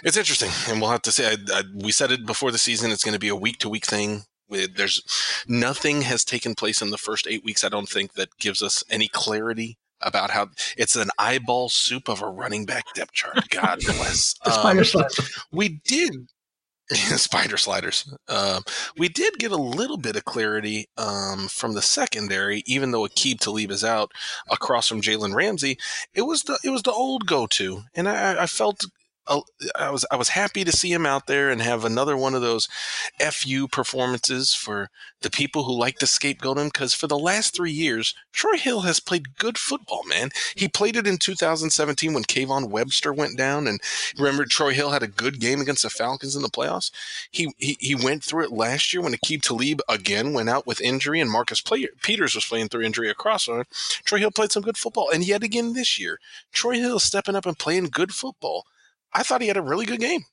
it's 0.02 0.16
interesting, 0.16 0.50
and 0.68 0.80
we'll 0.80 0.90
have 0.90 1.02
to 1.02 1.12
say. 1.12 1.32
I, 1.32 1.36
I, 1.52 1.62
we 1.74 1.92
said 1.92 2.12
it 2.12 2.26
before 2.26 2.50
the 2.50 2.58
season; 2.58 2.90
it's 2.90 3.04
going 3.04 3.14
to 3.14 3.18
be 3.18 3.28
a 3.28 3.36
week 3.36 3.58
to 3.58 3.68
week 3.68 3.86
thing. 3.86 4.24
There's 4.48 5.02
nothing 5.48 6.02
has 6.02 6.24
taken 6.24 6.54
place 6.54 6.82
in 6.82 6.90
the 6.90 6.98
first 6.98 7.26
eight 7.26 7.42
weeks. 7.44 7.64
I 7.64 7.70
don't 7.70 7.88
think 7.88 8.12
that 8.14 8.28
gives 8.38 8.62
us 8.62 8.84
any 8.90 9.08
clarity 9.08 9.78
about 10.00 10.30
how 10.30 10.48
it's 10.76 10.96
an 10.96 11.08
eyeball 11.18 11.70
soup 11.70 12.08
of 12.08 12.20
a 12.20 12.28
running 12.28 12.66
back 12.66 12.84
depth 12.94 13.12
chart. 13.12 13.48
God 13.48 13.80
bless. 13.86 14.34
um, 14.58 14.76
we 15.50 15.80
did 15.84 16.28
spider 16.90 17.56
sliders. 17.56 18.12
Um, 18.28 18.62
we 18.96 19.08
did 19.08 19.38
get 19.38 19.52
a 19.52 19.56
little 19.56 19.96
bit 19.96 20.16
of 20.16 20.24
clarity 20.24 20.86
um, 20.98 21.48
from 21.48 21.74
the 21.74 21.82
secondary, 21.82 22.62
even 22.66 22.90
though 22.90 23.06
Aqib 23.06 23.40
Talib 23.40 23.70
is 23.70 23.84
out 23.84 24.12
across 24.50 24.88
from 24.88 25.00
Jalen 25.00 25.34
Ramsey. 25.34 25.78
It 26.14 26.22
was 26.22 26.42
the 26.42 26.58
it 26.62 26.70
was 26.70 26.82
the 26.82 26.92
old 26.92 27.26
go 27.26 27.46
to, 27.48 27.82
and 27.94 28.08
I, 28.08 28.42
I 28.42 28.46
felt 28.46 28.84
I 29.26 29.90
was 29.90 30.04
I 30.10 30.16
was 30.16 30.30
happy 30.30 30.64
to 30.64 30.72
see 30.72 30.92
him 30.92 31.06
out 31.06 31.26
there 31.26 31.48
and 31.48 31.62
have 31.62 31.84
another 31.84 32.16
one 32.16 32.34
of 32.34 32.42
those 32.42 32.68
fu 33.32 33.66
performances 33.66 34.52
for 34.52 34.90
the 35.22 35.30
people 35.30 35.64
who 35.64 35.72
like 35.72 35.98
to 35.98 36.06
scapegoat 36.06 36.58
him 36.58 36.66
because 36.66 36.92
for 36.92 37.06
the 37.06 37.18
last 37.18 37.56
three 37.56 37.70
years 37.72 38.14
Troy 38.32 38.58
Hill 38.58 38.80
has 38.82 39.00
played 39.00 39.38
good 39.38 39.56
football 39.56 40.02
man. 40.06 40.30
He 40.54 40.68
played 40.68 40.96
it 40.96 41.06
in 41.06 41.16
2017 41.16 42.12
when 42.12 42.24
Kayvon 42.24 42.68
Webster 42.68 43.12
went 43.12 43.38
down 43.38 43.66
and 43.66 43.80
remember 44.18 44.44
Troy 44.44 44.72
Hill 44.72 44.90
had 44.90 45.02
a 45.02 45.08
good 45.08 45.40
game 45.40 45.60
against 45.60 45.82
the 45.82 45.90
Falcons 45.90 46.36
in 46.36 46.42
the 46.42 46.48
playoffs? 46.48 46.90
He 47.30 47.54
he, 47.56 47.78
he 47.80 47.94
went 47.94 48.22
through 48.22 48.44
it 48.44 48.52
last 48.52 48.92
year 48.92 49.02
when 49.02 49.14
Aqib 49.14 49.42
Talib 49.42 49.80
again 49.88 50.34
went 50.34 50.50
out 50.50 50.66
with 50.66 50.82
injury 50.82 51.20
and 51.20 51.30
Marcus 51.30 51.62
Peters 51.62 52.34
was 52.34 52.44
playing 52.44 52.68
through 52.68 52.82
injury 52.82 53.08
across 53.08 53.48
on 53.48 53.64
Troy 54.04 54.18
Hill 54.18 54.30
played 54.30 54.52
some 54.52 54.62
good 54.62 54.76
football. 54.76 55.08
And 55.08 55.26
yet 55.26 55.42
again 55.42 55.72
this 55.72 55.98
year 55.98 56.20
Troy 56.52 56.74
Hill 56.74 56.96
is 56.96 57.04
stepping 57.04 57.36
up 57.36 57.46
and 57.46 57.58
playing 57.58 57.86
good 57.86 58.12
football 58.12 58.66
I 59.14 59.22
thought 59.22 59.40
he 59.40 59.48
had 59.48 59.56
a 59.56 59.62
really 59.62 59.86
good 59.86 60.00
game. 60.00 60.24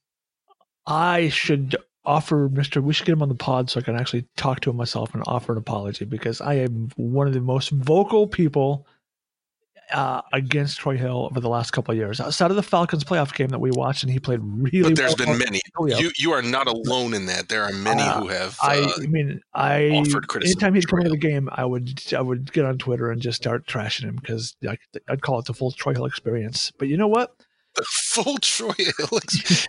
I 0.87 1.29
should 1.29 1.75
offer 2.03 2.49
Mr. 2.49 2.81
We 2.81 2.93
should 2.93 3.05
get 3.05 3.13
him 3.13 3.21
on 3.21 3.29
the 3.29 3.35
pod 3.35 3.69
so 3.69 3.79
I 3.79 3.83
can 3.83 3.95
actually 3.95 4.25
talk 4.35 4.61
to 4.61 4.71
him 4.71 4.75
myself 4.75 5.13
and 5.13 5.23
offer 5.27 5.51
an 5.51 5.57
apology 5.57 6.05
because 6.05 6.41
I 6.41 6.55
am 6.55 6.89
one 6.95 7.27
of 7.27 7.33
the 7.33 7.41
most 7.41 7.69
vocal 7.69 8.27
people 8.27 8.87
uh, 9.91 10.21
against 10.31 10.79
Troy 10.79 10.97
Hill 10.97 11.27
over 11.29 11.39
the 11.39 11.49
last 11.49 11.71
couple 11.71 11.91
of 11.91 11.97
years. 11.97 12.19
Outside 12.19 12.49
of 12.49 12.55
the 12.55 12.63
Falcons 12.63 13.03
playoff 13.03 13.33
game 13.33 13.49
that 13.49 13.59
we 13.59 13.71
watched, 13.71 14.03
and 14.03 14.11
he 14.11 14.19
played 14.19 14.39
really. 14.41 14.89
But 14.89 14.95
there's 14.95 15.15
well. 15.17 15.27
been 15.27 15.37
many. 15.37 15.59
You 15.79 16.11
you 16.17 16.31
are 16.31 16.41
not 16.41 16.67
alone 16.67 17.13
in 17.13 17.25
that. 17.25 17.49
There 17.49 17.63
are 17.63 17.73
many 17.73 18.01
uh, 18.01 18.21
who 18.21 18.27
have. 18.29 18.57
Uh, 18.63 18.67
I, 18.67 18.93
I 19.03 19.07
mean, 19.07 19.41
I 19.53 19.89
offered 19.89 20.27
criticism. 20.27 20.57
Anytime 20.59 20.75
he'd 20.75 20.87
come 20.87 20.99
into 20.99 21.11
the 21.11 21.17
game, 21.17 21.49
I 21.51 21.65
would 21.65 22.01
I 22.13 22.21
would 22.21 22.51
get 22.53 22.65
on 22.65 22.77
Twitter 22.77 23.11
and 23.11 23.21
just 23.21 23.37
start 23.37 23.67
trashing 23.67 24.03
him 24.03 24.15
because 24.15 24.55
I'd 25.07 25.21
call 25.21 25.39
it 25.39 25.45
the 25.45 25.53
full 25.53 25.71
Troy 25.71 25.93
Hill 25.93 26.05
experience. 26.05 26.71
But 26.77 26.87
you 26.87 26.97
know 26.97 27.07
what? 27.07 27.35
The 27.75 27.83
full 27.89 28.37
Troy 28.37 28.73
Hill. 28.77 29.19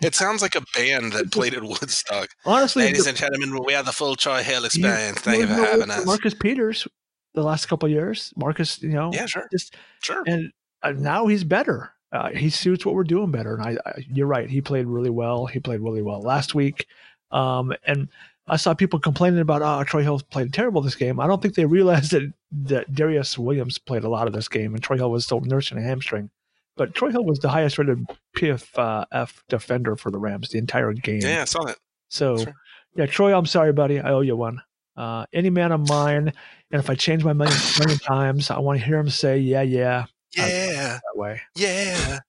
It 0.01 0.15
sounds 0.15 0.41
like 0.41 0.55
a 0.55 0.63
band 0.75 1.13
that 1.13 1.31
played 1.31 1.53
at 1.53 1.63
Woodstock. 1.63 2.29
Honestly, 2.45 2.83
ladies 2.83 3.03
the, 3.03 3.09
and 3.09 3.17
gentlemen, 3.17 3.63
we 3.65 3.75
are 3.75 3.83
the 3.83 3.91
full 3.91 4.15
Troy 4.15 4.43
Hill 4.43 4.65
experience. 4.65 5.19
Thank 5.19 5.41
you 5.41 5.47
for 5.47 5.53
having 5.53 5.89
us. 5.89 6.05
Marcus 6.05 6.33
Peters, 6.33 6.87
the 7.33 7.43
last 7.43 7.67
couple 7.67 7.87
years, 7.89 8.33
Marcus, 8.35 8.81
you 8.81 8.89
know, 8.89 9.11
yeah, 9.13 9.25
sure, 9.25 9.47
just 9.51 9.75
sure, 10.01 10.23
and 10.27 10.51
uh, 10.81 10.91
now 10.91 11.27
he's 11.27 11.43
better. 11.43 11.91
Uh, 12.11 12.29
he 12.29 12.49
suits 12.49 12.85
what 12.85 12.93
we're 12.93 13.03
doing 13.03 13.31
better. 13.31 13.55
And 13.55 13.63
I, 13.63 13.89
I, 13.89 14.05
you're 14.07 14.27
right. 14.27 14.47
He 14.47 14.61
played 14.61 14.85
really 14.85 15.09
well. 15.09 15.47
He 15.47 15.59
played 15.59 15.79
really 15.79 16.03
well 16.03 16.21
last 16.21 16.53
week. 16.53 16.85
Um, 17.31 17.73
and 17.87 18.07
I 18.47 18.57
saw 18.57 18.73
people 18.73 18.99
complaining 18.99 19.39
about, 19.39 19.63
oh, 19.63 19.83
Troy 19.83 20.03
Hill 20.03 20.21
played 20.29 20.53
terrible 20.53 20.81
this 20.81 20.95
game. 20.95 21.19
I 21.19 21.27
don't 21.27 21.41
think 21.41 21.55
they 21.55 21.65
realized 21.65 22.11
that, 22.11 22.31
that 22.51 22.91
Darious 22.91 23.37
Williams 23.37 23.79
played 23.79 24.03
a 24.03 24.09
lot 24.09 24.27
of 24.27 24.33
this 24.33 24.47
game, 24.47 24.75
and 24.75 24.83
Troy 24.83 24.97
Hill 24.97 25.09
was 25.09 25.25
still 25.25 25.41
nursing 25.41 25.77
a 25.77 25.81
hamstring. 25.81 26.29
But 26.75 26.95
Troy 26.95 27.11
Hill 27.11 27.25
was 27.25 27.39
the 27.39 27.49
highest 27.49 27.77
rated 27.77 27.99
PFF 28.37 29.31
defender 29.47 29.95
for 29.95 30.11
the 30.11 30.19
Rams 30.19 30.49
the 30.49 30.57
entire 30.57 30.93
game. 30.93 31.21
Yeah, 31.21 31.41
I 31.41 31.45
saw 31.45 31.63
that. 31.65 31.77
So, 32.09 32.35
right. 32.35 32.53
yeah, 32.95 33.05
Troy, 33.05 33.37
I'm 33.37 33.45
sorry, 33.45 33.73
buddy. 33.73 33.99
I 33.99 34.11
owe 34.11 34.21
you 34.21 34.35
one. 34.35 34.61
Uh, 34.95 35.25
any 35.33 35.49
man 35.49 35.71
of 35.71 35.87
mine, 35.87 36.31
and 36.71 36.79
if 36.79 36.89
I 36.89 36.95
change 36.95 37.23
my 37.23 37.33
mind 37.33 37.51
a 37.51 37.79
million 37.79 37.99
times, 37.99 38.51
I 38.51 38.59
want 38.59 38.79
to 38.79 38.85
hear 38.85 38.99
him 38.99 39.09
say, 39.09 39.39
"Yeah, 39.39 39.63
yeah, 39.63 40.05
yeah, 40.35 40.99
that 40.99 41.15
way." 41.15 41.41
Yeah, 41.55 42.19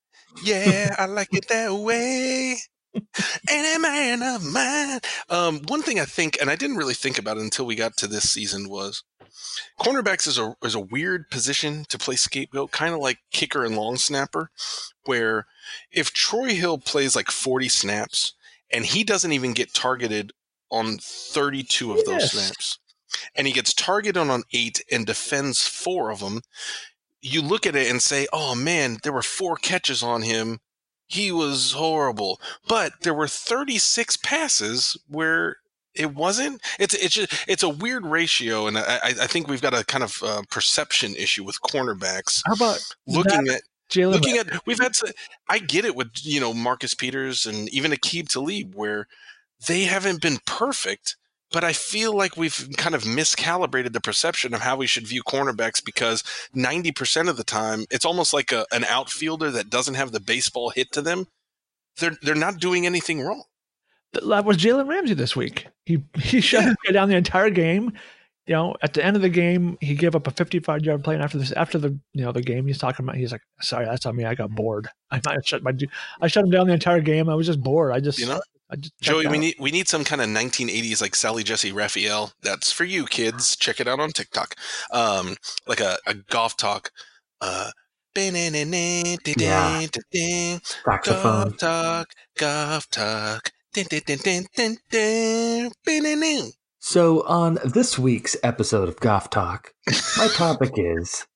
yeah, 0.43 0.95
I 0.99 1.05
like 1.05 1.29
it 1.33 1.47
that 1.49 1.75
way. 1.75 2.57
Any 3.51 3.79
man 3.79 4.23
of 4.23 4.45
mine. 4.53 5.01
Um, 5.29 5.61
one 5.69 5.83
thing 5.83 6.01
I 6.01 6.05
think, 6.05 6.39
and 6.41 6.49
I 6.49 6.57
didn't 6.57 6.77
really 6.77 6.95
think 6.95 7.19
about 7.19 7.37
it 7.37 7.43
until 7.43 7.67
we 7.67 7.75
got 7.75 7.97
to 7.99 8.07
this 8.07 8.31
season, 8.31 8.69
was 8.69 9.03
cornerbacks 9.79 10.27
is 10.27 10.39
a 10.39 10.57
is 10.63 10.75
a 10.75 10.81
weird 10.81 11.31
position 11.31 11.85
to 11.89 11.99
play 11.99 12.17
scapegoat, 12.17 12.71
kind 12.71 12.95
of 12.95 13.01
like 13.01 13.19
kicker 13.31 13.65
and 13.65 13.77
long 13.77 13.97
snapper, 13.97 14.51
where 15.05 15.47
if 15.91 16.13
Troy 16.13 16.55
Hill 16.55 16.79
plays 16.79 17.17
like 17.17 17.31
40 17.31 17.69
snaps 17.69 18.35
and 18.73 18.85
he 18.85 19.05
doesn't 19.05 19.33
even 19.33 19.53
get 19.53 19.75
targeted 19.75 20.33
on 20.71 20.99
32 20.99 21.93
of 21.93 22.05
those 22.05 22.33
snaps, 22.33 22.79
and 23.35 23.47
he 23.47 23.53
gets 23.53 23.73
targeted 23.75 24.29
on 24.29 24.43
eight 24.53 24.83
and 24.91 25.07
defends 25.07 25.67
four 25.67 26.11
of 26.11 26.21
them, 26.21 26.43
you 27.21 27.41
look 27.41 27.67
at 27.67 27.77
it 27.77 27.91
and 27.91 28.03
say, 28.03 28.27
"Oh 28.33 28.55
man, 28.55 28.99
there 29.03 29.13
were 29.13 29.23
four 29.23 29.57
catches 29.57 30.03
on 30.03 30.23
him." 30.23 30.61
He 31.07 31.31
was 31.31 31.73
horrible, 31.73 32.41
but 32.67 33.03
there 33.03 33.15
were 33.15 33.29
36 33.29 34.17
passes 34.17 34.97
where 35.07 35.59
it 35.95 36.15
wasn't. 36.15 36.61
It's 36.79 36.95
it's 36.95 37.15
just, 37.15 37.33
it's 37.49 37.63
a 37.63 37.69
weird 37.69 38.05
ratio, 38.05 38.67
and 38.67 38.79
I, 38.79 38.99
I 39.03 39.27
think 39.27 39.49
we've 39.49 39.63
got 39.63 39.75
a 39.75 39.85
kind 39.85 40.05
of 40.05 40.23
uh, 40.23 40.43
perception 40.51 41.15
issue 41.15 41.45
with 41.45 41.61
cornerbacks. 41.61 42.43
How 42.47 42.55
about 42.55 42.81
looking 43.07 43.49
at 43.49 43.63
Jalen 43.91 44.13
looking 44.13 44.39
at 44.39 44.67
we've 44.67 44.81
had 44.81 44.93
I 45.49 45.59
get 45.59 45.85
it 45.85 45.95
with 45.95 46.11
you 46.23 46.41
know 46.41 46.53
Marcus 46.55 46.95
Peters 46.95 47.47
and 47.47 47.69
even 47.69 47.93
Aqib 47.93 48.29
Talib 48.29 48.75
where 48.75 49.07
they 49.67 49.85
haven't 49.85 50.21
been 50.21 50.39
perfect, 50.47 51.17
but 51.53 51.65
I 51.65 51.73
feel 51.73 52.17
like 52.17 52.37
we've 52.37 52.69
kind 52.77 52.95
of 52.95 53.05
miscalibrated 53.05 53.93
the 53.93 54.01
perception 54.01 54.53
of 54.53 54.61
how 54.61 54.77
we 54.77 54.87
should 54.87 55.07
view 55.07 55.23
cornerbacks 55.23 55.83
because 55.83 56.23
90% 56.55 57.29
of 57.29 57.37
the 57.37 57.45
time 57.45 57.85
it's 57.91 58.05
almost 58.05 58.33
like 58.33 58.53
a, 58.53 58.67
an 58.73 58.85
outfielder 58.85 59.51
that 59.53 59.71
doesn't 59.71 59.95
have 59.95 60.13
the 60.13 60.21
baseball 60.21 60.71
hit 60.71 60.91
to 60.93 61.03
them. 61.03 61.27
They're 61.99 62.17
they're 62.23 62.35
not 62.35 62.59
doing 62.59 62.87
anything 62.87 63.21
wrong 63.21 63.45
that 64.15 64.45
was 64.45 64.57
Jalen 64.57 64.89
Ramsey 64.89 65.15
this 65.15 65.37
week. 65.37 65.67
He 65.85 66.03
he 66.19 66.41
shut 66.41 66.65
him 66.65 66.77
down 66.93 67.09
the 67.09 67.17
entire 67.17 67.51
game. 67.51 67.93
You 68.47 68.55
know, 68.55 68.75
at 68.83 68.93
the 68.93 69.03
end 69.03 69.17
of 69.17 69.23
the 69.23 69.31
game, 69.31 69.79
he 69.81 69.95
gave 69.95 70.15
up 70.15 70.27
a 70.27 70.31
55 70.31 70.85
yard 70.85 71.03
play, 71.03 71.15
and 71.15 71.25
after 71.25 71.39
this, 71.39 71.53
after 71.53 71.79
the 71.79 71.99
you 72.13 72.25
know 72.25 72.33
the 72.33 72.43
game, 72.43 72.67
he's 72.67 72.79
talking 72.79 73.05
about. 73.05 73.17
He's 73.17 73.33
like, 73.33 73.41
"Sorry, 73.61 73.87
that's 73.87 74.05
on 74.05 74.17
me. 74.17 74.25
I 74.25 74.35
got 74.35 74.51
bored. 74.51 74.89
I, 75.11 75.21
I 75.27 75.39
shut 75.45 75.63
my 75.63 75.73
I 76.21 76.27
shut 76.27 76.45
him 76.45 76.51
down 76.51 76.67
the 76.67 76.75
entire 76.75 77.01
game. 77.01 77.29
I 77.29 77.35
was 77.35 77.47
just 77.47 77.61
bored. 77.61 77.93
I 77.93 78.01
just 78.01 78.19
you 78.19 78.27
know." 78.27 78.41
I 78.71 78.77
just 78.77 78.99
Joey, 79.01 79.27
we 79.27 79.37
need 79.37 79.57
we 79.61 79.71
need 79.71 79.89
some 79.89 80.05
kind 80.05 80.23
of 80.23 80.29
1980s 80.29 81.03
like 81.03 81.15
Sally 81.15 81.43
Jessy 81.43 81.71
Raphael. 81.71 82.33
That's 82.43 82.73
for 82.73 82.85
you 82.85 83.05
kids. 83.05 83.57
Check 83.57 83.79
it 83.79 83.87
out 83.87 84.01
on 84.01 84.11
TikTok. 84.11 84.55
Um, 84.91 85.37
like 85.67 85.81
a, 85.81 85.99
a 86.07 86.15
golf 86.15 86.57
talk. 86.57 86.91
Uh, 87.43 87.71
yeah. 88.17 89.87
Golf 91.05 91.57
talk, 91.59 92.09
golf 92.39 92.89
talk. 92.91 93.51
So, 96.79 97.23
on 97.23 97.59
this 97.65 97.99
week's 97.99 98.37
episode 98.43 98.89
of 98.89 99.01
Goff 99.01 99.31
Talk, 99.31 99.73
my 100.17 100.29
topic 100.35 100.73
is 100.77 101.27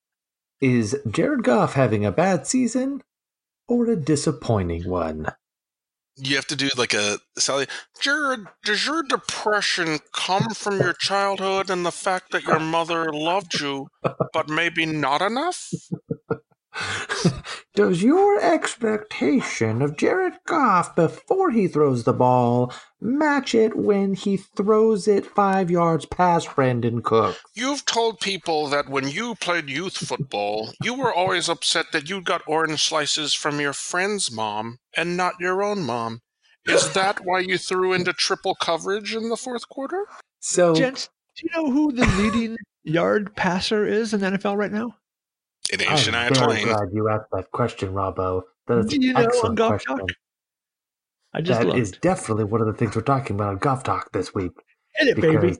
Is 0.61 0.97
Jared 1.11 1.43
Goff 1.43 1.72
having 1.72 2.05
a 2.05 2.12
bad 2.12 2.47
season 2.47 3.03
or 3.66 3.86
a 3.86 3.97
disappointing 3.97 4.89
one? 4.89 5.32
You 6.16 6.36
have 6.36 6.47
to 6.49 6.57
do 6.57 6.68
like 6.76 6.95
a 6.95 7.18
Sally. 7.39 7.66
Jared, 8.01 8.47
does 8.64 8.86
your 8.86 9.03
depression 9.03 9.99
come 10.12 10.51
from 10.51 10.78
your 10.78 10.93
childhood 10.93 11.70
and 11.70 11.86
the 11.86 11.93
fact 11.93 12.32
that 12.32 12.43
your 12.43 12.61
mother 12.61 13.12
loved 13.12 13.61
you, 13.61 13.89
but 14.32 14.49
maybe 14.49 14.84
not 14.84 15.22
enough? 15.22 15.70
Does 17.74 18.02
your 18.02 18.40
expectation 18.42 19.82
of 19.82 19.96
Jared 19.96 20.34
Goff 20.46 20.96
before 20.96 21.52
he 21.52 21.68
throws 21.68 22.02
the 22.02 22.12
ball 22.12 22.72
match 23.00 23.54
it 23.54 23.76
when 23.76 24.14
he 24.14 24.36
throws 24.36 25.06
it 25.06 25.24
five 25.24 25.70
yards 25.70 26.04
past 26.04 26.48
Brandin 26.48 27.04
Cook? 27.04 27.36
You've 27.54 27.84
told 27.84 28.18
people 28.18 28.66
that 28.68 28.88
when 28.88 29.08
you 29.08 29.36
played 29.36 29.70
youth 29.70 29.96
football, 29.96 30.72
you 30.82 30.94
were 30.94 31.14
always 31.14 31.48
upset 31.48 31.86
that 31.92 32.10
you 32.10 32.20
got 32.20 32.42
orange 32.48 32.82
slices 32.82 33.32
from 33.32 33.60
your 33.60 33.72
friend's 33.72 34.32
mom 34.32 34.78
and 34.96 35.16
not 35.16 35.34
your 35.38 35.62
own 35.62 35.82
mom. 35.84 36.20
Is 36.66 36.92
that 36.94 37.24
why 37.24 37.40
you 37.40 37.58
threw 37.58 37.92
into 37.92 38.12
triple 38.12 38.56
coverage 38.56 39.14
in 39.14 39.28
the 39.28 39.36
fourth 39.36 39.68
quarter? 39.68 40.04
So, 40.40 40.74
gents, 40.74 41.08
do 41.36 41.46
you 41.46 41.62
know 41.62 41.70
who 41.70 41.92
the 41.92 42.06
leading 42.06 42.56
yard 42.82 43.36
passer 43.36 43.86
is 43.86 44.12
in 44.12 44.20
the 44.20 44.30
NFL 44.30 44.56
right 44.56 44.72
now? 44.72 44.96
It 45.70 45.82
ain't 45.82 45.90
I'm 45.90 45.96
Shania 45.98 46.34
very 46.34 46.64
glad 46.64 46.88
you 46.92 47.08
asked 47.08 47.30
that 47.32 47.50
question, 47.52 47.92
Robbo. 47.92 48.42
That 48.66 48.78
is 48.78 48.92
an 48.92 49.16
excellent 49.16 49.58
question. 49.58 49.98
Talk? 49.98 50.08
I 51.34 51.40
just 51.40 51.60
that 51.60 51.76
is 51.76 51.92
definitely 51.92 52.44
one 52.44 52.60
of 52.60 52.66
the 52.66 52.72
things 52.72 52.96
we're 52.96 53.02
talking 53.02 53.36
about 53.36 53.48
on 53.48 53.58
Golf 53.58 53.82
Talk 53.82 54.12
this 54.12 54.34
week. 54.34 54.52
Hit 54.96 55.18
it, 55.18 55.20
baby. 55.20 55.56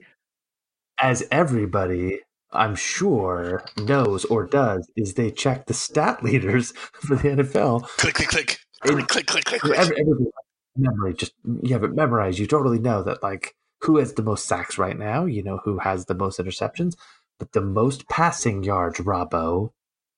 As 0.99 1.25
everybody, 1.31 2.19
I'm 2.51 2.75
sure, 2.75 3.63
knows 3.77 4.25
or 4.25 4.45
does, 4.45 4.89
is 4.95 5.13
they 5.13 5.31
check 5.31 5.67
the 5.67 5.73
stat 5.73 6.23
leaders 6.23 6.71
for 6.93 7.15
the 7.15 7.29
NFL. 7.29 7.87
Click, 7.97 8.15
click, 8.15 8.29
click. 8.29 8.59
And 8.83 9.07
click, 9.07 9.27
click, 9.27 9.45
click, 9.45 9.61
click. 9.61 9.77
Every, 9.77 9.99
everybody, 9.99 10.31
memory, 10.75 11.13
just 11.13 11.33
you 11.61 11.73
have 11.73 11.83
it 11.83 11.93
memorized. 11.93 12.39
You 12.39 12.47
totally 12.47 12.79
know 12.79 13.03
that, 13.03 13.21
like, 13.21 13.53
who 13.81 13.97
has 13.97 14.13
the 14.13 14.23
most 14.23 14.45
sacks 14.45 14.77
right 14.77 14.97
now? 14.97 15.25
You 15.25 15.43
know 15.43 15.59
who 15.63 15.79
has 15.79 16.05
the 16.05 16.15
most 16.15 16.39
interceptions, 16.39 16.95
but 17.37 17.51
the 17.51 17.61
most 17.61 18.07
passing 18.09 18.63
yards, 18.63 18.99
Robbo, 18.99 19.71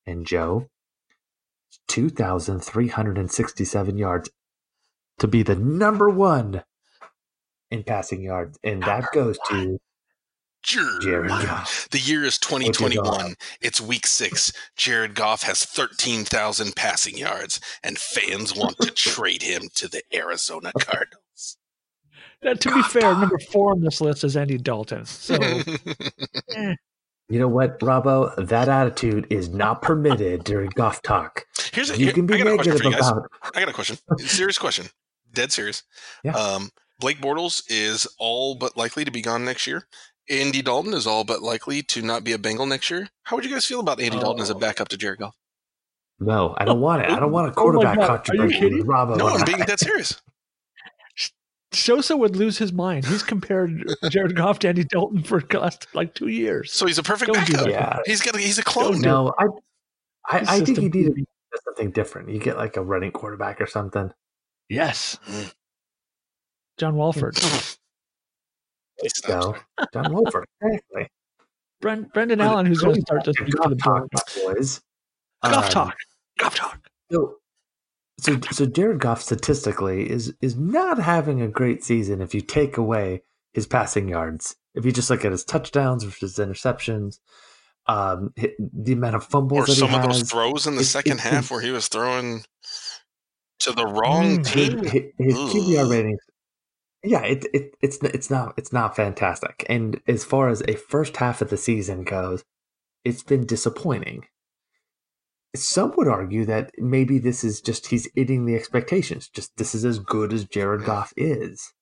and 0.06 0.26
Joe, 0.26 0.68
2,367 1.88 3.98
yards 3.98 4.30
to 5.20 5.28
be 5.28 5.44
the 5.44 5.56
number 5.56 6.10
one 6.10 6.64
in 7.70 7.84
passing 7.84 8.24
yards. 8.24 8.58
And 8.64 8.82
that 8.84 9.06
goes 9.14 9.38
to 9.50 9.80
Jared 10.64 11.30
Goff. 11.30 11.88
The 11.92 12.00
year 12.00 12.24
is 12.24 12.38
2021. 12.38 13.36
It's 13.62 13.82
week 13.82 14.06
six. 14.06 14.52
Jared 14.76 15.16
Goff 15.16 15.44
has 15.44 15.66
13,000 15.66 16.76
passing 16.76 17.18
yards, 17.18 17.60
and 17.84 17.98
fans 17.98 18.56
want 18.56 18.78
to 18.80 18.92
trade 18.92 19.42
him 19.42 19.64
to 19.76 19.88
the 19.88 20.04
Arizona 20.14 20.72
Cardinals. 20.80 21.58
Now, 22.44 22.54
to 22.54 22.74
be 22.74 22.82
fair, 22.84 23.16
number 23.16 23.38
four 23.38 23.72
on 23.72 23.82
this 23.82 24.02
list 24.02 24.24
is 24.24 24.36
Andy 24.36 24.58
Dalton. 24.58 25.06
So, 25.06 25.36
eh. 26.56 26.76
You 27.32 27.40
know 27.40 27.48
what, 27.48 27.80
Robbo? 27.80 28.36
That 28.36 28.68
attitude 28.68 29.26
is 29.30 29.48
not 29.48 29.82
permitted 29.82 30.44
during 30.44 30.70
golf 30.72 31.02
talk. 31.02 31.46
Here's 31.72 31.90
a, 31.90 31.98
you 31.98 32.08
here, 32.08 32.14
can 32.14 32.26
be 32.26 32.44
negative 32.44 32.86
about. 32.86 33.32
I 33.56 33.62
got 33.62 33.70
a 33.70 33.74
question. 33.74 33.98
serious 34.18 34.58
question. 34.58 34.88
Dead 35.32 35.50
serious. 35.50 35.84
Yeah. 36.26 36.34
Um, 36.34 36.72
Blake 37.00 37.22
Bortles 37.22 37.64
is 37.70 38.06
all 38.20 38.56
but 38.56 38.76
likely 38.76 39.06
to 39.06 39.12
be 39.12 39.22
gone 39.22 39.46
next 39.46 39.66
year. 39.66 39.88
Andy 40.30 40.62
Dalton 40.62 40.94
is 40.94 41.08
all 41.08 41.24
but 41.24 41.42
likely 41.42 41.82
to 41.84 42.02
not 42.02 42.26
be 42.26 42.34
a 42.34 42.38
Bengal 42.38 42.66
next 42.66 42.92
year. 42.92 43.08
How 43.24 43.38
would 43.38 43.46
you 43.46 43.52
guys 43.52 43.66
feel 43.66 43.80
about 43.80 44.02
Andy 44.02 44.18
oh. 44.18 44.22
Dalton 44.22 44.42
as 44.42 44.50
a 44.50 44.56
oh. 44.56 44.60
backup 44.60 44.90
to 44.90 44.98
Jared 44.98 45.20
Goff? 45.20 45.38
No, 46.20 46.54
I 46.58 46.66
don't 46.66 46.82
want 46.82 47.02
it. 47.04 47.12
I 47.12 47.20
don't 47.20 47.32
want 47.32 47.48
a 47.48 47.52
oh 47.52 47.54
quarterback 47.54 47.98
oh 47.98 48.08
controversy. 48.08 48.60
Robbo. 48.82 49.16
No, 49.16 49.30
I'm 49.30 49.46
being 49.46 49.60
dead 49.60 49.80
serious. 49.80 50.22
Sosa 51.74 52.18
would 52.18 52.36
lose 52.36 52.58
his 52.58 52.74
mind. 52.74 53.06
He's 53.06 53.24
compared 53.24 53.86
Jared 54.10 54.36
Goff 54.36 54.60
to 54.60 54.70
Andy 54.70 54.84
Dalton 54.84 55.24
for 55.24 55.42
the 55.42 55.60
last 55.60 55.88
like 55.94 56.14
two 56.14 56.28
years. 56.28 56.72
So 56.72 56.86
he's 56.86 56.98
a 56.98 57.04
perfect 57.04 57.32
Don't 57.32 57.48
backup. 57.48 57.68
Yeah. 57.68 58.00
He's 58.06 58.22
got 58.22 58.36
he's 58.36 58.60
a 58.60 58.64
clone. 58.64 59.02
No, 59.02 59.34
I 59.40 59.46
I, 60.30 60.40
I 60.48 60.60
think 60.60 60.78
he 60.78 60.90
needed 60.90 61.26
something 61.64 61.92
different. 61.92 62.30
You 62.30 62.40
get 62.40 62.58
like 62.58 62.78
a 62.78 62.82
running 62.82 63.12
quarterback 63.12 63.62
or 63.62 63.68
something. 63.68 64.12
Yes. 64.70 65.18
John 66.78 66.96
Wolford. 66.96 67.38
so, 69.08 69.56
John 69.94 70.14
Wolford, 70.14 70.46
exactly. 70.62 71.10
Brent, 71.82 72.14
Brandon 72.14 72.40
Allen, 72.40 72.66
who's 72.66 72.80
going 72.80 72.96
to 72.96 73.02
start 73.02 73.26
this 73.26 73.36
for 73.36 73.46
the 73.46 73.76
talk, 73.76 74.08
boys. 74.46 74.82
Golf 75.44 75.66
um, 75.66 75.72
talk. 75.72 75.98
Golf 76.38 76.56
talk. 76.56 76.80
So 77.12 77.38
so, 78.22 78.40
so 78.52 78.66
Jared 78.66 79.00
Goff 79.00 79.22
statistically 79.22 80.10
is 80.10 80.34
is 80.42 80.56
not 80.56 81.00
having 81.00 81.42
a 81.42 81.48
great 81.48 81.84
season 81.84 82.22
if 82.22 82.36
you 82.36 82.42
take 82.42 82.78
away 82.78 83.24
his 83.54 83.66
passing 83.66 84.08
yards. 84.08 84.56
If 84.76 84.86
you 84.86 84.92
just 84.92 85.10
look 85.10 85.26
at 85.26 85.32
his 85.32 85.44
touchdowns 85.44 86.04
versus 86.04 86.38
interceptions, 86.38 87.20
um, 87.88 88.34
the 88.58 88.94
amount 88.94 89.16
of 89.16 89.26
fumbles 89.26 89.70
or 89.70 89.74
some 89.74 89.94
of 89.94 90.04
those 90.04 90.30
throws 90.30 90.68
in 90.68 90.76
the 90.76 90.84
second 90.84 91.20
half 91.20 91.50
where 91.52 91.62
he 91.62 91.72
was 91.72 91.88
throwing 91.88 92.44
to 93.60 93.72
the 93.72 93.86
wrong 93.86 94.38
mm, 94.38 94.46
team. 94.46 94.84
His, 94.84 95.04
his 95.18 95.36
QBR 95.36 95.90
ratings, 95.90 96.22
yeah, 97.04 97.24
it, 97.24 97.46
it 97.54 97.76
it's 97.82 97.98
it's 98.04 98.30
not 98.30 98.54
it's 98.58 98.72
not 98.72 98.96
fantastic. 98.96 99.66
And 99.68 100.00
as 100.08 100.24
far 100.24 100.50
as 100.50 100.62
a 100.68 100.76
first 100.76 101.18
half 101.18 101.42
of 101.42 101.50
the 101.50 101.58
season 101.58 102.04
goes, 102.04 102.44
it's 103.04 103.24
been 103.24 103.48
disappointing 103.48 104.26
some 105.56 105.94
would 105.98 106.08
argue 106.08 106.46
that 106.46 106.72
maybe 106.78 107.20
this 107.20 107.44
is 107.44 107.62
just 107.62 107.88
he's 107.88 108.08
hitting 108.16 108.46
the 108.46 108.56
expectations. 108.56 109.30
Just 109.30 109.56
this 109.58 109.76
is 109.76 109.84
as 109.84 110.00
good 110.00 110.34
as 110.34 110.46
Jared 110.46 110.86
Goff 110.86 111.14
is. 111.18 111.74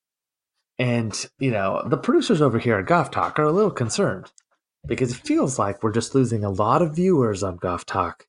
And, 0.78 1.14
you 1.38 1.50
know, 1.50 1.82
the 1.86 1.98
producers 1.98 2.40
over 2.40 2.58
here 2.58 2.78
at 2.78 2.86
Golf 2.86 3.10
Talk 3.10 3.38
are 3.38 3.44
a 3.44 3.52
little 3.52 3.70
concerned 3.70 4.32
because 4.86 5.12
it 5.12 5.26
feels 5.26 5.58
like 5.58 5.82
we're 5.82 5.92
just 5.92 6.14
losing 6.14 6.42
a 6.42 6.50
lot 6.50 6.80
of 6.80 6.96
viewers 6.96 7.42
on 7.42 7.56
Golf 7.56 7.84
Talk. 7.84 8.24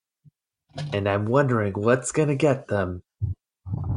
And 0.93 1.07
I'm 1.07 1.25
wondering 1.25 1.73
what's 1.73 2.11
going 2.11 2.27
to 2.27 2.35
get 2.35 2.67
them 2.67 3.03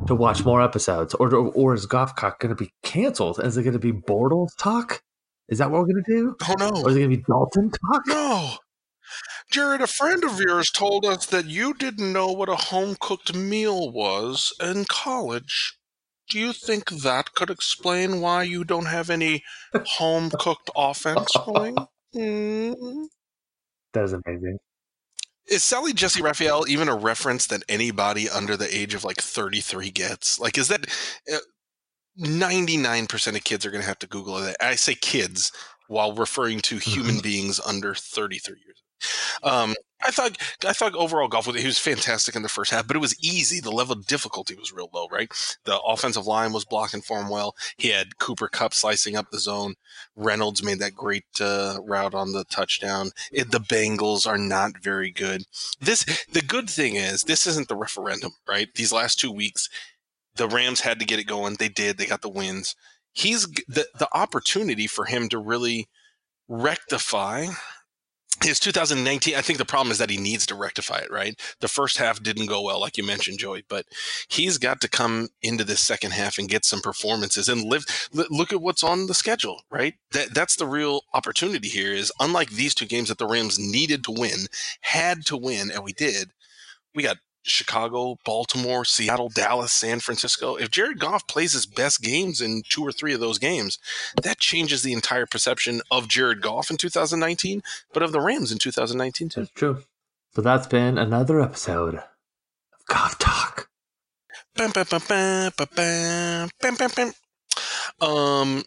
to 0.06 0.14
watch 0.14 0.44
more 0.44 0.62
episodes, 0.62 1.14
or 1.14 1.34
or 1.34 1.74
is 1.74 1.86
Golf 1.86 2.16
Talk 2.16 2.40
going 2.40 2.54
to 2.54 2.64
be 2.64 2.72
canceled? 2.82 3.40
Is 3.40 3.56
it 3.56 3.62
going 3.62 3.72
to 3.72 3.78
be 3.78 3.92
Bortles 3.92 4.50
Talk? 4.58 5.02
Is 5.48 5.58
that 5.58 5.70
what 5.70 5.80
we're 5.80 5.92
going 5.92 6.04
to 6.04 6.16
do? 6.16 6.36
Oh 6.48 6.54
no! 6.58 6.68
Or 6.82 6.90
is 6.90 6.96
it 6.96 7.00
going 7.00 7.10
to 7.10 7.16
be 7.16 7.24
Dalton 7.28 7.70
Talk? 7.70 8.02
No. 8.06 8.50
Jared, 9.50 9.80
a 9.80 9.86
friend 9.86 10.24
of 10.24 10.40
yours 10.40 10.70
told 10.70 11.04
us 11.04 11.26
that 11.26 11.46
you 11.46 11.74
didn't 11.74 12.12
know 12.12 12.32
what 12.32 12.48
a 12.48 12.56
home 12.56 12.96
cooked 12.98 13.34
meal 13.34 13.90
was 13.90 14.52
in 14.60 14.84
college. 14.84 15.78
Do 16.28 16.38
you 16.38 16.52
think 16.52 16.90
that 16.90 17.34
could 17.34 17.50
explain 17.50 18.20
why 18.20 18.44
you 18.44 18.64
don't 18.64 18.86
have 18.86 19.10
any 19.10 19.44
home 19.86 20.30
cooked 20.30 20.70
offense 20.74 21.30
going? 21.44 21.76
Mm. 22.14 23.06
That 23.92 24.04
is 24.04 24.12
amazing. 24.12 24.58
Is 25.46 25.62
Sally 25.62 25.92
Jessy 25.92 26.22
Raphael 26.22 26.64
even 26.66 26.88
a 26.88 26.96
reference 26.96 27.46
that 27.48 27.62
anybody 27.68 28.30
under 28.30 28.56
the 28.56 28.74
age 28.74 28.94
of 28.94 29.04
like 29.04 29.18
33 29.18 29.90
gets? 29.90 30.40
Like, 30.40 30.56
is 30.56 30.68
that 30.68 30.86
99% 32.18 33.32
uh, 33.32 33.36
of 33.36 33.44
kids 33.44 33.66
are 33.66 33.70
going 33.70 33.82
to 33.82 33.86
have 33.88 33.98
to 33.98 34.06
Google 34.06 34.36
that? 34.36 34.56
I 34.60 34.74
say 34.74 34.94
kids 34.94 35.52
while 35.88 36.14
referring 36.14 36.60
to 36.60 36.78
human 36.78 37.20
beings 37.22 37.60
under 37.60 37.94
33 37.94 38.56
years. 38.64 38.82
Um, 39.42 39.74
I 40.04 40.10
thought 40.10 40.36
I 40.66 40.72
thought 40.72 40.94
overall 40.94 41.28
Goff 41.28 41.46
was 41.46 41.56
he 41.56 41.66
was 41.66 41.78
fantastic 41.78 42.36
in 42.36 42.42
the 42.42 42.48
first 42.48 42.70
half, 42.70 42.86
but 42.86 42.96
it 42.96 43.00
was 43.00 43.18
easy. 43.24 43.58
The 43.58 43.72
level 43.72 43.94
of 43.96 44.06
difficulty 44.06 44.54
was 44.54 44.72
real 44.72 44.90
low, 44.92 45.08
right? 45.10 45.32
The 45.64 45.80
offensive 45.80 46.26
line 46.26 46.52
was 46.52 46.66
blocking 46.66 47.00
for 47.00 47.20
him 47.20 47.30
well. 47.30 47.56
He 47.78 47.88
had 47.88 48.18
Cooper 48.18 48.48
Kupp 48.48 48.74
slicing 48.74 49.16
up 49.16 49.30
the 49.30 49.38
zone. 49.38 49.74
Reynolds 50.14 50.62
made 50.62 50.78
that 50.80 50.94
great 50.94 51.24
uh, 51.40 51.78
route 51.82 52.14
on 52.14 52.32
the 52.32 52.44
touchdown. 52.44 53.10
It, 53.32 53.50
the 53.50 53.60
Bengals 53.60 54.26
are 54.26 54.38
not 54.38 54.82
very 54.82 55.10
good. 55.10 55.44
This 55.80 56.04
the 56.30 56.42
good 56.42 56.68
thing 56.68 56.96
is 56.96 57.22
this 57.22 57.46
isn't 57.46 57.68
the 57.68 57.76
referendum, 57.76 58.32
right? 58.46 58.68
These 58.74 58.92
last 58.92 59.18
two 59.18 59.32
weeks, 59.32 59.70
the 60.36 60.48
Rams 60.48 60.80
had 60.80 60.98
to 60.98 61.06
get 61.06 61.18
it 61.18 61.24
going. 61.24 61.56
They 61.58 61.68
did. 61.70 61.96
They 61.96 62.06
got 62.06 62.20
the 62.22 62.28
wins. 62.28 62.76
He's 63.14 63.46
the 63.68 63.86
the 63.98 64.08
opportunity 64.12 64.86
for 64.86 65.06
him 65.06 65.30
to 65.30 65.38
really 65.38 65.88
rectify 66.46 67.46
his 68.44 68.60
2019 68.60 69.34
i 69.34 69.40
think 69.40 69.58
the 69.58 69.64
problem 69.64 69.90
is 69.90 69.98
that 69.98 70.10
he 70.10 70.16
needs 70.16 70.46
to 70.46 70.54
rectify 70.54 70.98
it 70.98 71.10
right? 71.10 71.40
The 71.60 71.68
first 71.68 71.98
half 71.98 72.22
didn't 72.22 72.46
go 72.46 72.62
well 72.62 72.80
like 72.80 72.96
you 72.96 73.04
mentioned 73.04 73.38
joey 73.38 73.64
but 73.68 73.86
he's 74.28 74.58
got 74.58 74.80
to 74.82 74.88
come 74.88 75.28
into 75.42 75.64
this 75.64 75.80
second 75.80 76.12
half 76.12 76.38
and 76.38 76.48
get 76.48 76.64
some 76.64 76.80
performances 76.80 77.48
and 77.48 77.64
live 77.64 77.84
look 78.12 78.52
at 78.52 78.60
what's 78.60 78.84
on 78.84 79.06
the 79.06 79.14
schedule 79.14 79.62
right? 79.70 79.94
That 80.12 80.34
that's 80.34 80.56
the 80.56 80.66
real 80.66 81.02
opportunity 81.12 81.68
here 81.68 81.92
is 81.92 82.12
unlike 82.20 82.50
these 82.50 82.74
two 82.74 82.86
games 82.86 83.08
that 83.08 83.18
the 83.18 83.26
rams 83.26 83.58
needed 83.58 84.04
to 84.04 84.12
win 84.12 84.46
had 84.80 85.24
to 85.26 85.36
win 85.36 85.70
and 85.70 85.82
we 85.82 85.92
did 85.92 86.30
we 86.94 87.02
got 87.02 87.18
Chicago, 87.44 88.18
Baltimore, 88.24 88.84
Seattle, 88.84 89.28
Dallas, 89.28 89.72
San 89.72 90.00
Francisco. 90.00 90.56
If 90.56 90.70
Jared 90.70 90.98
Goff 90.98 91.26
plays 91.26 91.52
his 91.52 91.66
best 91.66 92.02
games 92.02 92.40
in 92.40 92.62
two 92.68 92.82
or 92.82 92.92
three 92.92 93.12
of 93.12 93.20
those 93.20 93.38
games, 93.38 93.78
that 94.22 94.38
changes 94.38 94.82
the 94.82 94.92
entire 94.92 95.26
perception 95.26 95.82
of 95.90 96.08
Jared 96.08 96.40
Goff 96.40 96.70
in 96.70 96.76
2019, 96.76 97.62
but 97.92 98.02
of 98.02 98.12
the 98.12 98.20
Rams 98.20 98.50
in 98.50 98.58
2019 98.58 99.28
too. 99.28 99.40
That's 99.40 99.52
true. 99.52 99.82
So 100.34 100.42
that's 100.42 100.66
been 100.66 100.98
another 100.98 101.40
episode 101.40 101.96
of 101.96 102.86
Goff 102.86 103.18
Talk. 103.18 103.68
Um, 108.00 108.64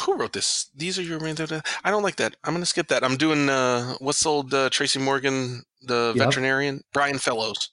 who 0.00 0.16
wrote 0.16 0.32
this? 0.32 0.70
These 0.74 0.98
are 0.98 1.02
your 1.02 1.18
random. 1.18 1.62
I 1.84 1.90
don't 1.90 2.02
like 2.02 2.16
that. 2.16 2.36
I'm 2.44 2.54
gonna 2.54 2.66
skip 2.66 2.88
that. 2.88 3.04
I'm 3.04 3.16
doing 3.16 3.48
uh, 3.48 3.94
what's 3.98 4.24
old 4.24 4.52
uh, 4.54 4.70
Tracy 4.70 4.98
Morgan, 4.98 5.62
the 5.82 6.12
yep. 6.16 6.26
veterinarian, 6.26 6.82
Brian 6.92 7.18
Fellows. 7.18 7.70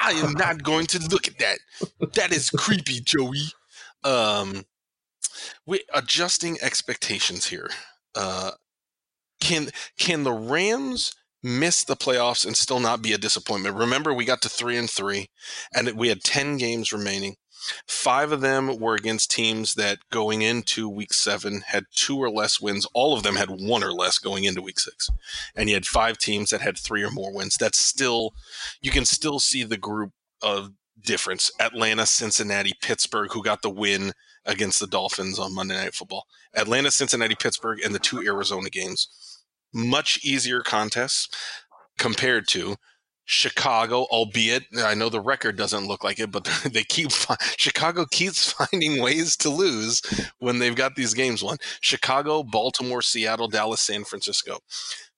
I 0.00 0.12
am 0.12 0.32
not 0.32 0.62
going 0.62 0.86
to 0.86 0.98
look 1.08 1.28
at 1.28 1.38
that. 1.38 1.58
That 2.14 2.32
is 2.32 2.50
creepy, 2.50 3.00
Joey. 3.00 3.44
Um, 4.02 4.64
we 5.66 5.82
adjusting 5.94 6.58
expectations 6.62 7.46
here. 7.46 7.68
Uh, 8.14 8.52
can 9.40 9.68
can 9.98 10.24
the 10.24 10.32
Rams 10.32 11.14
miss 11.42 11.84
the 11.84 11.96
playoffs 11.96 12.46
and 12.46 12.56
still 12.56 12.80
not 12.80 13.02
be 13.02 13.12
a 13.12 13.18
disappointment? 13.18 13.76
Remember, 13.76 14.12
we 14.12 14.24
got 14.24 14.42
to 14.42 14.48
three 14.48 14.76
and 14.76 14.90
three, 14.90 15.28
and 15.74 15.90
we 15.92 16.08
had 16.08 16.22
ten 16.22 16.56
games 16.56 16.92
remaining. 16.92 17.36
Five 17.86 18.32
of 18.32 18.40
them 18.40 18.78
were 18.78 18.94
against 18.94 19.30
teams 19.30 19.74
that 19.74 19.98
going 20.10 20.42
into 20.42 20.88
week 20.88 21.12
seven 21.12 21.62
had 21.66 21.84
two 21.94 22.18
or 22.18 22.30
less 22.30 22.60
wins. 22.60 22.86
All 22.94 23.16
of 23.16 23.22
them 23.22 23.36
had 23.36 23.48
one 23.50 23.84
or 23.84 23.92
less 23.92 24.18
going 24.18 24.44
into 24.44 24.62
week 24.62 24.78
six. 24.78 25.10
And 25.54 25.68
you 25.68 25.74
had 25.74 25.86
five 25.86 26.18
teams 26.18 26.50
that 26.50 26.60
had 26.60 26.78
three 26.78 27.02
or 27.02 27.10
more 27.10 27.32
wins. 27.34 27.56
That's 27.56 27.78
still, 27.78 28.34
you 28.80 28.90
can 28.90 29.04
still 29.04 29.38
see 29.38 29.62
the 29.64 29.76
group 29.76 30.12
of 30.42 30.72
difference. 31.04 31.50
Atlanta, 31.60 32.06
Cincinnati, 32.06 32.72
Pittsburgh, 32.80 33.32
who 33.32 33.42
got 33.42 33.62
the 33.62 33.70
win 33.70 34.12
against 34.44 34.80
the 34.80 34.86
Dolphins 34.86 35.38
on 35.38 35.54
Monday 35.54 35.76
Night 35.76 35.94
Football. 35.94 36.26
Atlanta, 36.54 36.90
Cincinnati, 36.90 37.34
Pittsburgh, 37.34 37.80
and 37.84 37.94
the 37.94 37.98
two 37.98 38.20
Arizona 38.20 38.70
games. 38.70 39.08
Much 39.72 40.18
easier 40.24 40.60
contests 40.60 41.28
compared 41.98 42.48
to 42.48 42.76
Chicago, 43.32 44.08
albeit 44.10 44.64
I 44.76 44.94
know 44.94 45.08
the 45.08 45.20
record 45.20 45.56
doesn't 45.56 45.86
look 45.86 46.02
like 46.02 46.18
it, 46.18 46.32
but 46.32 46.44
they 46.72 46.82
keep 46.82 47.12
Chicago 47.56 48.04
keeps 48.10 48.50
finding 48.70 49.00
ways 49.00 49.36
to 49.36 49.48
lose 49.48 50.02
when 50.40 50.58
they've 50.58 50.74
got 50.74 50.96
these 50.96 51.14
games 51.14 51.40
won. 51.40 51.58
Chicago, 51.80 52.42
Baltimore, 52.42 53.02
Seattle, 53.02 53.46
Dallas, 53.46 53.82
San 53.82 54.02
Francisco. 54.02 54.58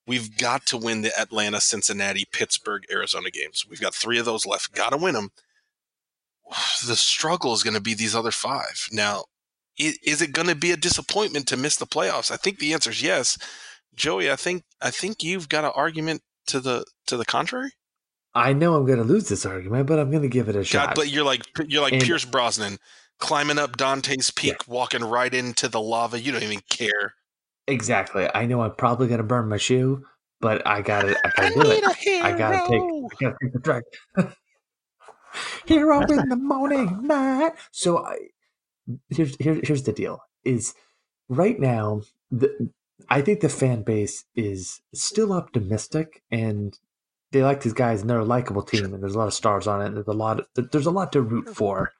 We've 0.06 0.36
got 0.36 0.66
to 0.66 0.76
win 0.76 1.00
the 1.00 1.18
Atlanta, 1.18 1.58
Cincinnati, 1.62 2.26
Pittsburgh, 2.30 2.84
Arizona 2.92 3.30
games. 3.30 3.64
We've 3.66 3.80
got 3.80 3.94
three 3.94 4.18
of 4.18 4.26
those 4.26 4.44
left. 4.44 4.74
Got 4.74 4.90
to 4.90 4.98
win 4.98 5.14
them. 5.14 5.30
The 6.86 6.96
struggle 6.96 7.54
is 7.54 7.62
going 7.62 7.76
to 7.76 7.80
be 7.80 7.94
these 7.94 8.14
other 8.14 8.30
five. 8.30 8.88
Now, 8.92 9.24
is 9.78 10.20
it 10.20 10.32
going 10.32 10.48
to 10.48 10.54
be 10.54 10.72
a 10.72 10.76
disappointment 10.76 11.48
to 11.48 11.56
miss 11.56 11.76
the 11.76 11.86
playoffs? 11.86 12.30
I 12.30 12.36
think 12.36 12.58
the 12.58 12.74
answer 12.74 12.90
is 12.90 13.02
yes. 13.02 13.38
Joey, 13.94 14.30
I 14.30 14.36
think 14.36 14.64
I 14.82 14.90
think 14.90 15.22
you've 15.22 15.48
got 15.48 15.64
an 15.64 15.72
argument 15.74 16.20
to 16.48 16.60
the 16.60 16.84
to 17.06 17.16
the 17.16 17.24
contrary. 17.24 17.70
I 18.34 18.52
know 18.52 18.74
I'm 18.74 18.86
going 18.86 18.98
to 18.98 19.04
lose 19.04 19.28
this 19.28 19.44
argument, 19.44 19.86
but 19.86 19.98
I'm 19.98 20.10
going 20.10 20.22
to 20.22 20.28
give 20.28 20.48
it 20.48 20.56
a 20.56 20.64
shot. 20.64 20.88
God, 20.88 20.94
but 20.96 21.08
you're 21.10 21.24
like 21.24 21.42
you're 21.68 21.82
like 21.82 21.94
and, 21.94 22.02
Pierce 22.02 22.24
Brosnan 22.24 22.78
climbing 23.18 23.58
up 23.58 23.76
Dante's 23.76 24.30
Peak, 24.30 24.52
yeah. 24.52 24.72
walking 24.72 25.04
right 25.04 25.32
into 25.32 25.68
the 25.68 25.80
lava. 25.80 26.20
You 26.20 26.32
don't 26.32 26.42
even 26.42 26.62
care. 26.68 27.14
Exactly. 27.66 28.28
I 28.34 28.46
know 28.46 28.62
I'm 28.62 28.74
probably 28.74 29.06
going 29.06 29.18
to 29.18 29.24
burn 29.24 29.48
my 29.48 29.58
shoe, 29.58 30.04
but 30.40 30.66
I 30.66 30.82
got 30.82 31.04
it. 31.04 31.16
I 31.24 31.30
got 31.36 31.48
to 31.48 31.54
do 31.54 31.70
it. 31.70 31.84
I 31.84 31.86
got 31.86 31.94
to 31.94 32.04
take. 32.04 32.22
I 32.22 33.20
got 33.20 33.30
to 33.30 33.38
take 33.40 33.52
the 33.52 33.60
track. 33.60 33.84
hero 35.66 36.00
in 36.00 36.28
the 36.28 36.36
morning, 36.36 37.06
night. 37.06 37.52
So 37.70 38.04
I, 38.04 38.16
here's 39.08 39.36
here's 39.38 39.66
here's 39.66 39.82
the 39.84 39.92
deal: 39.92 40.20
is 40.44 40.74
right 41.28 41.58
now 41.58 42.02
the 42.30 42.70
I 43.08 43.20
think 43.22 43.40
the 43.40 43.48
fan 43.48 43.82
base 43.82 44.24
is 44.34 44.80
still 44.94 45.32
optimistic 45.32 46.22
and 46.30 46.78
they 47.32 47.42
like 47.42 47.62
these 47.62 47.72
guys 47.72 48.00
and 48.00 48.08
they're 48.08 48.18
a 48.18 48.24
likable 48.24 48.62
team 48.62 48.92
and 48.92 49.02
there's 49.02 49.14
a 49.14 49.18
lot 49.18 49.26
of 49.26 49.34
stars 49.34 49.66
on 49.66 49.82
it. 49.82 49.86
And 49.86 49.96
there's 49.96 50.06
a 50.06 50.12
lot 50.12 50.40
of, 50.40 50.70
there's 50.70 50.86
a 50.86 50.90
lot 50.90 51.12
to 51.12 51.22
root 51.22 51.46
mm-hmm. 51.46 51.54
for, 51.54 51.92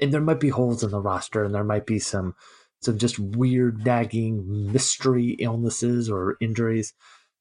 and 0.00 0.12
there 0.12 0.20
might 0.20 0.40
be 0.40 0.48
holes 0.48 0.82
in 0.82 0.90
the 0.90 1.00
roster 1.00 1.44
and 1.44 1.54
there 1.54 1.64
might 1.64 1.86
be 1.86 1.98
some 1.98 2.34
some 2.82 2.98
just 2.98 3.18
weird 3.18 3.84
nagging 3.84 4.72
mystery 4.72 5.36
illnesses 5.38 6.10
or 6.10 6.36
injuries, 6.40 6.94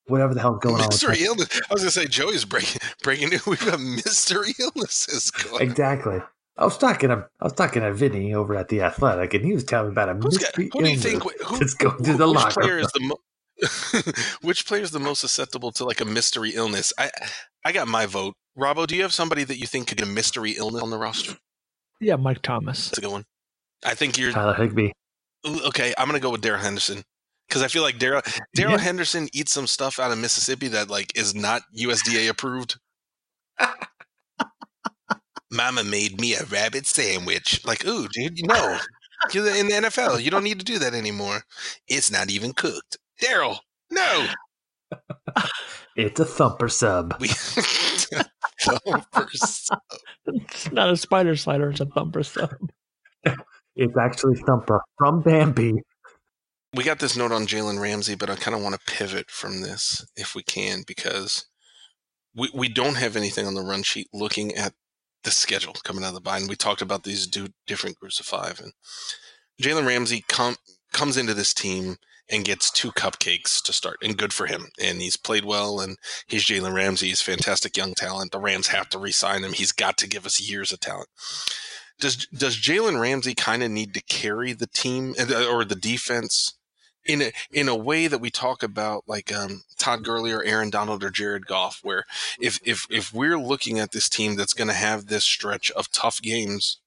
whatever 0.08 0.34
the 0.34 0.42
hell 0.42 0.56
going 0.56 0.82
on. 0.82 0.88
Mystery 0.90 1.24
illness. 1.24 1.62
I 1.70 1.74
was 1.74 1.84
gonna 1.84 1.92
say 1.92 2.08
Joey's 2.08 2.46
breaking 2.46 2.82
breaking 3.04 3.30
news. 3.30 3.46
We've 3.46 3.66
got 3.66 3.80
mystery 3.80 4.54
illnesses 4.60 5.32
going. 5.32 5.62
Exactly. 5.64 6.22
I 6.58 6.66
was 6.66 6.78
talking 6.78 7.10
to 7.10 7.26
I 7.40 7.44
was 7.46 7.54
talking 7.54 7.84
to 7.84 7.94
Vinny 7.94 8.34
over 8.34 8.54
at 8.56 8.68
the 8.68 8.82
Athletic, 8.82 9.34
and 9.34 9.46
he 9.46 9.54
was 9.54 9.64
telling 9.64 9.90
me 9.90 9.94
about 9.94 10.10
a 10.10 10.16
mystery 10.16 10.66
got, 10.66 10.80
who 10.80 10.84
do 10.84 10.92
you 10.92 10.98
think 10.98 11.24
who, 11.24 11.58
that's 11.58 11.74
going 11.74 12.04
through 12.04 12.18
the 12.18 12.28
locker. 12.28 12.60
Player 12.62 12.80
is 12.80 12.92
the 12.92 13.16
Which 14.42 14.66
player 14.66 14.82
is 14.82 14.92
the 14.92 15.00
most 15.00 15.20
susceptible 15.22 15.72
to 15.74 15.86
like 15.86 16.02
a 16.02 16.06
mystery 16.06 16.52
illness? 16.52 16.94
I 16.98 17.10
I 17.66 17.72
got 17.72 17.88
my 17.88 18.06
vote. 18.06 18.36
Robbo, 18.58 18.88
do 18.88 18.96
you 18.96 19.02
have 19.04 19.14
somebody 19.14 19.44
that 19.44 19.58
you 19.58 19.68
think 19.68 19.88
could 19.88 19.98
get 19.98 20.08
a 20.08 20.12
mystery 20.12 20.52
illness 20.52 20.82
on 20.82 20.90
the 20.90 20.98
roster? 20.98 21.38
Yeah, 22.00 22.16
Mike 22.16 22.42
Thomas. 22.42 22.90
That's 22.90 22.98
a 22.98 23.02
good 23.02 23.12
one. 23.12 23.26
I 23.86 23.94
think 23.94 24.18
you're 24.18 24.32
Tyler 24.32 24.54
Higbee. 24.54 24.92
Okay, 25.46 25.94
I'm 25.98 26.08
gonna 26.08 26.20
go 26.20 26.32
with 26.32 26.42
Darrell 26.42 26.62
Henderson 26.62 27.04
because 27.48 27.62
I 27.62 27.68
feel 27.68 27.84
like 27.84 27.98
Daryl 27.98 28.22
Darrell 28.54 28.74
yeah. 28.74 28.80
Henderson 28.80 29.28
eats 29.34 29.52
some 29.52 29.68
stuff 29.68 30.00
out 30.00 30.12
of 30.12 30.18
Mississippi 30.18 30.68
that 30.70 30.90
like 30.90 31.18
is 31.18 31.36
not 31.36 31.64
USDA 31.78 32.30
approved. 32.30 32.78
Mama 35.52 35.84
made 35.84 36.22
me 36.22 36.36
a 36.36 36.44
rabbit 36.44 36.86
sandwich. 36.86 37.66
Like, 37.66 37.86
ooh, 37.86 38.08
dude, 38.10 38.38
you 38.38 38.46
know, 38.46 38.78
you're 39.34 39.48
in 39.56 39.68
the 39.68 39.74
NFL. 39.74 40.22
You 40.22 40.30
don't 40.30 40.44
need 40.44 40.60
to 40.60 40.66
do 40.66 40.78
that 40.80 40.94
anymore. 40.94 41.42
It's 41.88 42.12
not 42.12 42.30
even 42.30 42.54
cooked. 42.54 42.99
Darrell, 43.20 43.60
no. 43.92 44.28
it's 45.96 46.20
a 46.20 46.26
thumper 46.26 46.70
sub. 46.70 47.16
We- 47.20 47.28
thumper 48.62 49.30
sub. 49.34 49.80
It's 50.26 50.72
not 50.72 50.90
a 50.90 50.98
spider 50.98 51.36
slider, 51.36 51.70
it's 51.70 51.80
a 51.80 51.86
thumper 51.86 52.24
sub. 52.24 52.56
It's 53.76 53.98
actually 53.98 54.36
Thumper 54.36 54.82
from 54.98 55.22
Bambi. 55.22 55.74
We 56.76 56.84
got 56.84 57.00
this 57.00 57.16
note 57.16 57.32
on 57.32 57.48
Jalen 57.48 57.80
Ramsey, 57.82 58.14
but 58.16 58.30
I 58.30 58.36
kind 58.36 58.54
of 58.54 58.62
want 58.62 58.76
to 58.76 58.94
pivot 58.94 59.32
from 59.32 59.62
this 59.62 60.06
if 60.18 60.36
we 60.36 60.44
can 60.44 60.84
because 60.86 61.46
we, 62.36 62.50
we 62.54 62.68
don't 62.68 62.98
have 62.98 63.16
anything 63.16 63.48
on 63.48 63.56
the 63.56 63.62
run 63.64 63.84
sheet 63.84 64.08
looking 64.14 64.54
at 64.54 64.74
the 65.24 65.32
schedule 65.32 65.74
coming 65.86 66.04
out 66.04 66.10
of 66.10 66.16
the 66.16 66.22
bye. 66.22 66.38
And 66.38 66.50
we 66.50 66.58
talked 66.58 66.82
about 66.82 67.04
these 67.04 67.26
two 67.26 67.48
different 67.68 67.98
groups 67.98 68.20
of 68.20 68.26
five. 68.26 68.60
And 68.60 68.74
Jalen 69.62 69.88
Ramsey 69.88 70.26
com- 70.28 70.58
comes 70.92 71.16
into 71.16 71.34
this 71.34 71.54
team 71.54 71.96
and 72.30 72.46
gets 72.46 72.70
two 72.70 72.92
cupcakes 72.92 73.62
to 73.64 73.74
start, 73.74 73.98
and 74.04 74.18
good 74.18 74.34
for 74.34 74.46
him. 74.46 74.68
And 74.82 75.02
he's 75.02 75.18
played 75.18 75.46
well, 75.46 75.80
and 75.80 75.98
he's 76.28 76.46
Jalen 76.46 76.74
Ramsey. 76.74 77.08
He's 77.08 77.22
fantastic 77.22 77.76
young 77.76 77.94
talent. 77.94 78.32
The 78.32 78.40
Rams 78.40 78.68
have 78.68 78.90
to 78.90 79.00
re-sign 79.00 79.44
him. 79.44 79.54
He's 79.54 79.72
got 79.72 79.98
to 80.00 80.08
give 80.08 80.26
us 80.26 80.40
years 80.40 80.72
of 80.72 80.80
talent. 80.80 81.10
Does 82.00 82.28
does 82.28 82.58
Jalen 82.58 83.02
Ramsey 83.02 83.36
kind 83.36 83.62
of 83.64 83.72
need 83.72 83.94
to 83.94 84.02
carry 84.02 84.54
the 84.54 84.68
team 84.68 85.16
uh, 85.20 85.46
or 85.52 85.66
the 85.66 85.76
defense 85.76 86.54
in 87.06 87.22
a 87.22 87.32
in 87.52 87.68
a 87.68 87.76
way 87.76 88.08
that 88.08 88.22
we 88.22 88.30
talk 88.30 88.64
about 88.64 89.04
like 89.08 89.34
um, 89.34 89.64
Todd 89.78 90.04
Gurley 90.04 90.32
or 90.32 90.44
Aaron 90.44 90.70
Donald 90.70 91.04
or 91.04 91.10
Jared 91.10 91.46
Goff, 91.46 91.80
where 91.84 92.06
if 92.40 92.60
if 92.64 92.86
if 92.90 93.14
we're 93.14 93.40
looking 93.40 93.80
at 93.80 93.92
this 93.92 94.08
team 94.08 94.36
that's 94.36 94.54
going 94.54 94.68
to 94.68 94.74
have 94.74 95.08
this 95.08 95.26
stretch 95.26 95.72
of 95.72 95.92
tough 95.92 96.22
games 96.22 96.80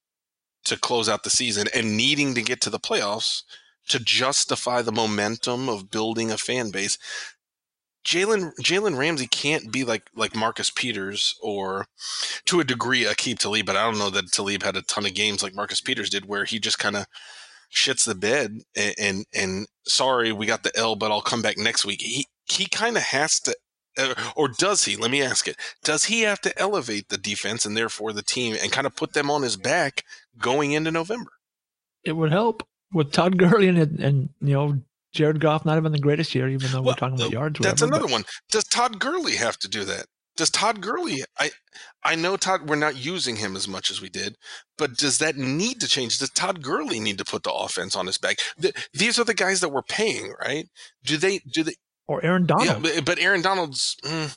to 0.64 0.78
close 0.78 1.08
out 1.08 1.24
the 1.24 1.30
season 1.30 1.66
and 1.74 1.96
needing 1.96 2.34
to 2.34 2.42
get 2.42 2.60
to 2.62 2.70
the 2.70 2.78
playoffs 2.78 3.42
to 3.88 3.98
justify 3.98 4.82
the 4.82 4.92
momentum 4.92 5.68
of 5.68 5.90
building 5.90 6.30
a 6.30 6.38
fan 6.38 6.70
base, 6.70 6.98
Jalen 8.04 8.52
Jalen 8.60 8.98
Ramsey 8.98 9.26
can't 9.26 9.72
be 9.72 9.84
like 9.84 10.08
like 10.14 10.34
Marcus 10.34 10.70
Peters 10.70 11.36
or 11.40 11.86
to 12.46 12.60
a 12.60 12.64
degree 12.64 13.04
Aqib 13.04 13.38
Talib, 13.38 13.66
but 13.66 13.76
I 13.76 13.84
don't 13.84 13.98
know 13.98 14.10
that 14.10 14.32
Talib 14.32 14.62
had 14.62 14.76
a 14.76 14.82
ton 14.82 15.06
of 15.06 15.14
games 15.14 15.42
like 15.42 15.54
Marcus 15.54 15.80
Peters 15.80 16.10
did, 16.10 16.26
where 16.26 16.44
he 16.44 16.58
just 16.58 16.78
kind 16.78 16.96
of 16.96 17.06
shits 17.72 18.04
the 18.04 18.14
bed 18.14 18.58
and, 18.76 18.94
and, 18.98 19.24
and 19.34 19.66
sorry 19.84 20.30
we 20.32 20.46
got 20.46 20.62
the 20.62 20.76
L, 20.76 20.94
but 20.96 21.10
I'll 21.10 21.22
come 21.22 21.42
back 21.42 21.56
next 21.56 21.84
week. 21.84 22.02
He 22.02 22.26
he 22.44 22.66
kind 22.66 22.96
of 22.96 23.04
has 23.04 23.38
to, 23.40 23.56
uh, 23.96 24.14
or 24.36 24.48
does 24.48 24.84
he? 24.84 24.96
Let 24.96 25.10
me 25.10 25.22
ask 25.22 25.46
it. 25.46 25.56
Does 25.84 26.04
he 26.04 26.22
have 26.22 26.40
to 26.40 26.58
elevate 26.58 27.08
the 27.08 27.18
defense 27.18 27.64
and 27.64 27.76
therefore 27.76 28.12
the 28.12 28.22
team 28.22 28.56
and 28.60 28.72
kind 28.72 28.86
of 28.86 28.96
put 28.96 29.12
them 29.12 29.30
on 29.30 29.42
his 29.42 29.56
back 29.56 30.04
going 30.38 30.72
into 30.72 30.90
November? 30.90 31.30
It 32.04 32.16
would 32.16 32.32
help 32.32 32.66
with 32.92 33.12
Todd 33.12 33.38
Gurley 33.38 33.68
and, 33.68 33.78
and 33.78 34.28
you 34.40 34.54
know 34.54 34.78
Jared 35.12 35.40
Goff 35.40 35.64
not 35.64 35.74
having 35.74 35.92
the 35.92 35.98
greatest 35.98 36.34
year, 36.34 36.48
even 36.48 36.70
though 36.70 36.80
well, 36.80 36.92
we're 36.92 36.94
talking 36.94 37.16
about 37.16 37.30
yards. 37.30 37.60
That's 37.60 37.82
whatever, 37.82 37.96
another 37.96 38.08
but. 38.08 38.12
one. 38.12 38.24
Does 38.50 38.64
Todd 38.64 38.98
Gurley 38.98 39.36
have 39.36 39.58
to 39.58 39.68
do 39.68 39.84
that? 39.84 40.06
Does 40.36 40.50
Todd 40.50 40.80
Gurley? 40.80 41.22
I 41.38 41.50
I 42.02 42.14
know 42.14 42.36
Todd. 42.36 42.68
We're 42.68 42.76
not 42.76 42.96
using 42.96 43.36
him 43.36 43.54
as 43.54 43.68
much 43.68 43.90
as 43.90 44.00
we 44.00 44.08
did, 44.08 44.36
but 44.78 44.96
does 44.96 45.18
that 45.18 45.36
need 45.36 45.80
to 45.80 45.88
change? 45.88 46.18
Does 46.18 46.30
Todd 46.30 46.62
Gurley 46.62 47.00
need 47.00 47.18
to 47.18 47.24
put 47.24 47.42
the 47.42 47.52
offense 47.52 47.94
on 47.94 48.06
his 48.06 48.16
back? 48.16 48.38
The, 48.56 48.72
these 48.94 49.18
are 49.18 49.24
the 49.24 49.34
guys 49.34 49.60
that 49.60 49.68
we're 49.68 49.82
paying, 49.82 50.32
right? 50.40 50.68
Do 51.04 51.18
they? 51.18 51.40
Do 51.40 51.62
they? 51.62 51.74
Or 52.08 52.24
Aaron 52.24 52.46
Donald? 52.46 52.66
Yeah, 52.66 52.78
but, 52.78 53.04
but 53.04 53.18
Aaron 53.18 53.42
Donald's 53.42 53.96
mm, 54.04 54.34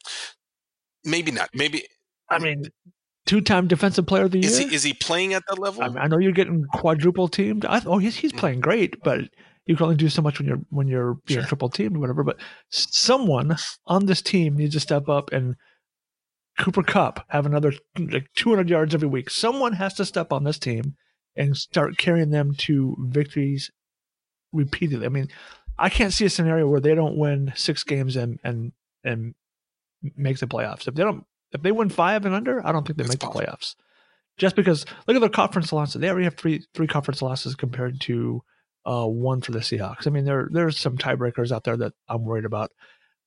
maybe 1.06 1.32
not. 1.32 1.50
Maybe. 1.54 1.84
I 2.30 2.40
mean, 2.40 2.66
two-time 3.26 3.68
defensive 3.68 4.06
player 4.06 4.24
of 4.24 4.32
the 4.32 4.40
year. 4.40 4.50
Is 4.50 4.58
he, 4.58 4.74
is 4.74 4.84
he 4.84 4.94
playing 4.94 5.34
at 5.34 5.44
that 5.48 5.60
level? 5.60 5.84
I, 5.84 5.90
mean, 5.90 5.98
I 5.98 6.08
know 6.08 6.18
you're 6.18 6.32
getting 6.32 6.66
quadruple 6.74 7.28
teamed. 7.28 7.66
I, 7.66 7.82
oh, 7.86 7.98
he's 7.98 8.16
he's 8.16 8.34
mm. 8.34 8.38
playing 8.38 8.62
great, 8.62 9.02
but 9.04 9.22
you 9.66 9.76
can 9.76 9.86
only 9.86 9.96
do 9.96 10.10
so 10.10 10.22
much 10.22 10.40
when 10.40 10.48
you're 10.48 10.62
when 10.70 10.88
you're 10.88 11.16
being 11.26 11.40
sure. 11.42 11.48
triple 11.48 11.70
teamed 11.70 11.98
or 11.98 12.00
whatever. 12.00 12.24
But 12.24 12.38
someone 12.70 13.58
on 13.88 14.06
this 14.06 14.22
team 14.22 14.56
needs 14.58 14.74
to 14.76 14.80
step 14.80 15.10
up 15.10 15.32
and 15.32 15.56
Cooper 16.58 16.84
Kupp 16.84 17.26
have 17.30 17.46
another 17.46 17.74
like 17.98 18.28
200 18.36 18.70
yards 18.70 18.94
every 18.94 19.08
week. 19.08 19.30
Someone 19.30 19.74
has 19.74 19.94
to 19.96 20.06
step 20.06 20.32
on 20.32 20.44
this 20.44 20.60
team 20.60 20.96
and 21.36 21.58
start 21.58 21.98
carrying 21.98 22.30
them 22.30 22.54
to 22.56 22.96
victories 23.00 23.72
repeatedly. 24.54 25.06
I 25.06 25.10
mean, 25.10 25.28
I 25.78 25.90
can't 25.90 26.14
see 26.14 26.26
a 26.26 26.30
scenario 26.30 26.68
where 26.68 26.80
they 26.80 26.96
don't 26.96 27.18
win 27.18 27.52
six 27.56 27.84
games 27.84 28.16
and 28.16 28.40
and 28.44 28.72
and 29.04 29.36
make 30.16 30.40
the 30.40 30.48
playoffs. 30.48 30.88
If 30.88 30.96
they 30.96 31.04
don't, 31.04 31.26
if 31.56 31.62
they 31.62 31.72
win 31.72 31.90
five 31.90 32.26
and 32.26 32.36
under, 32.36 32.66
I 32.66 32.72
don't 32.72 32.86
think 32.86 32.98
they 32.98 33.04
make 33.04 33.20
possible. 33.20 33.42
the 33.42 33.48
playoffs. 33.48 33.76
Just 34.38 34.56
because 34.56 34.86
look 35.08 35.16
at 35.16 35.22
their 35.22 35.30
conference 35.30 35.72
losses, 35.72 36.02
they 36.02 36.10
already 36.10 36.26
have 36.26 36.36
three 36.36 36.64
three 36.74 36.88
conference 36.88 37.22
losses 37.22 37.56
compared 37.56 38.02
to 38.02 38.44
uh, 38.86 39.06
one 39.06 39.42
for 39.42 39.52
the 39.52 39.60
Seahawks. 39.60 40.08
I 40.08 40.10
mean, 40.10 40.26
there 40.26 40.50
there's 40.52 40.78
some 40.78 40.98
tiebreakers 40.98 41.52
out 41.52 41.64
there 41.64 41.78
that 41.78 41.94
I'm 42.08 42.24
worried 42.24 42.46
about. 42.46 42.72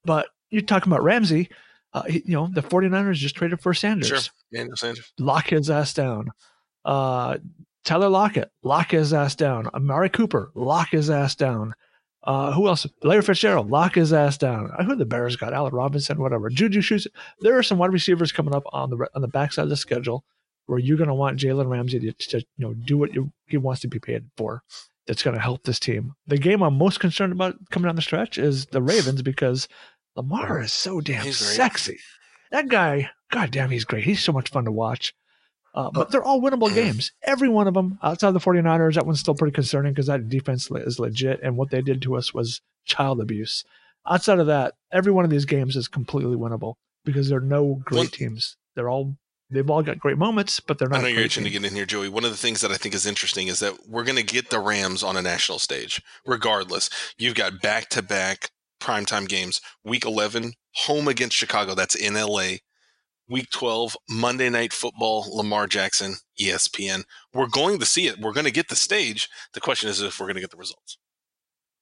But 0.05 0.29
you're 0.51 0.63
talking 0.63 0.93
about 0.93 1.03
Ramsey. 1.03 1.49
Uh, 1.93 2.03
he, 2.03 2.23
you 2.27 2.35
know, 2.35 2.49
the 2.53 2.63
49ers 2.63 3.15
just 3.15 3.35
traded 3.35 3.61
for 3.61 3.73
Sanders. 3.73 4.09
Sure. 4.09 4.19
Daniel 4.53 4.77
Sanders. 4.77 5.13
Lock 5.19 5.49
his 5.49 5.71
ass 5.71 5.95
down. 5.95 6.31
Uh, 6.85 7.39
Tyler 7.85 8.11
Lockett, 8.11 8.51
lock 8.63 8.91
his 8.91 9.15
ass 9.15 9.35
down. 9.35 9.67
Amari 9.69 10.11
Cooper, 10.11 10.51
lock 10.55 10.91
his 10.91 11.09
ass 11.09 11.35
down. 11.35 11.75
Uh, 12.29 12.53
who 12.53 12.69
else? 12.69 12.87
Larry 13.03 13.23
Fitzgerald, 13.23 13.71
lock 13.71 13.95
his 13.95 14.13
ass 14.13 14.37
down. 14.37 14.71
Who 14.85 14.95
the 14.95 15.07
Bears 15.07 15.35
got? 15.35 15.55
Allen 15.55 15.73
Robinson, 15.73 16.21
whatever. 16.21 16.51
Juju 16.51 16.83
Shoes. 16.83 17.07
There 17.41 17.57
are 17.57 17.63
some 17.63 17.79
wide 17.79 17.91
receivers 17.91 18.33
coming 18.33 18.55
up 18.55 18.65
on 18.71 18.91
the 18.91 19.09
on 19.15 19.23
the 19.23 19.29
backside 19.29 19.63
of 19.63 19.71
the 19.71 19.79
schedule 19.79 20.27
where 20.67 20.79
you're 20.79 20.99
going 20.99 21.09
to 21.09 21.15
want 21.15 21.39
Jalen 21.39 21.71
Ramsey 21.71 21.99
to, 22.01 22.13
to, 22.13 22.39
you 22.41 22.45
know 22.59 22.75
do 22.75 22.99
what 22.99 23.15
you, 23.15 23.33
he 23.47 23.57
wants 23.57 23.81
to 23.81 23.89
be 23.89 23.99
paid 23.99 24.27
for. 24.37 24.63
That's 25.07 25.23
going 25.23 25.37
to 25.37 25.43
help 25.43 25.63
this 25.63 25.81
team. 25.81 26.13
The 26.27 26.37
game 26.37 26.61
I'm 26.61 26.77
most 26.77 27.01
concerned 27.01 27.33
about 27.33 27.57
coming 27.71 27.89
down 27.89 27.97
the 27.97 28.03
stretch 28.03 28.37
is 28.37 28.67
the 28.67 28.83
Ravens 28.83 29.23
because 29.23 29.67
Lamar 30.15 30.61
is 30.61 30.73
so 30.75 31.01
damn 31.01 31.33
sexy. 31.33 31.99
That 32.51 32.69
guy, 32.69 33.09
goddamn, 33.33 33.71
he's 33.71 33.87
great. 33.87 34.05
He's 34.05 34.23
so 34.23 34.33
much 34.33 34.51
fun 34.51 34.67
to 34.67 34.73
watch. 34.73 35.15
Uh, 35.75 35.91
but 35.91 36.11
they're 36.11 36.25
all 36.25 36.41
winnable 36.41 36.73
games. 36.73 37.13
Every 37.23 37.49
one 37.49 37.69
of 37.69 37.75
them, 37.75 37.99
outside 38.03 38.29
of 38.29 38.35
the 38.35 38.41
49ers, 38.41 38.95
that 38.95 39.07
one's 39.07 39.21
still 39.21 39.35
pretty 39.35 39.55
concerning 39.55 39.93
because 39.93 40.07
that 40.07 40.29
defense 40.29 40.71
is 40.71 40.99
legit. 40.99 41.41
And 41.43 41.57
what 41.57 41.71
they 41.71 41.83
did 41.83 42.03
to 42.03 42.17
us 42.17 42.35
was 42.35 42.61
child 42.85 43.21
abuse. 43.21 43.65
Outside 44.09 44.39
of 44.39 44.47
that, 44.47 44.75
every 44.91 45.13
one 45.13 45.25
of 45.25 45.31
these 45.31 45.45
games 45.45 45.77
is 45.77 45.87
completely 45.87 46.37
winnable 46.37 46.75
because 47.05 47.29
there 47.29 47.39
are 47.39 47.43
no 47.43 47.81
great 47.85 48.13
teams. 48.13 48.57
They're 48.75 48.89
all 48.89 49.17
they've 49.51 49.69
all 49.69 49.83
got 49.83 49.99
great 49.99 50.19
moments, 50.19 50.61
but 50.61 50.79
they're 50.79 50.89
not. 50.89 51.01
I 51.01 51.03
know 51.03 51.09
you're 51.09 51.23
itching 51.23 51.45
to 51.45 51.51
get 51.51 51.65
in 51.65 51.75
here, 51.75 51.87
Joey. 51.87 52.09
One 52.09 52.25
of 52.25 52.31
the 52.31 52.37
things 52.37 52.61
that 52.61 52.71
I 52.71 52.77
think 52.77 52.95
is 52.95 53.07
interesting 53.07 53.49
is 53.49 53.61
that 53.61 53.89
we're 53.89 54.05
going 54.05 54.17
to 54.17 54.23
get 54.23 54.51
the 54.51 54.61
Rams 54.61 55.03
on 55.03 55.17
a 55.17 55.23
national 55.23 55.59
stage, 55.59 56.03
regardless. 56.27 56.91
You've 57.19 57.35
got 57.35 57.61
back 57.61 57.89
to 57.91 58.03
back 58.03 58.51
primetime 58.81 59.29
games. 59.29 59.61
Week 59.85 60.05
11, 60.05 60.53
home 60.75 61.09
against 61.09 61.37
Chicago. 61.37 61.75
That's 61.75 61.95
in 61.95 62.15
LA. 62.15 62.57
Week 63.29 63.51
12, 63.51 63.97
Monday 64.09 64.49
Night 64.49 64.73
Football, 64.73 65.25
Lamar 65.35 65.67
Jackson, 65.67 66.17
ESPN. 66.41 67.05
We're 67.35 67.49
going 67.49 67.79
to 67.79 67.87
see 67.87 68.07
it. 68.07 68.19
We're 68.19 68.33
going 68.33 68.47
to 68.47 68.53
get 68.53 68.69
the 68.69 68.77
stage. 68.77 69.29
The 69.53 69.61
question 69.61 69.89
is 69.89 70.01
if 70.01 70.19
we're 70.19 70.27
going 70.27 70.37
to 70.37 70.41
get 70.41 70.51
the 70.51 70.57
results. 70.57 70.99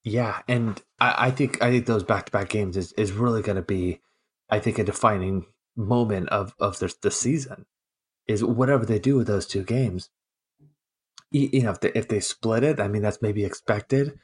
Yeah, 0.03 0.43
and 0.47 0.81
I, 1.01 1.27
I 1.27 1.31
think 1.31 1.63
I 1.63 1.71
think 1.71 1.87
those 1.87 2.05
back 2.05 2.27
to 2.27 2.33
back 2.33 2.49
games 2.49 2.77
is, 2.77 2.93
is 2.93 3.13
really 3.13 3.43
going 3.43 3.57
to 3.57 3.63
be, 3.63 4.01
I 4.49 4.61
think, 4.61 4.79
a 4.79 4.85
defining 4.85 5.47
moment 5.77 6.29
of 6.29 6.55
of 6.61 6.79
the, 6.79 6.95
the 7.03 7.11
season. 7.11 7.67
Is 8.27 8.45
whatever 8.45 8.85
they 8.85 8.99
do 8.99 9.17
with 9.17 9.27
those 9.27 9.47
two 9.47 9.63
games. 9.63 10.11
You, 11.31 11.63
know, 11.65 11.71
if 11.73 11.81
they, 11.81 11.93
if 11.95 12.09
they 12.09 12.21
split 12.21 12.65
it, 12.65 12.81
I 12.81 12.89
mean, 12.89 13.03
that's 13.03 13.21
maybe 13.21 13.45
expected 13.45 14.19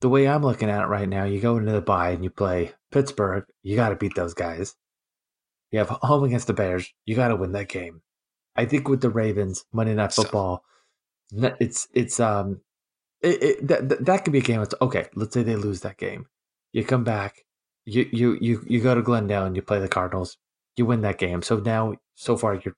the 0.00 0.08
way 0.08 0.26
I'm 0.26 0.42
looking 0.42 0.70
at 0.70 0.82
it 0.82 0.86
right 0.86 1.08
now, 1.08 1.24
you 1.24 1.40
go 1.40 1.58
into 1.58 1.72
the 1.72 1.80
bye 1.80 2.10
and 2.10 2.24
you 2.24 2.30
play 2.30 2.72
Pittsburgh, 2.90 3.44
you 3.62 3.76
got 3.76 3.90
to 3.90 3.96
beat 3.96 4.14
those 4.14 4.34
guys. 4.34 4.74
You 5.70 5.78
have 5.78 5.88
home 6.02 6.24
against 6.24 6.46
the 6.46 6.52
Bears, 6.52 6.92
you 7.06 7.16
got 7.16 7.28
to 7.28 7.36
win 7.36 7.52
that 7.52 7.68
game. 7.68 8.02
I 8.56 8.64
think 8.66 8.88
with 8.88 9.00
the 9.00 9.10
Ravens, 9.10 9.64
Monday 9.72 9.94
Night 9.94 10.12
Football, 10.12 10.64
so. 11.30 11.56
it's 11.60 11.88
it's 11.94 12.18
um 12.18 12.60
it, 13.22 13.42
it, 13.42 13.68
that 13.68 14.04
that 14.04 14.24
could 14.24 14.32
be 14.32 14.40
a 14.40 14.42
game. 14.42 14.60
It's 14.60 14.74
okay. 14.82 15.06
Let's 15.14 15.34
say 15.34 15.42
they 15.42 15.56
lose 15.56 15.80
that 15.80 15.98
game, 15.98 16.26
you 16.72 16.84
come 16.84 17.04
back, 17.04 17.44
you 17.84 18.08
you 18.12 18.38
you 18.40 18.64
you 18.66 18.80
go 18.80 18.94
to 18.94 19.02
Glendale 19.02 19.46
and 19.46 19.54
you 19.54 19.62
play 19.62 19.78
the 19.78 19.88
Cardinals, 19.88 20.36
you 20.76 20.84
win 20.84 21.02
that 21.02 21.18
game. 21.18 21.42
So 21.42 21.58
now, 21.58 21.94
so 22.14 22.36
far, 22.36 22.54
you're 22.54 22.76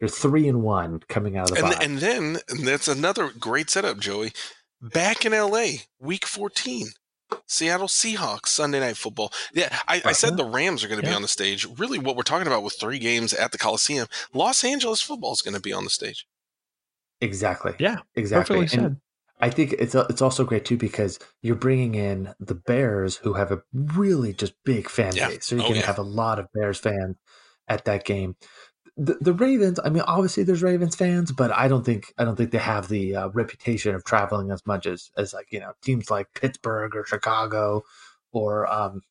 you're 0.00 0.08
three 0.08 0.48
and 0.48 0.62
one 0.62 1.00
coming 1.08 1.36
out 1.36 1.50
of 1.50 1.58
the 1.58 1.64
and, 1.64 1.82
and 1.82 1.98
then 1.98 2.38
and 2.48 2.66
that's 2.66 2.88
another 2.88 3.30
great 3.38 3.68
setup, 3.68 3.98
Joey 3.98 4.32
back 4.80 5.24
in 5.24 5.32
LA, 5.32 5.66
week 5.98 6.26
14. 6.26 6.88
Seattle 7.46 7.88
Seahawks 7.88 8.48
Sunday 8.48 8.80
night 8.80 8.96
football. 8.96 9.32
Yeah, 9.52 9.76
I, 9.86 10.02
I 10.04 10.12
said 10.12 10.34
uh-huh. 10.34 10.44
the 10.44 10.50
Rams 10.50 10.84
are 10.84 10.88
going 10.88 11.00
to 11.00 11.06
yeah. 11.06 11.12
be 11.12 11.16
on 11.16 11.22
the 11.22 11.28
stage. 11.28 11.66
Really, 11.78 11.98
what 11.98 12.16
we're 12.16 12.22
talking 12.22 12.46
about 12.46 12.62
with 12.62 12.74
three 12.78 12.98
games 12.98 13.32
at 13.32 13.52
the 13.52 13.58
Coliseum, 13.58 14.08
Los 14.32 14.64
Angeles 14.64 15.02
football 15.02 15.32
is 15.32 15.42
going 15.42 15.54
to 15.54 15.60
be 15.60 15.72
on 15.72 15.84
the 15.84 15.90
stage. 15.90 16.26
Exactly. 17.20 17.74
Yeah. 17.78 17.98
Exactly. 18.14 18.68
And 18.72 18.98
I 19.40 19.50
think 19.50 19.72
it's 19.78 19.94
uh, 19.94 20.06
it's 20.08 20.22
also 20.22 20.44
great 20.44 20.64
too 20.64 20.76
because 20.76 21.18
you're 21.42 21.56
bringing 21.56 21.94
in 21.94 22.34
the 22.40 22.54
Bears, 22.54 23.16
who 23.16 23.34
have 23.34 23.52
a 23.52 23.62
really 23.72 24.32
just 24.32 24.54
big 24.64 24.88
fan 24.88 25.14
yeah. 25.14 25.28
base. 25.28 25.46
So 25.46 25.56
you're 25.56 25.64
oh, 25.64 25.68
going 25.68 25.80
to 25.80 25.80
yeah. 25.80 25.86
have 25.86 25.98
a 25.98 26.02
lot 26.02 26.38
of 26.38 26.52
Bears 26.52 26.78
fans 26.78 27.16
at 27.68 27.84
that 27.84 28.04
game 28.04 28.36
the, 28.98 29.16
the 29.20 29.32
Ravens. 29.32 29.78
I 29.82 29.90
mean, 29.90 30.02
obviously 30.06 30.42
there's 30.42 30.62
Ravens 30.62 30.96
fans, 30.96 31.30
but 31.30 31.52
I 31.52 31.68
don't 31.68 31.84
think 31.84 32.12
I 32.18 32.24
don't 32.24 32.36
think 32.36 32.50
they 32.50 32.58
have 32.58 32.88
the 32.88 33.14
uh, 33.14 33.28
reputation 33.28 33.94
of 33.94 34.04
traveling 34.04 34.50
as 34.50 34.66
much 34.66 34.86
as 34.86 35.10
as 35.16 35.32
like 35.32 35.46
you 35.50 35.60
know 35.60 35.72
teams 35.82 36.10
like 36.10 36.34
Pittsburgh 36.34 36.96
or 36.96 37.06
Chicago, 37.06 37.84
or 38.32 38.70
um, 38.70 39.02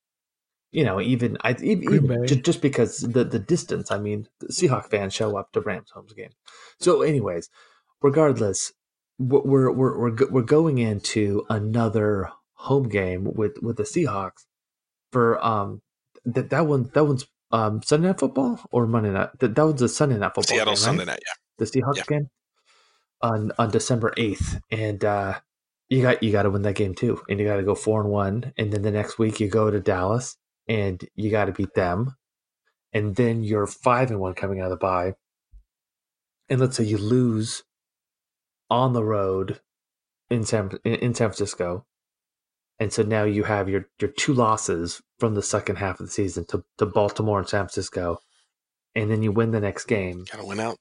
you 0.72 0.84
know 0.84 1.00
even 1.00 1.38
I 1.42 1.56
even, 1.62 2.28
just, 2.28 2.44
just 2.44 2.62
because 2.62 3.00
the 3.00 3.24
the 3.24 3.40
distance. 3.40 3.90
I 3.90 3.98
mean, 3.98 4.28
the 4.40 4.48
Seahawk 4.48 4.90
fans 4.90 5.14
show 5.14 5.38
up 5.38 5.54
to 5.54 5.62
Rams 5.62 5.92
home 5.92 6.08
game. 6.16 6.32
So, 6.80 7.02
anyways, 7.02 7.50
regardless, 8.02 8.74
we're 9.18 9.72
we're 9.72 9.98
we're 9.98 10.28
we're 10.30 10.42
going 10.42 10.80
into 10.80 11.46
another 11.50 12.30
home 12.56 12.90
game 12.90 13.24
with 13.24 13.58
with 13.62 13.78
the 13.78 13.84
Seahawks 13.84 14.46
for 15.14 15.44
um 15.44 15.82
that 16.26 16.50
that 16.50 16.68
one 16.68 16.92
that 16.94 17.06
one's 17.06 17.26
um 17.52 17.82
Sunday 17.84 18.08
night 18.08 18.20
football 18.20 18.60
or 18.72 18.88
Monday 18.88 19.10
night 19.12 19.30
that, 19.40 19.56
that 19.56 19.66
was 19.66 19.82
a 19.82 19.90
Sunday 19.90 20.18
night 20.18 20.34
football 20.36 20.56
Seattle 20.56 20.74
game, 20.74 20.82
Sunday 20.82 21.00
right? 21.00 21.08
night 21.08 21.20
yeah 21.26 21.34
the 21.58 21.66
Seahawks 21.66 21.98
Yeah. 21.98 22.04
game 22.08 22.30
on 23.22 23.52
on 23.58 23.72
December 23.72 24.14
eighth, 24.18 24.60
and 24.72 25.04
uh, 25.04 25.40
you 25.90 26.02
got 26.02 26.22
you 26.22 26.32
got 26.32 26.44
to 26.44 26.50
win 26.52 26.62
that 26.64 26.76
game 26.76 26.94
too, 26.94 27.22
and 27.30 27.40
you 27.40 27.46
got 27.46 27.58
to 27.58 27.64
go 27.64 27.76
four 27.76 28.02
and 28.02 28.10
one, 28.10 28.54
and 28.58 28.72
then 28.72 28.82
the 28.84 28.92
next 28.92 29.18
week 29.18 29.40
you 29.40 29.48
go 29.48 29.72
to 29.72 29.80
Dallas 29.80 30.38
and 30.68 31.04
you 31.16 31.32
got 31.32 31.46
to 31.46 31.52
beat 31.52 31.74
them, 31.74 32.16
and 32.94 33.16
then 33.16 33.44
you're 33.44 33.66
five 33.68 34.12
and 34.12 34.20
one 34.20 34.34
coming 34.34 34.60
out 34.60 34.66
of 34.66 34.72
the 34.72 34.78
bye, 34.78 35.14
and 36.50 36.60
let's 36.60 36.78
say 36.78 36.84
you 36.84 36.98
lose 36.98 37.64
on 38.70 38.94
the 38.94 39.04
road 39.04 39.62
in 40.30 40.44
San 40.44 40.72
in, 40.84 40.96
in 40.96 41.14
San 41.16 41.30
Francisco, 41.30 41.86
and 42.80 42.92
so 42.94 43.04
now 43.04 43.24
you 43.24 43.44
have 43.44 43.70
your 43.70 43.88
your 44.00 44.12
two 44.12 44.34
losses 44.34 45.02
from 45.20 45.36
the 45.36 45.42
second 45.42 45.78
half 45.78 46.00
of 46.00 46.06
the 46.08 46.12
season 46.12 46.46
to 46.46 46.64
to 46.78 46.86
Baltimore 46.86 47.40
and 47.40 47.48
San 47.50 47.62
Francisco, 47.66 48.20
and 48.96 49.10
then 49.12 49.24
you 49.24 49.32
win 49.32 49.52
the 49.52 49.60
next 49.62 49.86
game 49.86 50.26
gotta 50.32 50.46
win 50.46 50.60
out 50.60 50.78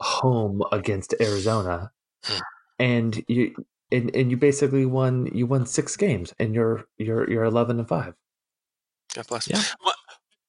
home 0.00 0.62
against 0.72 1.14
Arizona, 1.20 1.90
Hmm. 2.24 2.38
and 2.78 3.24
you 3.28 3.54
and, 3.90 4.14
and 4.14 4.30
you 4.30 4.36
basically 4.36 4.84
won 4.86 5.26
you 5.34 5.46
won 5.46 5.64
six 5.66 5.96
games, 5.96 6.34
and 6.38 6.54
you're 6.54 6.84
you're 6.98 7.28
you're 7.30 7.44
eleven 7.44 7.78
and 7.78 7.88
five. 7.88 8.14
God 9.14 9.26
bless 9.28 9.48
Yeah. 9.48 9.62
What- 9.80 9.96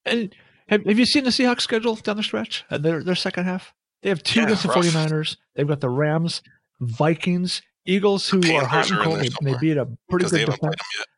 And 0.05 0.35
have, 0.67 0.85
have 0.85 0.99
you 0.99 1.05
seen 1.05 1.23
the 1.23 1.29
Seahawks 1.29 1.61
schedule 1.61 1.95
down 1.95 2.17
the 2.17 2.23
stretch? 2.23 2.65
Uh, 2.69 2.77
Their 2.77 3.03
their 3.03 3.15
second 3.15 3.45
half. 3.45 3.73
They 4.01 4.09
have 4.09 4.23
two 4.23 4.39
Yeah, 4.41 4.45
against 4.47 4.63
the 4.63 4.69
rough. 4.69 4.85
49ers. 4.85 5.37
They've 5.55 5.67
got 5.67 5.81
the 5.81 5.89
Rams, 5.89 6.41
Vikings, 6.79 7.61
Eagles, 7.85 8.29
who 8.29 8.39
are 8.53 8.65
hot 8.65 8.89
and 8.91 8.99
cold. 8.99 9.19
They, 9.41 9.55
beat 9.59 9.77
a 9.77 9.87
pretty 10.09 10.29
good 10.29 10.45
defense. 10.45 10.75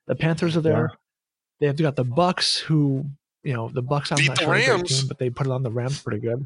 The 0.07 0.15
Panthers 0.15 0.55
are 0.57 0.61
there. 0.61 0.91
They've 1.59 1.75
got 1.75 1.95
the 1.95 2.05
Bucs, 2.05 2.59
who 2.59 3.05
you 3.43 3.53
know 3.53 3.69
the 3.69 3.83
Bucs. 3.83 4.11
I'm 4.11 4.17
Beat 4.17 4.27
not 4.29 4.37
the 4.37 4.43
sure 4.43 4.51
Rams. 4.53 4.99
team, 4.99 5.07
but 5.07 5.19
they 5.19 5.29
put 5.29 5.47
it 5.47 5.51
on 5.51 5.63
the 5.63 5.71
Rams 5.71 6.01
pretty 6.01 6.19
good. 6.19 6.45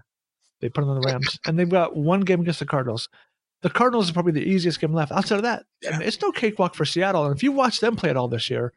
They 0.61 0.69
put 0.69 0.83
it 0.83 0.87
on 0.87 0.99
the 0.99 1.07
Rams, 1.07 1.39
and 1.45 1.57
they've 1.59 1.69
got 1.69 1.95
one 1.95 2.21
game 2.21 2.41
against 2.41 2.59
the 2.59 2.65
Cardinals. 2.65 3.09
The 3.61 3.69
Cardinals 3.69 4.05
is 4.05 4.11
probably 4.11 4.31
the 4.33 4.43
easiest 4.43 4.79
game 4.79 4.93
left. 4.93 5.11
Outside 5.11 5.37
of 5.37 5.43
that, 5.43 5.65
Yeah. 5.81 5.99
it's 6.01 6.21
no 6.21 6.31
cakewalk 6.31 6.75
for 6.75 6.85
Seattle. 6.85 7.25
And 7.25 7.35
if 7.35 7.43
you 7.43 7.51
watch 7.51 7.79
them 7.79 7.95
play 7.95 8.09
it 8.09 8.17
all 8.17 8.27
this 8.27 8.49
year, 8.49 8.73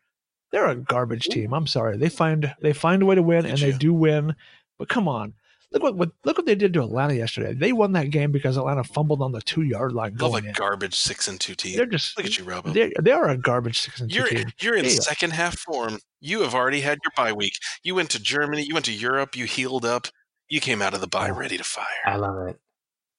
they're 0.51 0.67
a 0.69 0.75
garbage 0.77 1.25
team. 1.27 1.53
I'm 1.53 1.67
sorry. 1.67 1.97
They 1.97 2.09
find 2.09 2.55
they 2.61 2.73
find 2.73 3.03
a 3.03 3.07
way 3.07 3.15
to 3.15 3.23
win, 3.23 3.43
Did 3.45 3.51
and 3.53 3.61
they 3.61 3.73
do 3.77 3.93
win. 3.93 4.35
But 4.79 4.89
come 4.89 5.07
on, 5.09 5.35
look 5.73 5.83
what, 5.83 5.97
what 5.97 6.11
look 6.25 6.37
what 6.39 6.47
they 6.47 6.55
did 6.55 6.73
to 6.75 6.83
Atlanta 6.83 7.15
yesterday. 7.15 7.53
They 7.55 7.73
won 7.73 7.93
that 7.93 8.11
game 8.11 8.33
because 8.33 8.57
Atlanta 8.57 8.85
fumbled 8.85 9.23
on 9.23 9.33
the 9.33 9.41
two 9.43 9.63
yard 9.63 9.93
line 9.93 10.13
love 10.17 10.33
going 10.33 10.45
a 10.47 10.49
in. 10.49 10.55
garbage 10.55 10.95
six 10.95 11.29
and 11.29 11.39
two 11.41 11.55
team 11.55 11.77
They're 11.77 11.87
just 11.87 12.17
look 12.17 12.27
at 12.27 12.39
you 12.39 12.45
Robbo 12.45 12.73
they 12.73 12.93
they 13.01 13.13
are 13.13 13.29
a 13.29 13.37
garbage 13.37 13.79
six 13.81 14.01
and 14.01 14.11
two 14.11 14.17
You're 14.19 14.27
team. 14.29 14.47
you're 14.61 14.77
in 14.77 14.85
Yeah. 14.85 14.91
second 14.93 15.33
half 15.33 15.59
form. 15.59 15.99
You 16.21 16.41
have 16.43 16.55
already 16.55 16.81
had 16.81 16.99
your 17.05 17.13
bye 17.17 17.33
week. 17.33 17.55
You 17.83 17.95
went 17.95 18.11
to 18.11 18.21
Germany. 18.23 18.63
You 18.63 18.75
went 18.75 18.87
to 18.87 18.93
Europe. 18.93 19.37
You 19.37 19.45
healed 19.45 19.85
up. 19.85 20.09
You 20.49 20.61
came 20.61 20.81
out 20.83 20.95
of 20.95 21.01
the 21.01 21.07
bye 21.07 21.31
ready 21.31 21.57
to 21.59 21.65
fire. 21.65 21.85
I 22.07 22.17
love 22.17 22.49
it. 22.49 22.59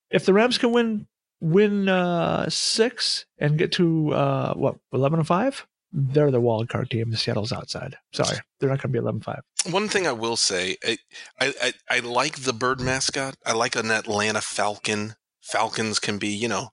if 0.09 0.25
the 0.25 0.33
Rams 0.33 0.57
can 0.57 0.71
win 0.71 1.07
win 1.41 1.87
uh, 1.87 2.49
six 2.49 3.25
and 3.37 3.57
get 3.57 3.71
to 3.73 4.11
uh, 4.13 4.53
what 4.55 4.75
eleven 4.91 5.19
and 5.19 5.27
five, 5.27 5.65
they're 5.91 6.31
the 6.31 6.41
wild 6.41 6.69
card 6.69 6.89
team. 6.89 7.13
Seattle's 7.15 7.51
outside. 7.51 7.97
Sorry, 8.13 8.37
they're 8.59 8.69
not 8.69 8.81
going 8.81 8.93
to 8.93 9.01
be 9.01 9.05
11-5. 9.05 9.41
One 9.71 9.87
thing 9.87 10.05
I 10.07 10.11
will 10.11 10.37
say, 10.37 10.77
I, 10.85 10.97
I 11.39 11.73
I 11.89 11.99
like 11.99 12.41
the 12.43 12.53
bird 12.53 12.79
mascot. 12.79 13.35
I 13.45 13.53
like 13.53 13.75
an 13.75 13.91
Atlanta 13.91 14.41
Falcon. 14.41 15.15
Falcons 15.41 15.99
can 15.99 16.17
be, 16.17 16.29
you 16.29 16.47
know, 16.47 16.69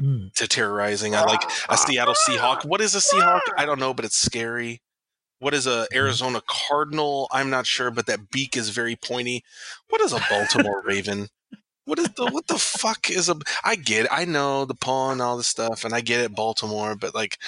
Mm. 0.00 0.32
to 0.34 0.48
terrorizing. 0.48 1.14
I 1.14 1.22
like 1.22 1.42
a 1.68 1.76
Seattle 1.76 2.16
Seahawk. 2.26 2.64
What 2.64 2.80
is 2.80 2.96
a 2.96 2.98
Seahawk? 2.98 3.42
I 3.56 3.64
don't 3.64 3.78
know, 3.78 3.94
but 3.94 4.04
it's 4.04 4.16
scary. 4.16 4.82
What 5.38 5.54
is 5.54 5.68
a 5.68 5.86
Arizona 5.94 6.42
Cardinal? 6.48 7.28
I'm 7.30 7.48
not 7.48 7.64
sure, 7.64 7.92
but 7.92 8.06
that 8.06 8.28
beak 8.30 8.56
is 8.56 8.70
very 8.70 8.96
pointy. 8.96 9.44
What 9.88 10.00
is 10.00 10.12
a 10.12 10.20
Baltimore 10.28 10.82
Raven? 10.84 11.28
What 11.84 12.00
is 12.00 12.08
the 12.16 12.26
what 12.26 12.48
the 12.48 12.58
fuck 12.58 13.08
is 13.08 13.28
a? 13.28 13.36
I 13.62 13.76
get 13.76 14.06
it. 14.06 14.10
I 14.12 14.24
know 14.24 14.64
the 14.64 14.74
paw 14.74 15.12
and 15.12 15.22
all 15.22 15.36
this 15.36 15.46
stuff, 15.46 15.84
and 15.84 15.94
I 15.94 16.00
get 16.00 16.20
it, 16.22 16.34
Baltimore. 16.34 16.96
But 16.96 17.14
like 17.14 17.38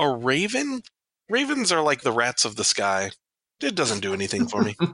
a 0.00 0.10
Raven, 0.16 0.82
Ravens 1.28 1.70
are 1.70 1.82
like 1.82 2.00
the 2.00 2.10
rats 2.12 2.44
of 2.44 2.56
the 2.56 2.64
sky. 2.64 3.10
It 3.62 3.74
doesn't 3.76 4.00
do 4.00 4.12
anything 4.14 4.48
for 4.48 4.62
me. 4.62 4.74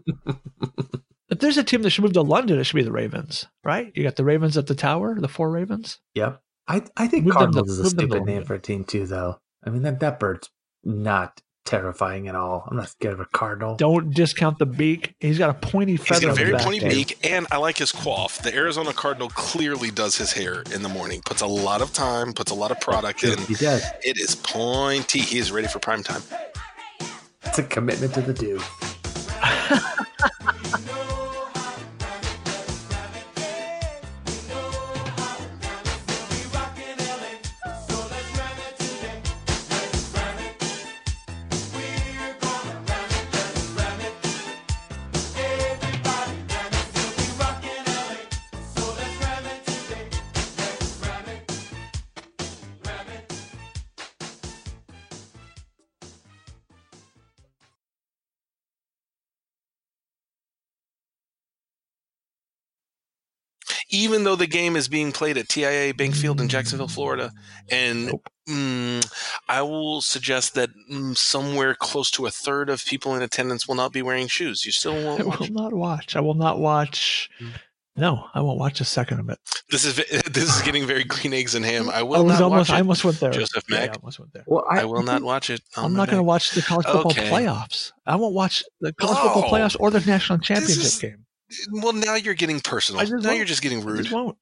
If 1.29 1.41
there's 1.41 1.59
a 1.59 1.65
team 1.65 1.83
that 1.83 1.91
should 1.91 2.05
move 2.05 2.13
to 2.13 2.23
London, 2.23 2.59
it 2.61 2.65
should 2.65 2.77
be 2.77 2.85
the 2.85 2.93
Ravens, 2.93 3.47
right? 3.65 3.91
You 3.97 4.05
got 4.05 4.15
the 4.15 4.25
Ravens 4.25 4.57
at 4.57 4.69
the 4.69 4.77
tower, 4.77 5.21
the 5.21 5.27
four 5.29 5.51
Ravens. 5.51 5.99
Yep. 6.15 6.41
I 6.69 6.83
I 6.97 7.09
think 7.09 7.25
Move 7.25 7.35
them 7.35 7.53
to- 7.53 7.65
is 7.65 7.81
a 7.81 7.83
move 7.83 7.97
them 7.97 8.09
to 8.09 8.15
stupid 8.15 8.25
name 8.27 8.45
for 8.45 8.55
a 8.55 8.61
team 8.61 8.85
too, 8.85 9.07
though. 9.07 9.41
I 9.67 9.71
mean 9.71 9.83
that 9.83 9.99
that 10.01 10.21
bird's 10.21 10.51
not 10.85 11.43
terrifying 11.67 12.29
at 12.29 12.35
all. 12.35 12.67
I'm 12.71 12.77
not 12.77 12.89
scared 12.89 13.15
of 13.15 13.21
a 13.21 13.27
cardinal. 13.27 13.77
Don't 13.77 14.15
discount 14.15 14.59
the 14.59 14.67
beak. 14.67 15.15
He's 15.21 15.39
got 15.39 15.51
a 15.51 15.55
pointy 15.55 15.97
He's 15.97 16.07
feather 16.07 16.29
got 16.29 16.33
a 16.41 16.45
very 16.45 16.59
pointy 16.59 16.79
Dave. 16.79 16.91
beak, 16.91 17.27
and 17.31 17.47
I 17.51 17.59
like 17.59 17.77
his 17.79 17.93
quaff. 17.93 18.39
The 18.43 18.55
Arizona 18.55 18.93
Cardinal 18.93 19.29
clearly 19.31 19.91
does 19.91 20.17
his 20.17 20.33
hair 20.33 20.63
in 20.75 20.83
the 20.83 20.89
morning. 20.89 21.21
Puts 21.27 21.43
a 21.43 21.47
lot 21.47 21.83
of 21.83 21.93
time, 21.93 22.33
puts 22.33 22.51
a 22.51 22.55
lot 22.55 22.71
of 22.71 22.81
product 22.81 23.25
in. 23.25 23.39
He 23.41 23.55
does. 23.55 23.85
It 24.05 24.17
is 24.19 24.35
pointy. 24.37 25.19
He 25.19 25.39
is 25.39 25.53
ready 25.53 25.69
for 25.69 25.79
prime 25.79 26.03
time. 26.03 26.23
It's 27.45 27.59
a 27.59 27.63
commitment 27.63 28.15
to 28.15 28.23
the 28.23 28.33
do. 28.33 28.61
though 64.27 64.37
the 64.37 64.47
game 64.47 64.75
is 64.77 64.89
being 64.89 65.13
played 65.13 65.39
at 65.39 65.47
TIAA 65.47 65.97
Bank 65.97 66.15
Field 66.17 66.41
in 66.41 66.49
Jacksonville, 66.49 66.89
Florida, 66.89 67.31
and 67.71 68.07
Nope. 68.09 68.29
mm, 68.49 69.07
I 69.49 69.63
will 69.63 70.01
suggest 70.01 70.55
that 70.57 70.71
mm, 70.93 71.17
somewhere 71.17 71.75
close 71.75 72.11
to 72.13 72.27
a 72.27 72.31
third 72.31 72.69
of 72.69 72.85
people 72.85 73.15
in 73.15 73.23
attendance 73.23 73.67
will 73.69 73.77
not 73.77 73.93
be 73.93 74.03
wearing 74.03 74.27
shoes. 74.27 74.65
You 74.67 74.73
still 74.73 74.95
won't 75.05 75.21
will 75.25 75.31
watch. 75.39 75.51
not 75.51 75.73
watch. 75.73 76.17
I 76.17 76.21
will 76.21 76.35
not 76.35 76.59
watch. 76.59 77.31
No, 77.99 78.27
I 78.35 78.43
won't 78.43 78.59
watch 78.59 78.83
a 78.83 78.85
second 78.85 79.21
of 79.21 79.29
it. 79.31 79.39
This 79.71 79.85
is 79.87 79.95
this 80.31 80.55
is 80.57 80.61
getting 80.63 80.87
very 80.87 81.05
green 81.05 81.33
eggs 81.33 81.55
and 81.55 81.65
ham. 81.65 81.89
I 81.89 82.01
I 82.01 82.03
will 82.03 82.25
was 82.25 82.35
not 82.41 82.43
almost. 82.43 82.69
watch 82.69 82.75
I 82.75 82.79
it. 82.79 82.81
almost 82.81 83.05
went 83.05 83.21
there. 83.21 83.31
Joseph 83.31 83.65
Yeah, 83.71 83.79
I 83.85 83.89
almost 83.89 84.19
went 84.19 84.33
there. 84.35 84.45
Well, 84.47 84.65
I, 84.71 84.81
I 84.81 84.85
will 84.85 85.03
not 85.03 85.23
watch 85.23 85.49
it. 85.51 85.63
I'm 85.77 85.95
not 85.95 86.09
going 86.09 86.19
to 86.19 86.23
watch 86.23 86.51
the 86.51 86.61
college 86.63 86.85
football 86.87 87.13
Okay. 87.13 87.31
playoffs. 87.31 87.93
I 88.05 88.17
won't 88.17 88.35
watch 88.35 88.65
the 88.81 88.93
college 88.93 89.19
football 89.19 89.45
Oh, 89.47 89.51
playoffs 89.51 89.77
or 89.81 89.91
the 89.91 90.01
national 90.01 90.41
championship 90.41 90.83
is- 90.85 90.99
game. 90.99 91.26
Well, 91.73 91.93
now 91.93 92.15
you're 92.15 92.35
getting 92.35 92.61
personal. 92.61 93.05
Now 93.05 93.11
won't. 93.11 93.37
you're 93.37 93.47
just 93.47 93.63
getting 93.63 93.83
I 93.83 93.85
rude. 93.85 93.99
just 93.99 94.13
won't 94.13 94.37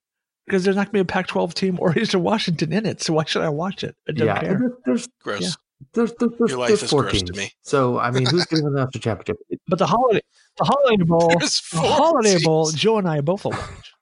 because 0.45 0.63
there's 0.63 0.75
not 0.75 0.91
going 0.91 0.91
to 0.91 0.93
be 0.93 0.99
a 0.99 1.05
Pac-12 1.05 1.53
team 1.53 1.77
or 1.79 1.97
Eastern 1.97 2.23
Washington 2.23 2.71
in 2.73 2.85
it. 2.85 3.01
So 3.01 3.13
why 3.13 3.25
should 3.25 3.41
I 3.41 3.49
watch 3.49 3.83
it? 3.83 3.95
I 4.07 4.11
don't 4.11 4.27
yeah, 4.27 4.39
care. 4.39 4.55
and 4.55 4.71
there's 4.85 5.07
Gross. 5.21 5.41
Yeah. 5.41 5.49
there's 5.93 6.13
there's, 6.19 6.31
there's, 6.37 6.51
Your 6.51 6.59
life 6.59 6.67
there's 6.69 6.83
is 6.83 6.89
four 6.89 7.03
gross 7.03 7.21
to 7.23 7.33
me. 7.33 7.51
So 7.61 7.99
I 7.99 8.11
mean, 8.11 8.25
who's 8.25 8.45
getting 8.45 8.65
the 8.65 8.71
national 8.71 9.01
championship? 9.01 9.37
But 9.67 9.79
the 9.79 9.87
holiday, 9.87 10.21
the 10.57 10.65
holiday 10.65 11.03
bowl, 11.07 11.29
the 11.29 11.61
four 11.63 11.81
holiday 11.81 12.37
bowl. 12.43 12.71
Joe 12.71 12.97
and 12.97 13.07
I 13.07 13.21
both 13.21 13.45
will 13.45 13.51
watch. 13.51 13.93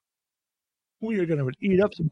We 1.01 1.19
are 1.19 1.25
going 1.25 1.39
to 1.39 1.51
eat 1.61 1.81
up 1.81 1.93
some. 1.93 2.11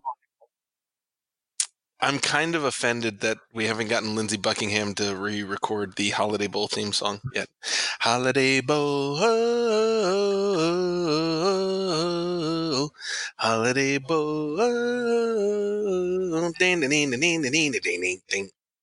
I'm 2.04 2.18
kind 2.18 2.56
of 2.56 2.64
offended 2.64 3.20
that 3.20 3.38
we 3.54 3.68
haven't 3.68 3.90
gotten 3.90 4.16
Lindsey 4.16 4.38
Buckingham 4.38 4.96
to 4.96 5.16
re-record 5.16 5.96
the 5.98 6.10
Holiday 6.10 6.48
Bowl 6.48 6.68
theme 6.68 6.94
song 6.94 7.22
yet. 7.36 7.48
Holiday 8.00 8.60
Bowl, 8.62 9.18
oh, 9.20 9.30
Holiday 13.36 14.00
Bowl, 14.00 14.58
ding, 16.58 16.80
ding, 16.80 16.90
ding, 16.90 17.12
ding, 17.12 17.42
ding, 17.44 17.72
ding, 17.72 17.82
ding, 17.82 18.22
ding. 18.28 18.50